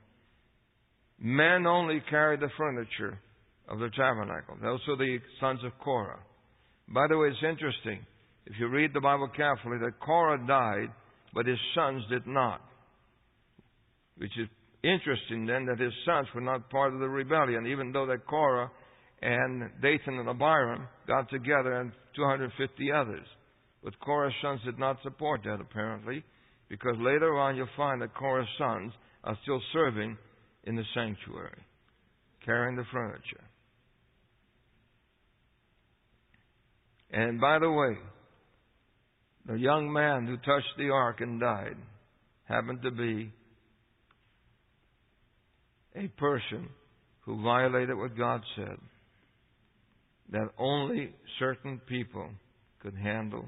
Men 1.20 1.66
only 1.66 2.00
carried 2.08 2.40
the 2.40 2.50
furniture 2.56 3.18
of 3.68 3.78
the 3.78 3.90
tabernacle. 3.96 4.56
Those 4.62 4.80
are 4.88 4.96
the 4.96 5.18
sons 5.40 5.60
of 5.64 5.72
Korah. 5.82 6.20
By 6.92 7.06
the 7.08 7.18
way, 7.18 7.28
it's 7.28 7.38
interesting. 7.48 8.04
If 8.46 8.54
you 8.58 8.68
read 8.68 8.94
the 8.94 9.00
Bible 9.00 9.28
carefully, 9.28 9.78
that 9.78 10.00
Korah 10.00 10.46
died, 10.46 10.88
but 11.34 11.46
his 11.46 11.58
sons 11.74 12.02
did 12.08 12.26
not. 12.26 12.62
Which 14.16 14.32
is 14.38 14.48
interesting 14.82 15.46
then 15.46 15.66
that 15.66 15.78
his 15.78 15.92
sons 16.06 16.28
were 16.34 16.40
not 16.40 16.70
part 16.70 16.94
of 16.94 17.00
the 17.00 17.08
rebellion, 17.08 17.66
even 17.66 17.92
though 17.92 18.06
that 18.06 18.26
Korah 18.26 18.70
and 19.20 19.70
Dathan 19.82 20.18
and 20.18 20.28
Abiram 20.28 20.88
got 21.06 21.28
together 21.28 21.80
and 21.80 21.92
250 22.16 22.92
others. 22.92 23.26
But 23.84 23.98
Korah's 24.00 24.34
sons 24.40 24.60
did 24.64 24.78
not 24.78 24.96
support 25.02 25.42
that 25.44 25.60
apparently, 25.60 26.24
because 26.68 26.96
later 26.98 27.38
on 27.38 27.56
you'll 27.56 27.68
find 27.76 28.00
that 28.02 28.14
Korah's 28.14 28.48
sons 28.56 28.92
are 29.24 29.36
still 29.42 29.60
serving 29.72 30.16
in 30.64 30.76
the 30.76 30.84
sanctuary, 30.94 31.62
carrying 32.44 32.76
the 32.76 32.84
furniture. 32.92 33.44
And 37.10 37.40
by 37.40 37.58
the 37.58 37.70
way, 37.70 37.96
the 39.46 39.54
young 39.54 39.92
man 39.92 40.26
who 40.26 40.36
touched 40.36 40.76
the 40.76 40.90
ark 40.90 41.20
and 41.20 41.40
died 41.40 41.76
happened 42.44 42.82
to 42.82 42.90
be 42.90 43.32
a 45.96 46.08
person 46.08 46.68
who 47.20 47.42
violated 47.42 47.96
what 47.96 48.16
God 48.16 48.42
said 48.56 48.76
that 50.30 50.48
only 50.58 51.14
certain 51.38 51.80
people 51.88 52.28
could 52.80 52.94
handle 52.94 53.46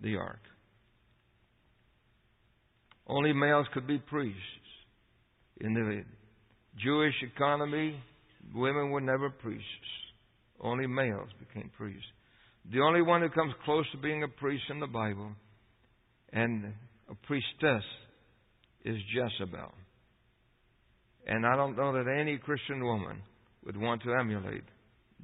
the 0.00 0.16
ark. 0.16 0.40
Only 3.06 3.32
males 3.32 3.66
could 3.74 3.86
be 3.86 3.98
priests. 3.98 4.38
In 5.60 5.74
the 5.74 6.04
Jewish 6.82 7.14
economy, 7.22 8.00
women 8.54 8.90
were 8.90 9.00
never 9.00 9.30
priests. 9.30 9.64
Only 10.62 10.86
males 10.86 11.28
became 11.38 11.70
priests. 11.76 12.06
The 12.70 12.80
only 12.80 13.02
one 13.02 13.22
who 13.22 13.28
comes 13.28 13.52
close 13.64 13.84
to 13.92 13.98
being 13.98 14.22
a 14.22 14.28
priest 14.28 14.64
in 14.70 14.78
the 14.78 14.86
Bible 14.86 15.32
and 16.32 16.72
a 17.10 17.14
priestess 17.26 17.82
is 18.84 18.96
Jezebel. 19.12 19.72
And 21.26 21.46
I 21.46 21.56
don't 21.56 21.76
know 21.76 21.92
that 21.92 22.10
any 22.20 22.38
Christian 22.38 22.84
woman 22.84 23.22
would 23.64 23.76
want 23.76 24.02
to 24.02 24.14
emulate 24.14 24.64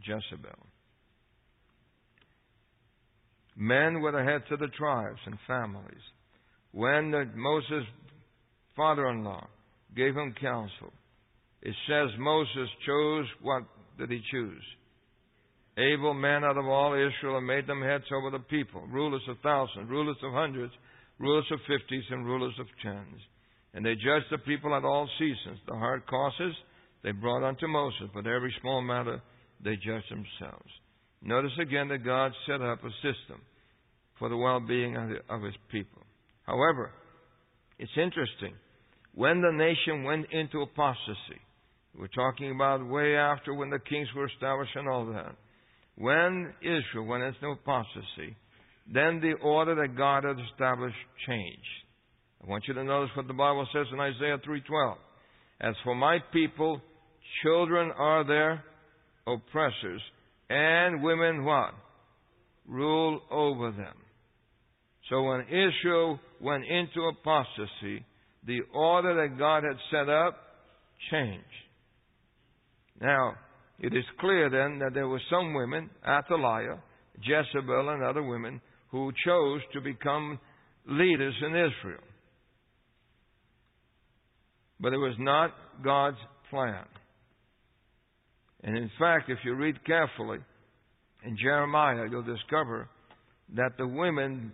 Jezebel. 0.03 0.59
Men 3.57 4.01
were 4.01 4.13
the 4.13 4.23
heads 4.23 4.45
of 4.53 4.61
the 4.61 4.69
tribes 4.69 5.19
and 5.27 5.37
families. 5.47 6.03
When 6.73 7.11
Moses' 7.35 7.89
father 8.77 9.09
in 9.09 9.25
law 9.25 9.47
gave 9.97 10.15
him 10.15 10.35
counsel, 10.41 10.93
it 11.63 11.75
says 11.89 12.11
Moses 12.19 12.69
chose 12.87 13.27
what 13.43 13.65
did 13.99 14.11
he 14.11 14.21
choose? 14.31 14.63
Able 15.79 16.13
men 16.13 16.43
out 16.43 16.59
of 16.59 16.67
all 16.67 16.95
Israel 16.95 17.39
and 17.39 17.47
made 17.47 17.67
them 17.67 17.83
heads 17.83 18.05
over 18.13 18.31
the 18.31 18.43
people, 18.45 18.83
rulers 18.89 19.23
of 19.29 19.37
thousands, 19.43 19.89
rulers 19.89 20.17
of 20.25 20.33
hundreds, 20.33 20.73
rulers 21.19 21.47
of 21.53 21.61
fifties, 21.69 22.05
and 22.11 22.27
rulers 22.27 22.55
of 22.59 22.67
tens. 22.83 23.21
And 23.75 23.85
they 23.85 23.95
judged 23.95 24.27
the 24.31 24.39
people 24.39 24.75
at 24.75 24.85
all 24.85 25.09
seasons. 25.19 25.61
The 25.69 25.77
hard 25.77 26.07
causes 26.07 26.55
they 27.05 27.13
brought 27.13 27.47
unto 27.47 27.69
Moses, 27.69 28.09
but 28.13 28.27
every 28.27 28.53
small 28.61 28.83
matter 28.83 29.23
they 29.63 29.77
judged 29.77 30.11
themselves. 30.11 30.71
Notice 31.23 31.53
again 31.61 31.89
that 31.89 32.05
God 32.05 32.33
set 32.47 32.61
up 32.61 32.83
a 32.83 32.91
system 33.03 33.41
for 34.19 34.29
the 34.29 34.37
well 34.37 34.61
being 34.61 34.97
of 35.29 35.43
his 35.43 35.55
people. 35.71 36.03
However, 36.45 36.91
it's 37.79 37.93
interesting. 37.97 38.55
When 39.15 39.41
the 39.43 39.53
nation 39.53 40.05
went 40.05 40.27
into 40.33 40.63
apostasy, 40.63 41.41
we're 41.97 42.09
talking 42.09 42.51
about 42.53 42.89
way 42.89 43.17
after 43.17 43.55
when 43.55 43.71
the 43.71 43.79
kings 43.79 44.09
were 44.15 44.27
established 44.27 44.75
and 44.75 44.89
all 44.89 45.07
that. 45.07 45.35
When 45.99 46.55
Israel 46.63 47.07
went 47.07 47.25
into 47.25 47.49
apostasy, 47.49 48.37
then 48.87 49.21
the 49.21 49.35
order 49.43 49.75
that 49.75 49.97
God 49.97 50.23
had 50.23 50.37
established 50.53 50.97
changed. 51.27 51.59
I 52.43 52.49
want 52.49 52.65
you 52.69 52.75
to 52.75 52.85
notice 52.85 53.11
what 53.17 53.27
the 53.27 53.35
Bible 53.35 53.67
says 53.73 53.87
in 53.93 53.99
Isaiah 53.99 54.39
3:12. 54.39 54.97
As 55.61 55.75
for 55.83 55.97
my 55.97 56.21
people, 56.33 56.81
children 57.43 57.91
are 57.91 58.23
their 58.23 58.65
oppressors, 59.27 60.01
and 60.49 61.03
women 61.03 61.45
what? 61.45 61.75
Rule 62.65 63.21
over 63.29 63.73
them. 63.73 63.97
So 65.09 65.25
when 65.25 65.49
Israel 65.49 66.21
went 66.41 66.65
into 66.65 67.09
apostasy, 67.09 68.05
the 68.45 68.61
order 68.73 69.15
that 69.17 69.37
God 69.37 69.65
had 69.65 69.79
set 69.91 70.09
up 70.09 70.37
changed. 71.11 71.45
Now, 73.01 73.35
it 73.79 73.95
is 73.95 74.05
clear 74.21 74.51
then 74.51 74.79
that 74.81 74.95
there 74.95 75.09
were 75.09 75.21
some 75.31 75.55
women, 75.55 75.91
Athaliah, 76.07 76.83
Jezebel, 77.23 77.91
and 77.91 78.03
other 78.03 78.23
women, 78.23 78.61
who 78.91 79.13
chose 79.25 79.61
to 79.73 79.81
become 79.81 80.39
leaders 80.87 81.35
in 81.43 81.51
Israel. 81.51 82.03
But 84.81 84.93
it 84.93 84.99
was 84.99 85.15
not 85.19 85.53
God's 85.85 86.17
plan. 86.51 86.85
And 88.63 88.77
in 88.77 88.91
fact, 88.99 89.31
if 89.31 89.39
you 89.45 89.55
read 89.55 89.85
carefully 89.85 90.39
in 91.25 91.37
Jeremiah, 91.37 92.07
you'll 92.11 92.23
discover 92.23 92.89
that 93.55 93.73
the 93.79 93.87
women 93.87 94.53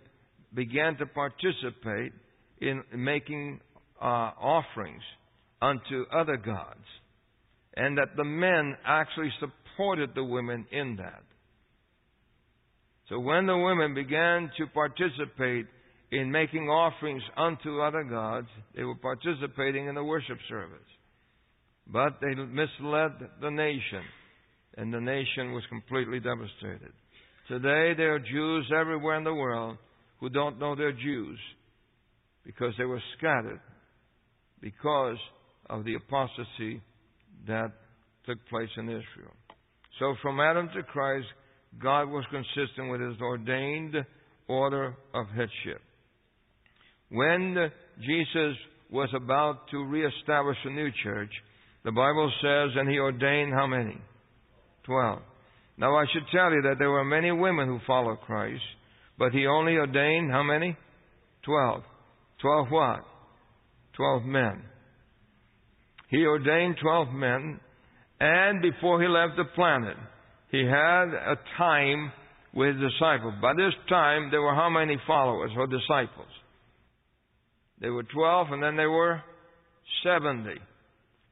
began 0.53 0.95
to 0.97 1.05
participate 1.05 2.13
in 2.61 2.83
making 2.95 3.59
uh, 4.01 4.31
offerings 4.39 5.01
unto 5.61 6.05
other 6.13 6.37
gods, 6.37 6.85
and 7.75 7.97
that 7.97 8.15
the 8.15 8.23
men 8.23 8.75
actually 8.85 9.31
supported 9.39 10.11
the 10.15 10.23
women 10.23 10.65
in 10.71 10.95
that. 10.97 11.23
So 13.09 13.19
when 13.19 13.45
the 13.45 13.57
women 13.57 13.93
began 13.93 14.49
to 14.57 14.67
participate 14.67 15.67
in 16.11 16.31
making 16.31 16.69
offerings 16.69 17.21
unto 17.37 17.81
other 17.81 18.03
gods, 18.03 18.47
they 18.75 18.83
were 18.83 18.95
participating 18.95 19.87
in 19.87 19.95
the 19.95 20.03
worship 20.03 20.37
service. 20.49 20.77
But 21.87 22.19
they 22.21 22.33
misled 22.33 23.11
the 23.41 23.51
nation, 23.51 24.01
and 24.77 24.93
the 24.93 25.01
nation 25.01 25.53
was 25.53 25.63
completely 25.69 26.19
devastated. 26.19 26.93
Today, 27.47 27.93
there 27.95 28.15
are 28.15 28.19
Jews 28.19 28.71
everywhere 28.75 29.17
in 29.17 29.23
the 29.23 29.33
world 29.33 29.77
who 30.19 30.29
don't 30.29 30.57
know 30.57 30.75
they're 30.75 30.91
Jews 30.91 31.37
because 32.43 32.73
they 32.77 32.85
were 32.85 33.01
scattered 33.17 33.59
because 34.61 35.17
of 35.69 35.83
the 35.83 35.95
apostasy 35.95 36.81
that 37.47 37.71
took 38.25 38.37
place 38.47 38.69
in 38.77 38.89
Israel. 38.89 39.33
So, 39.99 40.15
from 40.21 40.39
Adam 40.39 40.69
to 40.75 40.83
Christ, 40.83 41.27
God 41.81 42.09
was 42.09 42.25
consistent 42.31 42.91
with 42.91 43.01
his 43.01 43.19
ordained 43.21 43.95
order 44.47 44.95
of 45.13 45.27
headship. 45.29 45.81
When 47.09 47.71
Jesus 47.99 48.55
was 48.91 49.09
about 49.15 49.69
to 49.71 49.85
reestablish 49.85 50.57
a 50.65 50.69
new 50.69 50.89
church, 51.03 51.31
the 51.83 51.91
Bible 51.91 52.31
says, 52.41 52.71
and 52.75 52.89
he 52.89 52.97
ordained 52.97 53.53
how 53.53 53.67
many? 53.67 53.97
Twelve. 54.83 55.21
Now 55.77 55.95
I 55.95 56.05
should 56.11 56.23
tell 56.31 56.51
you 56.51 56.61
that 56.63 56.75
there 56.79 56.91
were 56.91 57.03
many 57.03 57.31
women 57.31 57.67
who 57.67 57.79
followed 57.85 58.21
Christ, 58.21 58.63
but 59.17 59.31
he 59.31 59.45
only 59.45 59.73
ordained 59.73 60.31
how 60.31 60.43
many? 60.43 60.75
Twelve. 61.43 61.83
Twelve 62.41 62.67
what? 62.69 63.01
Twelve 63.95 64.23
men. 64.23 64.63
He 66.15 66.25
ordained 66.25 66.77
twelve 66.81 67.09
men, 67.09 67.59
and 68.21 68.61
before 68.61 69.01
he 69.01 69.07
left 69.09 69.35
the 69.35 69.43
planet, 69.53 69.97
he 70.49 70.63
had 70.63 71.09
a 71.09 71.35
time 71.57 72.09
with 72.53 72.75
his 72.75 72.89
disciples. 72.89 73.33
By 73.41 73.53
this 73.53 73.73
time, 73.89 74.31
there 74.31 74.41
were 74.41 74.55
how 74.55 74.69
many 74.69 74.95
followers 75.05 75.51
or 75.57 75.67
disciples? 75.67 76.29
There 77.81 77.91
were 77.91 78.03
twelve, 78.03 78.47
and 78.51 78.63
then 78.63 78.77
there 78.77 78.91
were 78.91 79.21
seventy. 80.05 80.61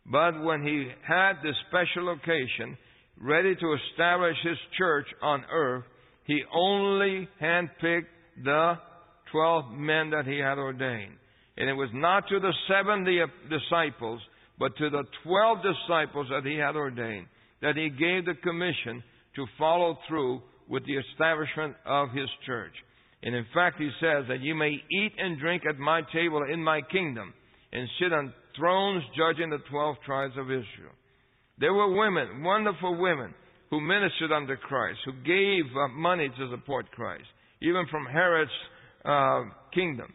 But 0.05 0.43
when 0.43 0.63
he 0.63 0.89
had 1.07 1.35
this 1.41 1.55
special 1.69 2.11
occasion, 2.11 2.77
ready 3.21 3.55
to 3.55 3.77
establish 3.91 4.35
his 4.43 4.57
church 4.77 5.07
on 5.21 5.45
earth, 5.49 5.85
he 6.25 6.43
only 6.53 7.29
handpicked 7.41 8.11
the 8.43 8.73
12 9.31 9.71
men 9.71 10.09
that 10.09 10.25
he 10.25 10.39
had 10.39 10.57
ordained. 10.57 11.15
And 11.55 11.69
it 11.69 11.73
was 11.73 11.89
not 11.93 12.27
to 12.27 12.41
the 12.41 12.51
70 12.67 13.21
disciples, 13.49 14.19
but 14.59 14.75
to 14.77 14.89
the 14.89 15.03
12 15.23 15.57
disciples 15.57 16.27
that 16.29 16.45
he 16.45 16.57
had 16.57 16.75
ordained, 16.75 17.27
that 17.61 17.75
he 17.75 17.89
gave 17.89 18.25
the 18.25 18.35
commission 18.43 19.03
to 19.35 19.45
follow 19.57 19.97
through 20.07 20.41
with 20.69 20.85
the 20.85 20.97
establishment 20.97 21.75
of 21.85 22.09
his 22.11 22.29
church. 22.45 22.73
And 23.23 23.35
in 23.35 23.45
fact, 23.53 23.79
he 23.79 23.89
says 24.01 24.25
that 24.27 24.41
you 24.41 24.53
may 24.53 24.71
eat 24.71 25.13
and 25.17 25.39
drink 25.39 25.63
at 25.67 25.79
my 25.79 26.01
table 26.13 26.43
in 26.51 26.63
my 26.63 26.81
kingdom 26.91 27.33
and 27.71 27.87
sit 27.99 28.13
on 28.13 28.33
thrones 28.57 29.03
judging 29.17 29.49
the 29.49 29.59
12 29.69 29.95
tribes 30.05 30.33
of 30.37 30.45
Israel. 30.45 30.93
There 31.59 31.73
were 31.73 31.97
women, 31.97 32.43
wonderful 32.43 32.99
women, 32.99 33.33
who 33.69 33.81
ministered 33.81 34.31
under 34.31 34.57
Christ, 34.57 34.99
who 35.05 35.13
gave 35.23 35.65
uh, 35.75 35.87
money 35.87 36.29
to 36.29 36.51
support 36.51 36.91
Christ, 36.91 37.25
even 37.61 37.85
from 37.89 38.05
Herod's 38.05 38.51
uh, 39.05 39.43
kingdom. 39.73 40.13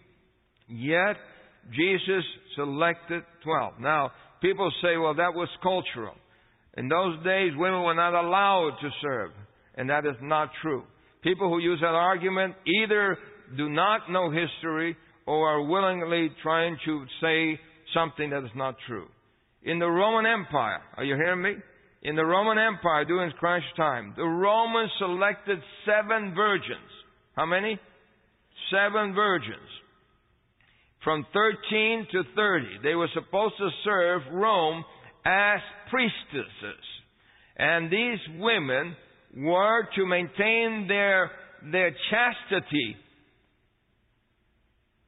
Yet, 0.68 1.16
Jesus 1.72 2.24
selected 2.54 3.22
12. 3.42 3.80
Now, 3.80 4.12
people 4.40 4.70
say, 4.82 4.96
well, 4.96 5.14
that 5.14 5.34
was 5.34 5.48
cultural. 5.62 6.14
In 6.76 6.88
those 6.88 7.22
days, 7.24 7.52
women 7.56 7.82
were 7.82 7.94
not 7.94 8.14
allowed 8.14 8.76
to 8.80 8.88
serve, 9.02 9.30
and 9.76 9.90
that 9.90 10.06
is 10.06 10.16
not 10.22 10.50
true. 10.62 10.84
People 11.22 11.48
who 11.48 11.58
use 11.58 11.80
that 11.80 11.94
argument 11.94 12.54
either 12.66 13.18
do 13.56 13.68
not 13.68 14.10
know 14.10 14.30
history 14.30 14.96
or 15.26 15.48
are 15.48 15.62
willingly 15.62 16.30
trying 16.42 16.76
to 16.84 17.04
say 17.20 17.58
something 17.94 18.30
that 18.30 18.44
is 18.44 18.50
not 18.54 18.76
true. 18.86 19.08
In 19.62 19.78
the 19.78 19.88
Roman 19.88 20.24
Empire, 20.24 20.80
are 20.96 21.04
you 21.04 21.16
hearing 21.16 21.42
me? 21.42 21.54
In 22.02 22.14
the 22.14 22.24
Roman 22.24 22.58
Empire 22.58 23.04
during 23.04 23.32
Christ's 23.32 23.68
time, 23.76 24.14
the 24.16 24.24
Romans 24.24 24.90
selected 24.98 25.58
seven 25.84 26.32
virgins. 26.34 26.90
How 27.34 27.44
many? 27.44 27.78
Seven 28.70 29.14
virgins. 29.14 29.68
From 31.08 31.24
13 31.32 32.06
to 32.12 32.22
30. 32.36 32.66
They 32.82 32.94
were 32.94 33.08
supposed 33.14 33.54
to 33.56 33.70
serve 33.82 34.20
Rome 34.30 34.84
as 35.24 35.58
priestesses. 35.88 36.84
And 37.56 37.90
these 37.90 38.18
women 38.38 38.94
were 39.34 39.88
to 39.96 40.04
maintain 40.04 40.84
their, 40.86 41.30
their 41.72 41.96
chastity 42.10 42.96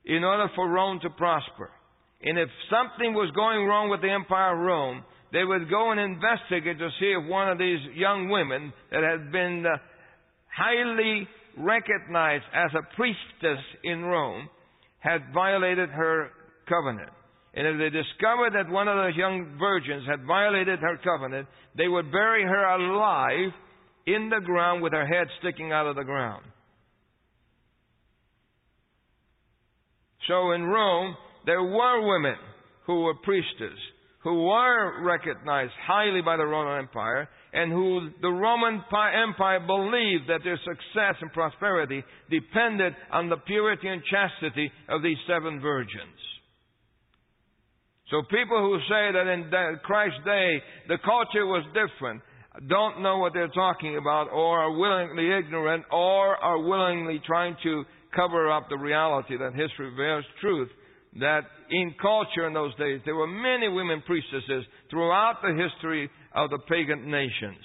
in 0.06 0.24
order 0.24 0.50
for 0.56 0.70
Rome 0.70 1.00
to 1.02 1.10
prosper. 1.10 1.68
And 2.22 2.38
if 2.38 2.48
something 2.70 3.12
was 3.12 3.30
going 3.36 3.66
wrong 3.66 3.90
with 3.90 4.00
the 4.00 4.10
Empire 4.10 4.54
of 4.54 4.64
Rome, 4.64 5.04
they 5.34 5.44
would 5.44 5.68
go 5.68 5.90
and 5.90 6.00
investigate 6.00 6.78
to 6.78 6.88
see 6.98 7.12
if 7.12 7.28
one 7.28 7.50
of 7.50 7.58
these 7.58 7.80
young 7.94 8.30
women 8.30 8.72
that 8.90 9.02
had 9.02 9.30
been 9.30 9.66
uh, 9.66 9.76
highly 10.48 11.28
recognized 11.58 12.44
as 12.54 12.70
a 12.72 12.96
priestess 12.96 13.62
in 13.84 14.00
Rome 14.00 14.48
had 15.00 15.32
violated 15.34 15.90
her 15.90 16.30
covenant. 16.68 17.10
And 17.52 17.66
if 17.66 17.78
they 17.78 17.90
discovered 17.90 18.54
that 18.54 18.70
one 18.70 18.86
of 18.86 18.96
those 18.96 19.16
young 19.16 19.56
virgins 19.58 20.06
had 20.08 20.24
violated 20.24 20.78
her 20.78 20.98
covenant, 21.02 21.48
they 21.76 21.88
would 21.88 22.12
bury 22.12 22.44
her 22.44 22.64
alive 22.64 23.52
in 24.06 24.30
the 24.30 24.40
ground 24.44 24.82
with 24.82 24.92
her 24.92 25.06
head 25.06 25.26
sticking 25.40 25.72
out 25.72 25.86
of 25.86 25.96
the 25.96 26.04
ground. 26.04 26.44
So 30.28 30.52
in 30.52 30.62
Rome, 30.62 31.16
there 31.46 31.62
were 31.62 32.06
women 32.06 32.36
who 32.86 33.02
were 33.02 33.14
priestesses, 33.14 33.78
who 34.22 34.44
were 34.44 35.02
recognized 35.02 35.72
highly 35.86 36.20
by 36.20 36.36
the 36.36 36.44
Roman 36.44 36.78
Empire, 36.78 37.28
and 37.52 37.72
who 37.72 38.10
the 38.20 38.28
Roman 38.28 38.82
Empire 38.84 39.60
believed 39.66 40.28
that 40.28 40.40
their 40.44 40.58
success 40.58 41.16
and 41.20 41.32
prosperity 41.32 42.04
depended 42.30 42.94
on 43.12 43.28
the 43.28 43.38
purity 43.38 43.88
and 43.88 44.02
chastity 44.04 44.70
of 44.88 45.02
these 45.02 45.16
seven 45.26 45.60
virgins. 45.60 46.20
So 48.10 48.22
people 48.22 48.58
who 48.58 48.78
say 48.88 49.12
that 49.12 49.26
in 49.26 49.50
Christ's 49.84 50.24
day 50.24 50.62
the 50.88 50.98
culture 50.98 51.46
was 51.46 51.64
different 51.72 52.22
don't 52.68 53.02
know 53.02 53.18
what 53.18 53.32
they're 53.32 53.48
talking 53.48 53.96
about 53.96 54.28
or 54.32 54.58
are 54.58 54.76
willingly 54.76 55.30
ignorant 55.38 55.84
or 55.92 56.36
are 56.36 56.58
willingly 56.58 57.20
trying 57.24 57.56
to 57.62 57.84
cover 58.14 58.50
up 58.50 58.68
the 58.68 58.76
reality 58.76 59.36
that 59.38 59.54
history 59.54 59.90
bears 59.96 60.24
truth 60.40 60.68
that 61.18 61.40
in 61.70 61.94
culture 62.00 62.46
in 62.46 62.54
those 62.54 62.74
days, 62.76 63.00
there 63.04 63.16
were 63.16 63.26
many 63.26 63.68
women 63.68 64.02
priestesses 64.06 64.64
throughout 64.90 65.38
the 65.42 65.54
history 65.54 66.08
of 66.34 66.50
the 66.50 66.58
pagan 66.68 67.10
nations. 67.10 67.58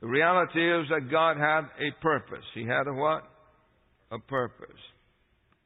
The 0.00 0.08
reality 0.08 0.80
is 0.80 0.88
that 0.88 1.10
God 1.10 1.36
had 1.36 1.62
a 1.78 1.92
purpose. 2.00 2.44
He 2.54 2.62
had 2.62 2.88
a 2.88 2.92
what? 2.92 3.22
A 4.10 4.18
purpose. 4.18 4.68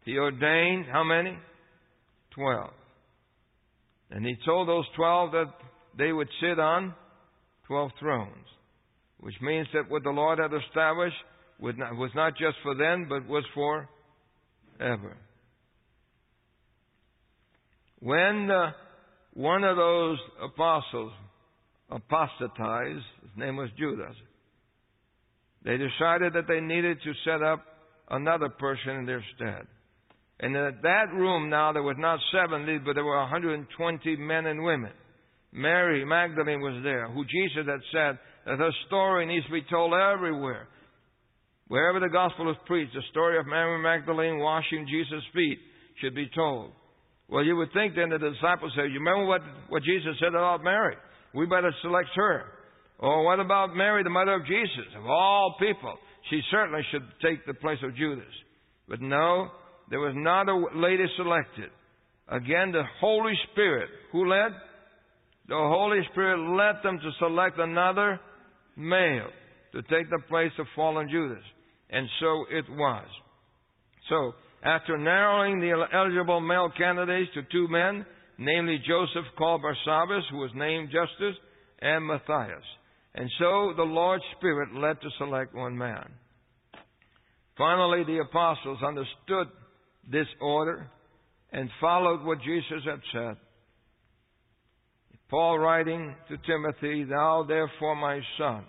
He 0.05 0.19
ordained 0.19 0.87
how 0.91 1.05
many? 1.05 1.39
Twelve. 2.35 2.73
And 4.11 4.27
He 4.27 4.37
told 4.45 4.69
those 4.69 4.85
twelve 4.97 5.33
that 5.33 5.53
they 5.97 6.13
would 6.13 6.29
sit 6.41 6.59
on 6.59 6.95
twelve 7.67 7.93
thrones, 7.99 8.47
which 9.21 9.35
means 9.41 9.69
that 9.73 9.89
what 9.89 10.03
the 10.03 10.11
Lord 10.11 10.39
had 10.39 10.51
established 10.53 11.17
was 11.61 12.11
not 12.15 12.37
just 12.37 12.57
for 12.63 12.75
them, 12.75 13.07
but 13.09 13.27
was 13.27 13.45
for 13.55 13.89
ever. 14.81 15.17
When 18.01 18.51
uh, 18.51 18.73
one 19.33 19.65
of 19.65 19.77
those 19.77 20.19
apostles 20.43 21.13
apostatized, 21.91 23.05
his 23.23 23.31
name 23.37 23.57
was 23.57 23.71
Judas, 23.79 24.15
they 25.65 25.77
decided 25.79 26.35
that 26.35 26.47
they 26.47 26.61
needed 26.61 26.99
to 27.03 27.13
set 27.25 27.43
up 27.43 27.65
another 28.11 28.49
person 28.49 28.97
in 28.97 29.07
their 29.07 29.25
stead. 29.35 29.67
And 30.41 30.55
in 30.55 30.79
that 30.83 31.13
room 31.15 31.49
now 31.49 31.73
there 31.73 31.83
was 31.83 31.97
not 31.99 32.19
70, 32.33 32.79
but 32.79 32.95
there 32.95 33.05
were 33.05 33.19
120 33.21 34.17
men 34.17 34.47
and 34.47 34.63
women. 34.63 34.93
Mary 35.53 36.05
Magdalene 36.05 36.61
was 36.61 36.83
there, 36.83 37.09
who 37.09 37.25
Jesus 37.25 37.67
had 37.67 37.81
said 37.93 38.19
that 38.45 38.59
her 38.59 38.71
story 38.87 39.25
needs 39.25 39.47
to 39.47 39.53
be 39.53 39.63
told 39.71 39.95
everywhere. 39.95 40.69
Wherever 41.69 42.01
the 42.01 42.09
gospel 42.09 42.51
is 42.51 42.57
preached, 42.67 42.93
the 42.95 43.03
story 43.11 43.39
of 43.39 43.47
Mary 43.47 43.81
Magdalene 43.83 44.39
washing 44.39 44.87
Jesus' 44.89 45.25
feet 45.33 45.59
should 46.01 46.15
be 46.15 46.29
told. 46.35 46.73
Well, 47.29 47.45
you 47.45 47.57
would 47.57 47.73
think 47.73 47.95
then 47.95 48.11
that 48.11 48.21
the 48.21 48.31
disciples 48.31 48.73
said, 48.77 48.93
You 48.93 49.01
remember 49.01 49.27
what, 49.27 49.41
what 49.69 49.83
Jesus 49.83 50.13
said 50.21 50.29
about 50.29 50.63
Mary? 50.63 50.97
We 51.33 51.47
better 51.47 51.73
select 51.83 52.11
her. 52.17 52.45
Or 52.99 53.25
what 53.25 53.41
about 53.41 53.75
Mary, 53.75 54.03
the 54.03 54.11
mother 54.11 54.35
of 54.35 54.47
Jesus? 54.47 54.87
Of 54.97 55.07
all 55.07 55.57
people, 55.59 55.95
she 56.31 56.41
certainly 56.51 56.83
should 56.91 57.03
take 57.23 57.45
the 57.47 57.55
place 57.55 57.79
of 57.83 57.97
Judas. 57.97 58.33
But 58.89 59.01
no, 59.01 59.49
there 59.91 60.01
was 60.01 60.15
not 60.15 60.49
a 60.49 60.79
lady 60.79 61.05
selected. 61.17 61.71
Again, 62.29 62.73
the 62.73 62.85
Holy 63.01 63.35
Spirit, 63.53 63.89
who 64.13 64.29
led? 64.29 64.53
The 65.49 65.55
Holy 65.55 66.01
Spirit 66.13 66.39
led 66.39 66.83
them 66.83 66.99
to 66.99 67.11
select 67.19 67.59
another 67.59 68.21
male 68.77 69.29
to 69.73 69.83
take 69.83 70.09
the 70.09 70.23
place 70.29 70.53
of 70.59 70.67
fallen 70.75 71.09
Judas. 71.11 71.43
And 71.91 72.09
so 72.21 72.45
it 72.51 72.65
was. 72.71 73.07
So, 74.09 74.35
after 74.63 74.97
narrowing 74.97 75.61
the 75.61 75.87
eligible 75.93 76.41
male 76.41 76.71
candidates 76.77 77.31
to 77.35 77.43
two 77.53 77.69
men, 77.69 78.05
namely 78.39 78.79
Joseph 78.87 79.27
called 79.37 79.63
Barsabbas, 79.63 80.23
who 80.31 80.39
was 80.39 80.51
named 80.55 80.89
Justus, 80.91 81.37
and 81.81 82.07
Matthias. 82.07 82.65
And 83.15 83.31
so 83.39 83.75
the 83.77 83.83
Lord's 83.83 84.25
Spirit 84.39 84.75
led 84.75 85.01
to 85.01 85.09
select 85.19 85.55
one 85.55 85.77
man. 85.77 86.09
Finally, 87.57 88.05
the 88.05 88.19
apostles 88.19 88.79
understood 88.83 89.49
this 90.11 90.27
order 90.41 90.91
and 91.53 91.71
followed 91.81 92.25
what 92.25 92.39
Jesus 92.43 92.83
had 92.85 93.01
said. 93.13 93.37
Paul 95.31 95.59
writing 95.59 96.15
to 96.29 96.37
Timothy, 96.39 97.05
Thou 97.05 97.45
therefore, 97.47 97.97
my 97.97 98.21
son, 98.39 98.65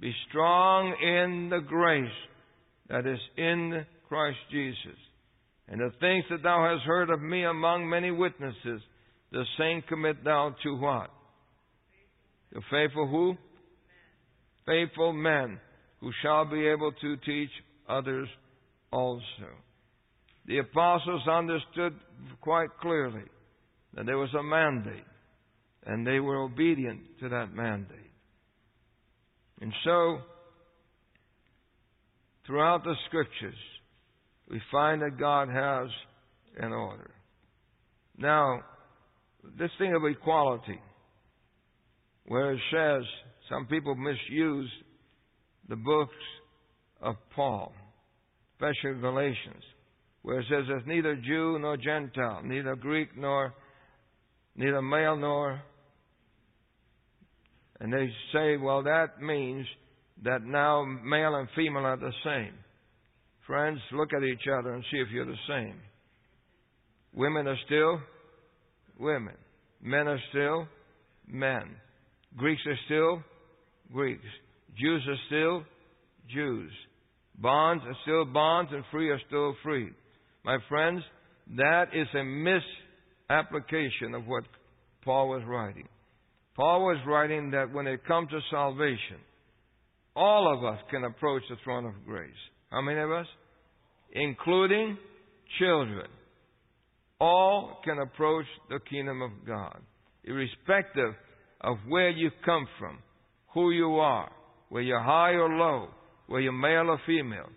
be 0.00 0.12
strong 0.28 0.94
in 1.02 1.48
the 1.48 1.60
grace 1.60 2.04
that 2.88 3.06
is 3.06 3.18
in 3.36 3.84
Christ 4.08 4.38
Jesus. 4.50 4.98
And 5.68 5.80
the 5.80 5.90
things 6.00 6.24
that 6.30 6.42
thou 6.42 6.68
hast 6.70 6.86
heard 6.86 7.10
of 7.10 7.20
me 7.20 7.44
among 7.44 7.88
many 7.88 8.10
witnesses, 8.10 8.80
the 9.32 9.44
same 9.58 9.82
commit 9.88 10.22
thou 10.22 10.54
to 10.62 10.76
what? 10.76 11.10
The 12.52 12.60
faithful 12.70 13.08
who? 13.08 13.36
Faithful 14.64 15.12
men 15.12 15.58
who 16.00 16.10
shall 16.22 16.44
be 16.44 16.66
able 16.66 16.92
to 16.92 17.16
teach 17.18 17.50
others 17.88 18.28
also. 18.92 19.20
The 20.46 20.58
apostles 20.58 21.26
understood 21.26 21.94
quite 22.40 22.68
clearly 22.80 23.24
that 23.94 24.06
there 24.06 24.18
was 24.18 24.32
a 24.38 24.42
mandate, 24.42 25.04
and 25.84 26.06
they 26.06 26.20
were 26.20 26.42
obedient 26.42 27.00
to 27.20 27.28
that 27.30 27.52
mandate. 27.52 28.05
And 29.60 29.72
so, 29.84 30.18
throughout 32.46 32.84
the 32.84 32.94
scriptures, 33.06 33.56
we 34.50 34.60
find 34.70 35.02
that 35.02 35.18
God 35.18 35.48
has 35.48 35.88
an 36.58 36.72
order. 36.72 37.10
Now, 38.18 38.60
this 39.58 39.70
thing 39.78 39.94
of 39.94 40.02
equality, 40.04 40.80
where 42.26 42.52
it 42.52 42.60
says 42.72 43.02
some 43.48 43.66
people 43.66 43.94
misuse 43.94 44.70
the 45.68 45.76
books 45.76 46.14
of 47.00 47.16
Paul, 47.34 47.72
especially 48.54 49.00
Galatians, 49.00 49.62
where 50.22 50.40
it 50.40 50.46
says 50.50 50.64
there's 50.68 50.86
neither 50.86 51.16
Jew 51.16 51.58
nor 51.60 51.76
Gentile, 51.76 52.42
neither 52.44 52.74
Greek 52.74 53.16
nor 53.16 53.54
neither 54.56 54.82
male 54.82 55.16
nor 55.16 55.60
and 57.80 57.92
they 57.92 58.08
say, 58.32 58.56
well, 58.56 58.82
that 58.82 59.20
means 59.20 59.66
that 60.24 60.42
now 60.42 60.84
male 60.84 61.34
and 61.34 61.48
female 61.54 61.84
are 61.84 61.96
the 61.96 62.12
same. 62.24 62.54
Friends, 63.46 63.78
look 63.92 64.12
at 64.16 64.24
each 64.24 64.48
other 64.58 64.72
and 64.72 64.84
see 64.90 64.98
if 64.98 65.08
you're 65.12 65.26
the 65.26 65.34
same. 65.48 65.76
Women 67.14 67.46
are 67.46 67.58
still 67.66 68.00
women. 68.98 69.34
Men 69.82 70.08
are 70.08 70.20
still 70.30 70.66
men. 71.26 71.76
Greeks 72.36 72.62
are 72.66 72.78
still 72.86 73.22
Greeks. 73.92 74.24
Jews 74.78 75.02
are 75.08 75.16
still 75.26 75.64
Jews. 76.32 76.70
Bonds 77.38 77.84
are 77.86 77.96
still 78.02 78.24
bonds 78.24 78.70
and 78.72 78.84
free 78.90 79.10
are 79.10 79.20
still 79.26 79.54
free. 79.62 79.90
My 80.44 80.58
friends, 80.68 81.02
that 81.56 81.86
is 81.94 82.08
a 82.14 82.24
misapplication 82.24 84.14
of 84.14 84.26
what 84.26 84.44
Paul 85.04 85.28
was 85.28 85.42
writing. 85.46 85.88
Paul 86.56 86.84
was 86.84 86.98
writing 87.06 87.50
that 87.50 87.72
when 87.72 87.86
it 87.86 88.04
comes 88.06 88.30
to 88.30 88.40
salvation, 88.50 89.18
all 90.16 90.52
of 90.56 90.64
us 90.64 90.80
can 90.90 91.04
approach 91.04 91.42
the 91.50 91.56
throne 91.62 91.84
of 91.84 92.06
grace. 92.06 92.30
How 92.70 92.80
many 92.80 92.98
of 92.98 93.12
us? 93.12 93.26
Including 94.12 94.96
children. 95.58 96.08
All 97.20 97.78
can 97.84 97.98
approach 97.98 98.46
the 98.70 98.78
kingdom 98.90 99.20
of 99.20 99.30
God, 99.46 99.80
irrespective 100.24 101.14
of 101.60 101.76
where 101.88 102.10
you 102.10 102.30
come 102.44 102.66
from, 102.78 102.98
who 103.52 103.70
you 103.70 103.96
are, 103.96 104.30
whether 104.70 104.84
you're 104.84 105.02
high 105.02 105.32
or 105.32 105.48
low, 105.48 105.88
whether 106.26 106.42
you're 106.42 106.52
male 106.52 106.90
or 106.90 107.00
female. 107.06 107.48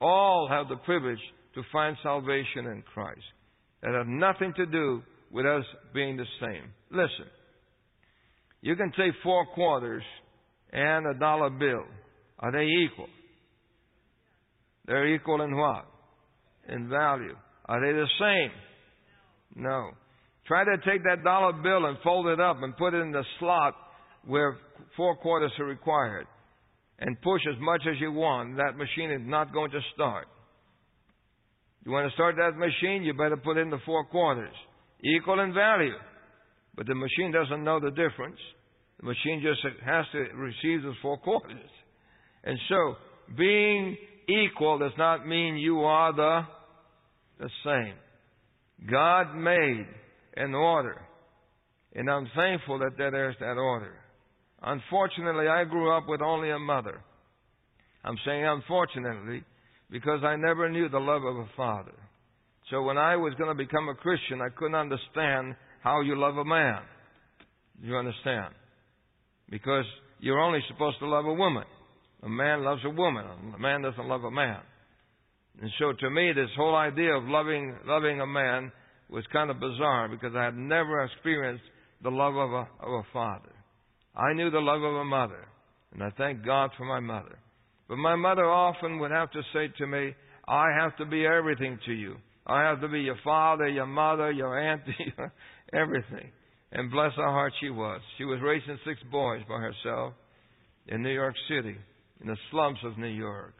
All 0.00 0.48
have 0.50 0.68
the 0.68 0.76
privilege 0.84 1.18
to 1.54 1.62
find 1.72 1.96
salvation 2.02 2.66
in 2.66 2.82
Christ. 2.94 3.20
That 3.82 3.94
has 3.94 4.06
nothing 4.08 4.52
to 4.56 4.66
do 4.66 5.02
with 5.30 5.46
us 5.46 5.64
being 5.94 6.16
the 6.16 6.26
same. 6.40 6.64
Listen, 6.90 7.26
you 8.62 8.76
can 8.76 8.92
take 8.92 9.12
four 9.22 9.46
quarters 9.46 10.02
and 10.72 11.06
a 11.06 11.18
dollar 11.18 11.50
bill. 11.50 11.84
Are 12.38 12.52
they 12.52 12.64
equal? 12.64 13.08
They're 14.86 15.14
equal 15.14 15.42
in 15.42 15.56
what? 15.56 15.86
In 16.68 16.88
value. 16.88 17.36
Are 17.66 17.80
they 17.80 17.92
the 17.92 18.06
same? 18.18 19.62
No. 19.62 19.90
Try 20.46 20.64
to 20.64 20.76
take 20.78 21.04
that 21.04 21.22
dollar 21.22 21.52
bill 21.52 21.86
and 21.86 21.96
fold 22.02 22.26
it 22.26 22.40
up 22.40 22.56
and 22.62 22.76
put 22.76 22.94
it 22.94 22.98
in 22.98 23.12
the 23.12 23.24
slot 23.38 23.74
where 24.26 24.56
four 24.96 25.16
quarters 25.16 25.52
are 25.58 25.66
required 25.66 26.26
and 26.98 27.20
push 27.22 27.40
as 27.48 27.58
much 27.60 27.82
as 27.88 28.00
you 28.00 28.12
want. 28.12 28.56
That 28.56 28.76
machine 28.76 29.10
is 29.10 29.22
not 29.24 29.52
going 29.52 29.70
to 29.70 29.80
start. 29.94 30.26
You 31.84 31.92
want 31.92 32.08
to 32.10 32.14
start 32.14 32.36
that 32.36 32.58
machine, 32.58 33.02
you 33.04 33.14
better 33.14 33.36
put 33.36 33.56
in 33.56 33.70
the 33.70 33.78
four 33.86 34.04
quarters. 34.06 34.52
Equal 35.02 35.40
in 35.40 35.54
value. 35.54 35.94
But 36.80 36.86
the 36.86 36.94
machine 36.94 37.30
doesn't 37.30 37.62
know 37.62 37.78
the 37.78 37.90
difference. 37.90 38.38
The 39.00 39.06
machine 39.06 39.42
just 39.42 39.60
has 39.84 40.06
to 40.12 40.18
receive 40.34 40.82
the 40.82 40.94
four 41.02 41.18
quarters. 41.18 41.68
And 42.42 42.58
so, 42.70 42.96
being 43.36 43.98
equal 44.26 44.78
does 44.78 44.96
not 44.96 45.28
mean 45.28 45.58
you 45.58 45.80
are 45.80 46.14
the, 46.14 46.40
the 47.38 47.50
same. 47.66 47.92
God 48.90 49.36
made 49.36 49.88
an 50.38 50.54
order. 50.54 51.02
And 51.94 52.08
I'm 52.08 52.26
thankful 52.34 52.78
that 52.78 52.96
there's 52.96 53.36
that 53.40 53.58
order. 53.58 53.96
Unfortunately, 54.62 55.48
I 55.48 55.64
grew 55.64 55.94
up 55.94 56.08
with 56.08 56.22
only 56.22 56.48
a 56.48 56.58
mother. 56.58 57.02
I'm 58.02 58.16
saying 58.24 58.46
unfortunately 58.46 59.44
because 59.90 60.20
I 60.24 60.36
never 60.36 60.70
knew 60.70 60.88
the 60.88 60.98
love 60.98 61.24
of 61.24 61.36
a 61.36 61.48
father. 61.58 61.98
So 62.70 62.80
when 62.80 62.96
I 62.96 63.16
was 63.16 63.34
going 63.34 63.54
to 63.54 63.64
become 63.64 63.90
a 63.90 63.94
Christian, 63.94 64.40
I 64.40 64.48
couldn't 64.48 64.76
understand 64.76 65.56
how 65.82 66.00
you 66.00 66.18
love 66.18 66.36
a 66.36 66.44
man. 66.44 66.80
You 67.82 67.96
understand? 67.96 68.54
Because 69.48 69.84
you're 70.20 70.40
only 70.40 70.60
supposed 70.68 70.98
to 71.00 71.06
love 71.06 71.26
a 71.26 71.34
woman. 71.34 71.64
A 72.22 72.28
man 72.28 72.62
loves 72.64 72.82
a 72.84 72.90
woman. 72.90 73.24
A 73.54 73.58
man 73.58 73.82
doesn't 73.82 74.06
love 74.06 74.24
a 74.24 74.30
man. 74.30 74.60
And 75.60 75.70
so 75.78 75.92
to 75.92 76.10
me, 76.10 76.32
this 76.34 76.50
whole 76.56 76.76
idea 76.76 77.14
of 77.14 77.24
loving, 77.24 77.76
loving 77.86 78.20
a 78.20 78.26
man 78.26 78.70
was 79.08 79.24
kind 79.32 79.50
of 79.50 79.58
bizarre 79.58 80.08
because 80.08 80.32
I 80.36 80.44
had 80.44 80.56
never 80.56 81.04
experienced 81.04 81.64
the 82.02 82.10
love 82.10 82.36
of 82.36 82.50
a, 82.52 82.68
of 82.80 82.92
a 82.92 83.02
father. 83.12 83.52
I 84.14 84.32
knew 84.34 84.50
the 84.50 84.58
love 84.58 84.82
of 84.82 84.94
a 84.94 85.04
mother. 85.04 85.46
And 85.92 86.02
I 86.02 86.10
thank 86.16 86.44
God 86.44 86.70
for 86.76 86.84
my 86.84 87.00
mother. 87.00 87.38
But 87.88 87.96
my 87.96 88.14
mother 88.14 88.44
often 88.44 88.98
would 89.00 89.10
have 89.10 89.30
to 89.32 89.42
say 89.52 89.68
to 89.78 89.86
me, 89.86 90.14
I 90.46 90.68
have 90.80 90.96
to 90.98 91.04
be 91.04 91.26
everything 91.26 91.78
to 91.86 91.92
you. 91.92 92.16
I 92.46 92.62
have 92.62 92.80
to 92.80 92.88
be 92.88 93.00
your 93.00 93.18
father, 93.22 93.68
your 93.68 93.86
mother, 93.86 94.30
your 94.30 94.58
auntie, 94.58 95.12
everything. 95.72 96.30
And 96.72 96.90
bless 96.90 97.12
her 97.16 97.30
heart, 97.30 97.52
she 97.60 97.70
was. 97.70 98.00
She 98.16 98.24
was 98.24 98.38
raising 98.42 98.78
six 98.86 99.00
boys 99.10 99.42
by 99.48 99.58
herself 99.58 100.14
in 100.86 101.02
New 101.02 101.12
York 101.12 101.34
City, 101.48 101.76
in 102.20 102.26
the 102.28 102.36
slums 102.50 102.78
of 102.84 102.98
New 102.98 103.08
York. 103.08 103.54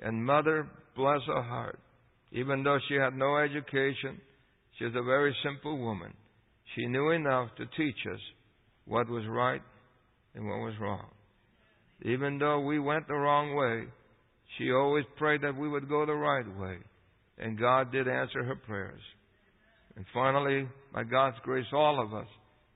And 0.00 0.24
mother, 0.24 0.66
bless 0.96 1.20
her 1.26 1.42
heart, 1.42 1.78
even 2.32 2.62
though 2.62 2.78
she 2.88 2.94
had 2.94 3.14
no 3.14 3.36
education, 3.36 4.20
She 4.78 4.84
was 4.84 4.94
a 4.96 5.02
very 5.02 5.36
simple 5.44 5.76
woman. 5.76 6.14
She 6.74 6.86
knew 6.86 7.10
enough 7.10 7.50
to 7.56 7.66
teach 7.76 7.96
us 8.10 8.20
what 8.86 9.10
was 9.10 9.24
right 9.28 9.60
and 10.34 10.46
what 10.46 10.60
was 10.60 10.74
wrong. 10.80 11.08
Even 12.02 12.38
though 12.38 12.60
we 12.60 12.78
went 12.78 13.06
the 13.06 13.14
wrong 13.14 13.54
way, 13.54 13.84
she 14.56 14.72
always 14.72 15.04
prayed 15.18 15.42
that 15.42 15.56
we 15.56 15.68
would 15.68 15.88
go 15.88 16.06
the 16.06 16.14
right 16.14 16.46
way. 16.58 16.78
And 17.38 17.58
God 17.58 17.92
did 17.92 18.08
answer 18.08 18.42
her 18.44 18.56
prayers. 18.56 19.00
And 19.96 20.04
finally, 20.14 20.68
by 20.92 21.04
God's 21.04 21.36
grace, 21.42 21.66
all 21.72 22.02
of 22.02 22.14
us 22.14 22.28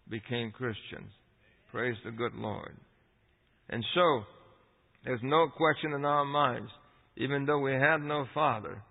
became 0.09 0.51
Christians. 0.51 1.11
Praise 1.71 1.97
the 2.05 2.11
good 2.11 2.35
Lord. 2.35 2.77
And 3.71 3.85
so, 3.95 4.23
there's 5.05 5.21
no 5.23 5.49
question 5.49 5.93
in 5.93 6.05
our 6.05 6.25
minds, 6.25 6.71
even 7.17 7.47
though 7.47 7.61
we 7.61 7.73
had 7.73 7.99
no 7.99 8.27
father, 8.35 8.83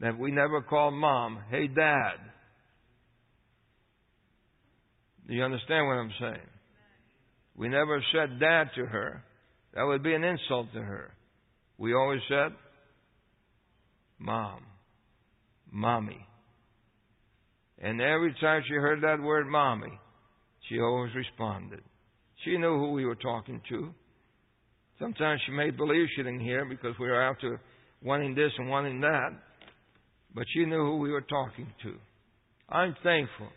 that 0.00 0.18
we 0.18 0.30
never 0.30 0.62
called 0.62 0.94
mom, 0.94 1.38
hey 1.50 1.68
dad. 1.68 2.16
Do 5.26 5.34
you 5.34 5.42
understand 5.42 5.86
what 5.86 5.94
I'm 5.94 6.12
saying? 6.20 6.48
We 7.56 7.68
never 7.68 8.02
said 8.12 8.40
dad 8.40 8.64
to 8.76 8.84
her. 8.86 9.22
That 9.74 9.84
would 9.84 10.02
be 10.02 10.14
an 10.14 10.24
insult 10.24 10.72
to 10.74 10.80
her. 10.80 11.14
We 11.78 11.94
always 11.94 12.20
said, 12.28 12.52
mom, 14.18 14.60
mommy. 15.70 16.26
And 17.84 18.00
every 18.00 18.34
time 18.40 18.62
she 18.66 18.74
heard 18.74 19.02
that 19.02 19.22
word 19.22 19.46
mommy, 19.46 19.92
she 20.68 20.80
always 20.80 21.14
responded. 21.14 21.82
She 22.42 22.56
knew 22.56 22.78
who 22.78 22.92
we 22.92 23.04
were 23.04 23.14
talking 23.14 23.60
to. 23.68 23.90
Sometimes 24.98 25.42
she 25.44 25.52
made 25.52 25.76
believe 25.76 26.06
she 26.16 26.22
didn't 26.22 26.40
hear 26.40 26.64
because 26.64 26.94
we 26.98 27.08
were 27.08 27.22
after 27.22 27.60
wanting 28.02 28.34
this 28.34 28.52
and 28.56 28.70
wanting 28.70 29.02
that. 29.02 29.32
But 30.34 30.46
she 30.54 30.64
knew 30.64 30.82
who 30.82 30.96
we 30.96 31.12
were 31.12 31.20
talking 31.20 31.66
to. 31.82 31.94
I'm 32.70 32.96
thankful 33.02 33.48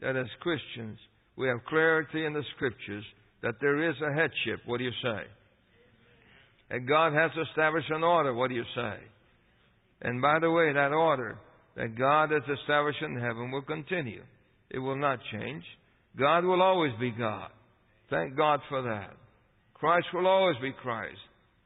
that 0.00 0.14
as 0.14 0.26
Christians, 0.40 0.98
we 1.36 1.48
have 1.48 1.64
clarity 1.68 2.24
in 2.24 2.32
the 2.32 2.44
scriptures 2.54 3.04
that 3.42 3.56
there 3.60 3.90
is 3.90 3.96
a 4.00 4.14
headship. 4.14 4.60
What 4.64 4.78
do 4.78 4.84
you 4.84 4.92
say? 5.02 5.24
And 6.70 6.86
God 6.86 7.14
has 7.14 7.32
established 7.48 7.90
an 7.90 8.04
order. 8.04 8.32
What 8.32 8.48
do 8.48 8.54
you 8.54 8.64
say? 8.76 8.94
And 10.02 10.22
by 10.22 10.38
the 10.40 10.52
way, 10.52 10.72
that 10.72 10.92
order 10.92 11.36
that 11.76 11.96
God 11.98 12.30
has 12.30 12.42
established 12.58 13.02
in 13.02 13.14
heaven 13.16 13.50
will 13.50 13.62
continue. 13.62 14.22
It 14.70 14.78
will 14.78 14.96
not 14.96 15.18
change. 15.32 15.64
God 16.18 16.44
will 16.44 16.62
always 16.62 16.92
be 17.00 17.10
God. 17.10 17.50
Thank 18.10 18.36
God 18.36 18.60
for 18.68 18.82
that. 18.82 19.10
Christ 19.74 20.06
will 20.12 20.26
always 20.26 20.56
be 20.60 20.72
Christ. 20.82 21.18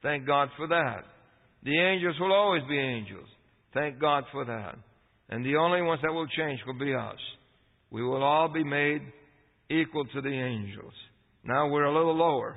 Thank 0.02 0.26
God 0.26 0.48
for 0.56 0.68
that. 0.68 1.04
The 1.64 1.78
angels 1.78 2.16
will 2.20 2.32
always 2.32 2.62
be 2.68 2.78
angels. 2.78 3.26
Thank 3.74 4.00
God 4.00 4.24
for 4.32 4.44
that. 4.44 4.76
And 5.28 5.44
the 5.44 5.56
only 5.56 5.82
ones 5.82 6.00
that 6.02 6.12
will 6.12 6.28
change 6.28 6.60
will 6.66 6.78
be 6.78 6.94
us. 6.94 7.18
We 7.90 8.02
will 8.02 8.22
all 8.22 8.48
be 8.48 8.64
made 8.64 9.02
equal 9.68 10.04
to 10.04 10.20
the 10.20 10.28
angels. 10.28 10.92
Now 11.44 11.68
we're 11.68 11.84
a 11.84 11.94
little 11.94 12.16
lower, 12.16 12.56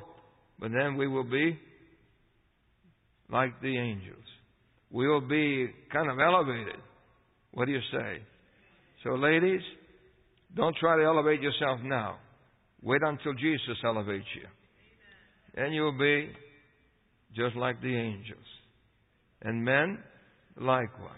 but 0.60 0.72
then 0.72 0.96
we 0.96 1.08
will 1.08 1.24
be 1.24 1.58
like 3.32 3.60
the 3.62 3.78
angels. 3.78 4.24
We 4.92 5.08
will 5.08 5.28
be 5.28 5.70
kind 5.92 6.10
of 6.10 6.20
elevated. 6.20 6.80
What 7.52 7.66
do 7.66 7.72
you 7.72 7.82
say? 7.92 8.20
So, 9.04 9.12
ladies, 9.12 9.62
don't 10.56 10.76
try 10.78 10.98
to 10.98 11.04
elevate 11.04 11.42
yourself 11.42 11.80
now. 11.84 12.18
Wait 12.82 13.02
until 13.04 13.34
Jesus 13.34 13.78
elevates 13.84 14.28
you. 14.36 15.62
And 15.62 15.74
you'll 15.74 15.98
be 15.98 16.32
just 17.36 17.56
like 17.56 17.82
the 17.82 17.96
angels. 17.96 18.38
And 19.42 19.64
men, 19.64 20.00
likewise. 20.60 21.14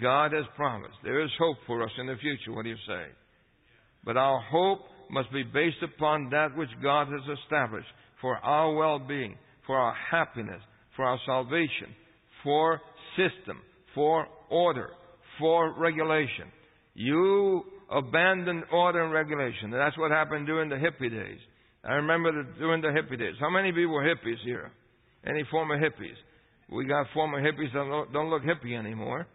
God 0.00 0.32
has 0.32 0.44
promised. 0.56 0.94
There 1.02 1.22
is 1.22 1.30
hope 1.38 1.58
for 1.66 1.82
us 1.82 1.90
in 1.98 2.06
the 2.06 2.16
future. 2.16 2.52
What 2.52 2.64
do 2.64 2.70
you 2.70 2.76
say? 2.86 3.04
But 4.04 4.16
our 4.16 4.40
hope 4.50 4.80
must 5.10 5.32
be 5.32 5.42
based 5.42 5.82
upon 5.82 6.30
that 6.30 6.56
which 6.56 6.70
God 6.82 7.08
has 7.08 7.38
established 7.42 7.88
for 8.20 8.36
our 8.38 8.74
well 8.74 8.98
being, 8.98 9.36
for 9.66 9.76
our 9.76 9.94
happiness, 10.10 10.60
for 10.96 11.04
our 11.04 11.18
salvation, 11.26 11.94
for 12.42 12.80
system, 13.16 13.60
for 13.94 14.26
order, 14.50 14.90
for 15.38 15.74
regulation. 15.78 16.46
You 16.94 17.64
abandoned 17.90 18.64
order 18.72 19.02
and 19.02 19.12
regulation. 19.12 19.72
And 19.72 19.74
that's 19.74 19.98
what 19.98 20.10
happened 20.10 20.46
during 20.46 20.68
the 20.68 20.76
hippie 20.76 21.10
days. 21.10 21.38
I 21.84 21.94
remember 21.94 22.44
during 22.58 22.80
the 22.80 22.88
hippie 22.88 23.18
days. 23.18 23.34
How 23.40 23.50
many 23.50 23.72
people 23.72 23.92
were 23.92 24.04
hippies 24.04 24.42
here? 24.44 24.70
Any 25.26 25.44
former 25.50 25.78
hippies? 25.78 26.16
We 26.70 26.86
got 26.86 27.06
former 27.12 27.40
hippies 27.40 27.72
that 27.72 28.06
don't 28.12 28.30
look 28.30 28.42
hippie 28.42 28.78
anymore. 28.78 29.26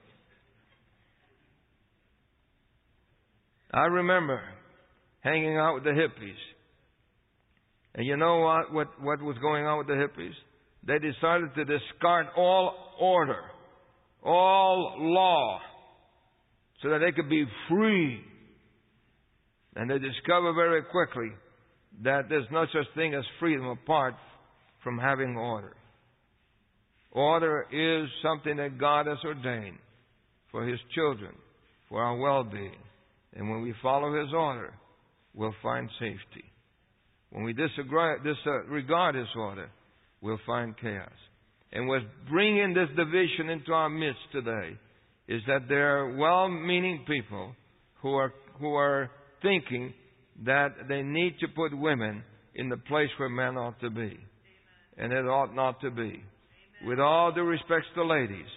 I 3.72 3.86
remember 3.86 4.41
hanging 5.22 5.58
out 5.58 5.76
with 5.76 5.84
the 5.84 5.91
hippies. 5.91 6.34
And 7.95 8.06
you 8.06 8.18
know 8.18 8.39
what, 8.39 8.74
what, 8.74 8.88
what 9.02 9.22
was 9.22 9.38
going 9.41 9.66
on 9.66 9.78
with 9.78 9.88
the 9.88 9.93
hippies? 9.93 10.34
They 10.88 10.97
decided 10.97 11.54
to 11.56 11.66
discard 11.66 12.28
all 12.36 12.95
order, 13.00 13.41
all 14.24 14.95
law, 14.97 15.60
so 16.82 16.89
that 16.89 16.99
they 16.99 17.11
could 17.11 17.30
be 17.30 17.45
free. 17.67 18.21
And 19.75 19.89
they 19.89 19.99
discover 19.99 20.53
very 20.53 20.84
quickly 20.84 21.32
that 22.03 22.23
there's 22.30 22.47
no 22.51 22.65
such 22.73 22.88
thing 22.95 23.13
as 23.13 23.23
freedom 23.39 23.65
apart 23.65 24.15
from 24.84 24.97
having 24.97 25.36
order. 25.36 25.73
Order 27.11 27.65
is 27.71 28.09
something 28.23 28.57
that 28.57 28.77
God 28.80 29.07
has 29.07 29.17
ordained 29.25 29.77
for 30.51 30.65
His 30.65 30.80
children, 30.93 31.34
for 31.88 32.01
our 32.01 32.17
well 32.17 32.43
being. 32.43 32.75
And 33.36 33.49
when 33.49 33.61
we 33.61 33.73
follow 33.82 34.19
His 34.19 34.34
order, 34.34 34.73
we'll 35.34 35.55
find 35.61 35.89
safety. 35.99 36.45
When 37.32 37.43
we 37.43 37.53
disregard 37.53 38.21
His 38.25 39.27
order, 39.36 39.69
we'll 40.21 40.39
find 40.45 40.77
chaos. 40.77 41.11
And 41.71 41.88
what's 41.88 42.05
bringing 42.30 42.73
this 42.73 42.89
division 42.95 43.49
into 43.49 43.71
our 43.71 43.89
midst 43.89 44.21
today 44.32 44.77
is 45.30 45.41
that 45.47 45.69
there 45.69 45.99
are 45.99 46.17
well-meaning 46.17 47.05
people 47.07 47.53
who 48.01 48.13
are 48.15 48.34
who 48.59 48.73
are 48.73 49.09
thinking 49.41 49.93
that 50.45 50.69
they 50.89 51.01
need 51.01 51.36
to 51.39 51.47
put 51.47 51.77
women 51.77 52.23
in 52.55 52.67
the 52.67 52.77
place 52.77 53.09
where 53.17 53.30
men 53.30 53.55
ought 53.55 53.80
to 53.80 53.89
be, 53.89 54.01
Amen. 54.01 54.17
and 54.97 55.13
it 55.13 55.25
ought 55.25 55.55
not 55.55 55.80
to 55.82 55.91
be. 55.91 56.01
Amen. 56.01 56.88
With 56.88 56.99
all 56.99 57.32
due 57.32 57.43
respect 57.43 57.86
to 57.95 58.03
ladies, 58.03 58.47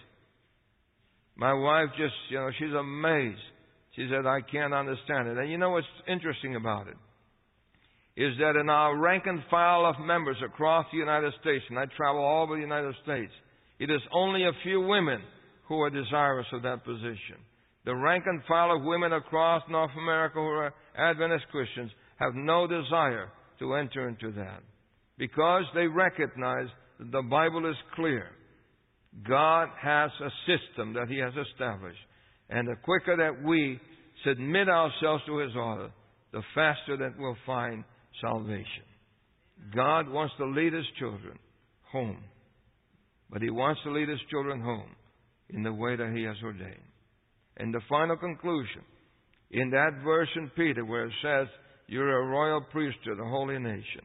my 1.37 1.53
wife 1.53 1.91
just 1.99 2.15
you 2.31 2.39
know 2.39 2.51
she's 2.59 2.75
amazed. 2.75 3.39
She 3.95 4.09
said, 4.11 4.27
"I 4.27 4.41
can't 4.41 4.73
understand 4.75 5.29
it." 5.29 5.37
And 5.37 5.51
you 5.51 5.59
know 5.59 5.71
what's 5.71 5.87
interesting 6.09 6.57
about 6.57 6.89
it? 6.89 6.97
is 8.17 8.37
that 8.39 8.57
in 8.57 8.69
our 8.69 8.97
rank 8.99 9.25
and 9.27 9.41
file 9.51 9.87
of 9.87 9.99
members 10.05 10.37
across 10.45 10.85
the 10.93 10.99
United 10.99 11.33
States, 11.41 11.65
and 11.71 11.79
I 11.79 11.87
travel 11.97 12.23
all 12.23 12.43
over 12.43 12.57
the 12.57 12.61
United 12.61 12.95
States, 13.03 13.33
it 13.79 13.91
is 13.91 14.03
only 14.13 14.45
a 14.45 14.53
few 14.63 14.83
women 14.83 15.23
who 15.73 15.81
are 15.81 15.91
desirous 15.91 16.47
of 16.53 16.63
that 16.63 16.85
position. 16.85 17.41
The 17.87 17.95
rank 17.95 18.25
and 18.27 18.43
file 18.47 18.77
of 18.77 18.85
women 18.85 19.15
across 19.15 19.63
North 19.71 19.91
America 19.97 20.35
who 20.35 20.43
are 20.43 20.75
Adventist 20.99 21.47
Christians 21.51 21.91
have 22.17 22.35
no 22.35 22.67
desire 22.67 23.31
to 23.59 23.75
enter 23.77 24.07
into 24.07 24.33
that 24.33 24.61
because 25.17 25.63
they 25.75 25.87
recognize 25.87 26.69
that 26.99 27.11
the 27.11 27.23
Bible 27.23 27.69
is 27.71 27.77
clear. 27.95 28.27
God 29.27 29.69
has 29.81 30.11
a 30.21 30.31
system 30.47 30.93
that 30.93 31.09
He 31.09 31.17
has 31.19 31.33
established. 31.51 31.99
And 32.51 32.69
the 32.69 32.77
quicker 32.85 33.17
that 33.17 33.43
we 33.43 33.81
submit 34.27 34.69
ourselves 34.69 35.23
to 35.27 35.39
His 35.39 35.57
order, 35.57 35.91
the 36.33 36.43
faster 36.55 36.99
that 36.99 37.19
we'll 37.19 37.37
find 37.47 37.83
salvation. 38.21 38.85
God 39.75 40.07
wants 40.11 40.35
to 40.37 40.45
lead 40.45 40.75
His 40.75 40.87
children 40.99 41.39
home. 41.91 42.23
But 43.31 43.41
He 43.41 43.49
wants 43.49 43.81
to 43.85 43.91
lead 43.91 44.11
His 44.11 44.21
children 44.31 44.61
home 44.61 44.91
in 45.53 45.63
the 45.63 45.73
way 45.73 45.97
that 45.97 46.13
He 46.15 46.23
has 46.25 46.37
ordained. 46.43 46.89
And 47.57 47.73
the 47.73 47.81
final 47.89 48.17
conclusion, 48.17 48.83
in 49.51 49.71
that 49.71 50.01
verse 50.03 50.29
in 50.37 50.51
Peter 50.57 50.85
where 50.85 51.07
it 51.07 51.13
says, 51.23 51.47
You're 51.87 52.23
a 52.23 52.27
royal 52.27 52.63
priesthood, 52.63 53.21
a 53.21 53.29
holy 53.29 53.59
nation. 53.59 54.03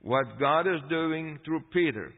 What 0.00 0.38
God 0.38 0.66
is 0.66 0.80
doing 0.88 1.38
through 1.44 1.62
Peter 1.72 2.12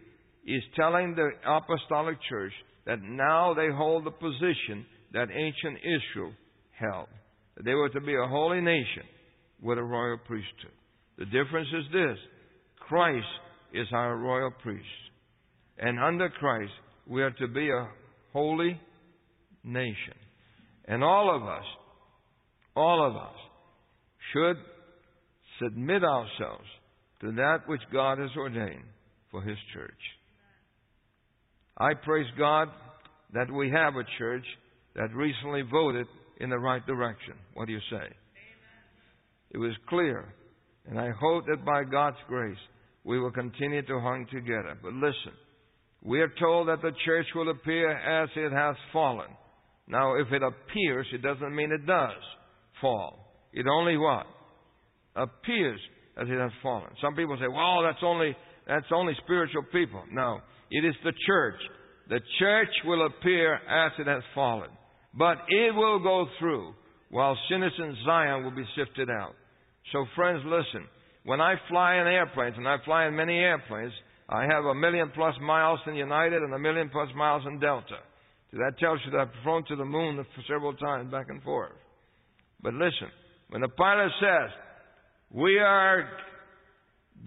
is 0.46 0.62
telling 0.76 1.14
the 1.14 1.30
apostolic 1.46 2.16
church 2.28 2.52
that 2.86 3.02
now 3.02 3.54
they 3.54 3.68
hold 3.74 4.04
the 4.04 4.10
position 4.10 4.86
that 5.12 5.28
ancient 5.30 5.78
Israel 5.78 6.32
held. 6.78 7.08
That 7.56 7.64
They 7.64 7.74
were 7.74 7.88
to 7.90 8.00
be 8.00 8.14
a 8.14 8.28
holy 8.28 8.60
nation 8.60 9.02
with 9.60 9.78
a 9.78 9.82
royal 9.82 10.18
priesthood. 10.18 10.72
The 11.18 11.26
difference 11.26 11.68
is 11.68 11.92
this 11.92 12.18
Christ 12.78 13.26
is 13.74 13.86
our 13.92 14.16
royal 14.16 14.50
priest. 14.62 14.84
And 15.78 15.98
under 15.98 16.28
Christ, 16.28 16.72
we 17.06 17.22
are 17.22 17.30
to 17.32 17.48
be 17.48 17.68
a 17.68 17.88
holy 18.38 18.80
nation. 19.64 20.14
And 20.86 21.02
all 21.02 21.34
of 21.34 21.42
us, 21.42 21.64
all 22.76 23.04
of 23.04 23.16
us, 23.16 23.36
should 24.32 24.56
submit 25.60 26.04
ourselves 26.04 26.68
to 27.20 27.32
that 27.32 27.58
which 27.66 27.80
God 27.92 28.18
has 28.18 28.30
ordained 28.36 28.84
for 29.32 29.42
His 29.42 29.58
church. 29.74 30.02
I 31.78 31.94
praise 31.94 32.30
God 32.38 32.68
that 33.34 33.50
we 33.52 33.70
have 33.70 33.94
a 33.96 34.04
church 34.18 34.44
that 34.94 35.12
recently 35.14 35.62
voted 35.62 36.06
in 36.40 36.48
the 36.48 36.58
right 36.58 36.84
direction. 36.86 37.34
What 37.54 37.66
do 37.66 37.72
you 37.72 37.80
say? 37.90 37.96
Amen. 37.96 38.14
It 39.50 39.58
was 39.58 39.72
clear. 39.88 40.32
And 40.88 40.98
I 40.98 41.10
hope 41.20 41.44
that 41.46 41.64
by 41.64 41.82
God's 41.84 42.16
grace, 42.28 42.56
we 43.04 43.18
will 43.18 43.32
continue 43.32 43.82
to 43.82 44.00
hang 44.00 44.26
together. 44.32 44.78
But 44.80 44.92
listen, 44.92 45.34
we 46.02 46.20
are 46.20 46.32
told 46.40 46.68
that 46.68 46.82
the 46.82 46.92
church 47.04 47.26
will 47.34 47.50
appear 47.50 47.90
as 47.90 48.28
it 48.36 48.52
has 48.52 48.76
fallen. 48.92 49.28
Now, 49.86 50.14
if 50.14 50.30
it 50.32 50.42
appears, 50.42 51.06
it 51.12 51.22
doesn't 51.22 51.54
mean 51.54 51.72
it 51.72 51.86
does 51.86 52.12
fall. 52.80 53.32
It 53.52 53.66
only 53.66 53.96
what? 53.96 54.26
Appears 55.16 55.80
as 56.20 56.28
it 56.28 56.38
has 56.38 56.52
fallen. 56.62 56.90
Some 57.00 57.14
people 57.14 57.36
say, 57.40 57.48
well, 57.48 57.82
that's 57.82 58.02
only, 58.02 58.36
that's 58.66 58.86
only 58.92 59.14
spiritual 59.24 59.62
people. 59.72 60.02
No. 60.12 60.40
It 60.70 60.84
is 60.84 60.94
the 61.04 61.12
church. 61.26 61.60
The 62.08 62.20
church 62.38 62.68
will 62.84 63.06
appear 63.06 63.54
as 63.54 63.92
it 63.98 64.06
has 64.06 64.22
fallen. 64.34 64.70
But 65.14 65.38
it 65.48 65.74
will 65.74 65.98
go 66.02 66.26
through 66.38 66.74
while 67.10 67.36
sinners 67.50 67.72
in 67.78 67.96
Zion 68.04 68.44
will 68.44 68.54
be 68.54 68.66
sifted 68.76 69.08
out. 69.10 69.34
So 69.92 70.04
friends, 70.14 70.42
listen. 70.44 70.86
When 71.24 71.40
I 71.40 71.54
fly 71.68 71.96
in 71.96 72.06
airplanes, 72.06 72.56
and 72.56 72.68
I 72.68 72.76
fly 72.84 73.06
in 73.06 73.16
many 73.16 73.38
airplanes, 73.38 73.92
I 74.28 74.42
have 74.42 74.64
a 74.64 74.74
million 74.74 75.10
plus 75.14 75.34
miles 75.40 75.80
in 75.86 75.94
United 75.94 76.42
and 76.42 76.52
a 76.52 76.58
million 76.58 76.90
plus 76.90 77.08
miles 77.16 77.42
in 77.46 77.58
Delta. 77.60 77.96
So 78.50 78.58
that 78.58 78.78
tells 78.78 79.00
you 79.04 79.12
that 79.12 79.20
I've 79.20 79.42
flown 79.42 79.64
to 79.68 79.76
the 79.76 79.84
moon 79.84 80.24
several 80.48 80.74
times 80.74 81.10
back 81.10 81.26
and 81.28 81.42
forth. 81.42 81.72
But 82.62 82.74
listen, 82.74 83.08
when 83.48 83.62
the 83.62 83.68
pilot 83.68 84.10
says, 84.20 84.50
we 85.30 85.58
are 85.58 86.08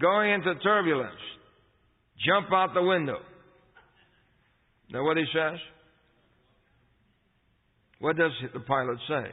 going 0.00 0.32
into 0.32 0.54
turbulence, 0.56 1.20
jump 2.26 2.52
out 2.52 2.74
the 2.74 2.82
window. 2.82 3.18
Know 4.90 5.04
what 5.04 5.16
he 5.16 5.24
says? 5.32 5.58
What 7.98 8.16
does 8.16 8.32
the 8.52 8.60
pilot 8.60 8.98
say? 9.08 9.30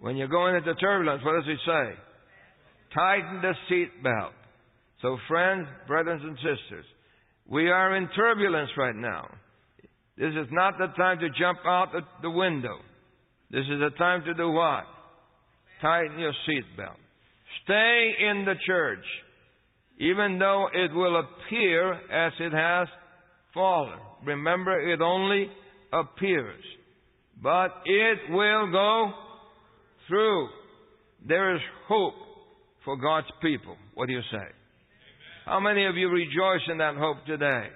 When 0.00 0.16
you're 0.16 0.28
going 0.28 0.56
into 0.56 0.74
turbulence, 0.74 1.22
what 1.24 1.34
does 1.34 1.46
he 1.46 1.56
say? 1.66 1.94
Tighten 2.94 3.40
the 3.42 3.52
seat 3.68 4.02
belt. 4.02 4.32
So, 5.02 5.16
friends, 5.28 5.68
brothers, 5.86 6.20
and 6.22 6.36
sisters, 6.36 6.84
we 7.46 7.70
are 7.70 7.96
in 7.96 8.08
turbulence 8.16 8.70
right 8.76 8.96
now. 8.96 9.28
This 10.16 10.32
is 10.32 10.48
not 10.50 10.74
the 10.78 10.88
time 10.96 11.20
to 11.20 11.28
jump 11.38 11.60
out 11.64 11.92
the 12.22 12.30
window. 12.30 12.78
This 13.50 13.62
is 13.62 13.80
the 13.80 13.96
time 13.96 14.24
to 14.24 14.34
do 14.34 14.50
what? 14.50 14.84
Tighten 15.80 16.18
your 16.18 16.32
seatbelt. 16.48 16.96
Stay 17.64 18.10
in 18.28 18.44
the 18.44 18.54
church, 18.66 19.04
even 19.98 20.38
though 20.38 20.66
it 20.72 20.92
will 20.92 21.20
appear 21.20 21.92
as 21.92 22.32
it 22.40 22.52
has 22.52 22.88
fallen. 23.54 23.98
Remember, 24.24 24.80
it 24.80 25.00
only 25.00 25.48
appears, 25.92 26.64
but 27.40 27.68
it 27.84 28.18
will 28.30 28.72
go 28.72 29.12
through. 30.08 30.48
There 31.26 31.54
is 31.54 31.62
hope 31.86 32.14
for 32.84 32.96
God's 32.96 33.28
people. 33.40 33.76
What 33.94 34.08
do 34.08 34.12
you 34.12 34.22
say? 34.32 34.46
How 35.48 35.60
many 35.60 35.86
of 35.86 35.96
you 35.96 36.10
rejoice 36.10 36.60
in 36.70 36.76
that 36.76 36.96
hope 36.96 37.24
today? 37.24 37.68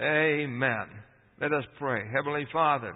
Amen. 0.00 0.86
Let 1.40 1.52
us 1.52 1.64
pray. 1.76 2.04
Heavenly 2.14 2.46
Father, 2.52 2.94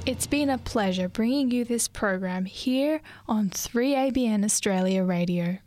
It's 0.06 0.28
been 0.28 0.50
a 0.50 0.58
pleasure 0.58 1.08
bringing 1.08 1.52
you 1.52 1.64
this 1.64 1.88
program 1.88 2.43
here 2.43 3.00
on 3.30 3.50
3ABN 3.50 4.43
Australia 4.43 5.02
Radio. 5.02 5.60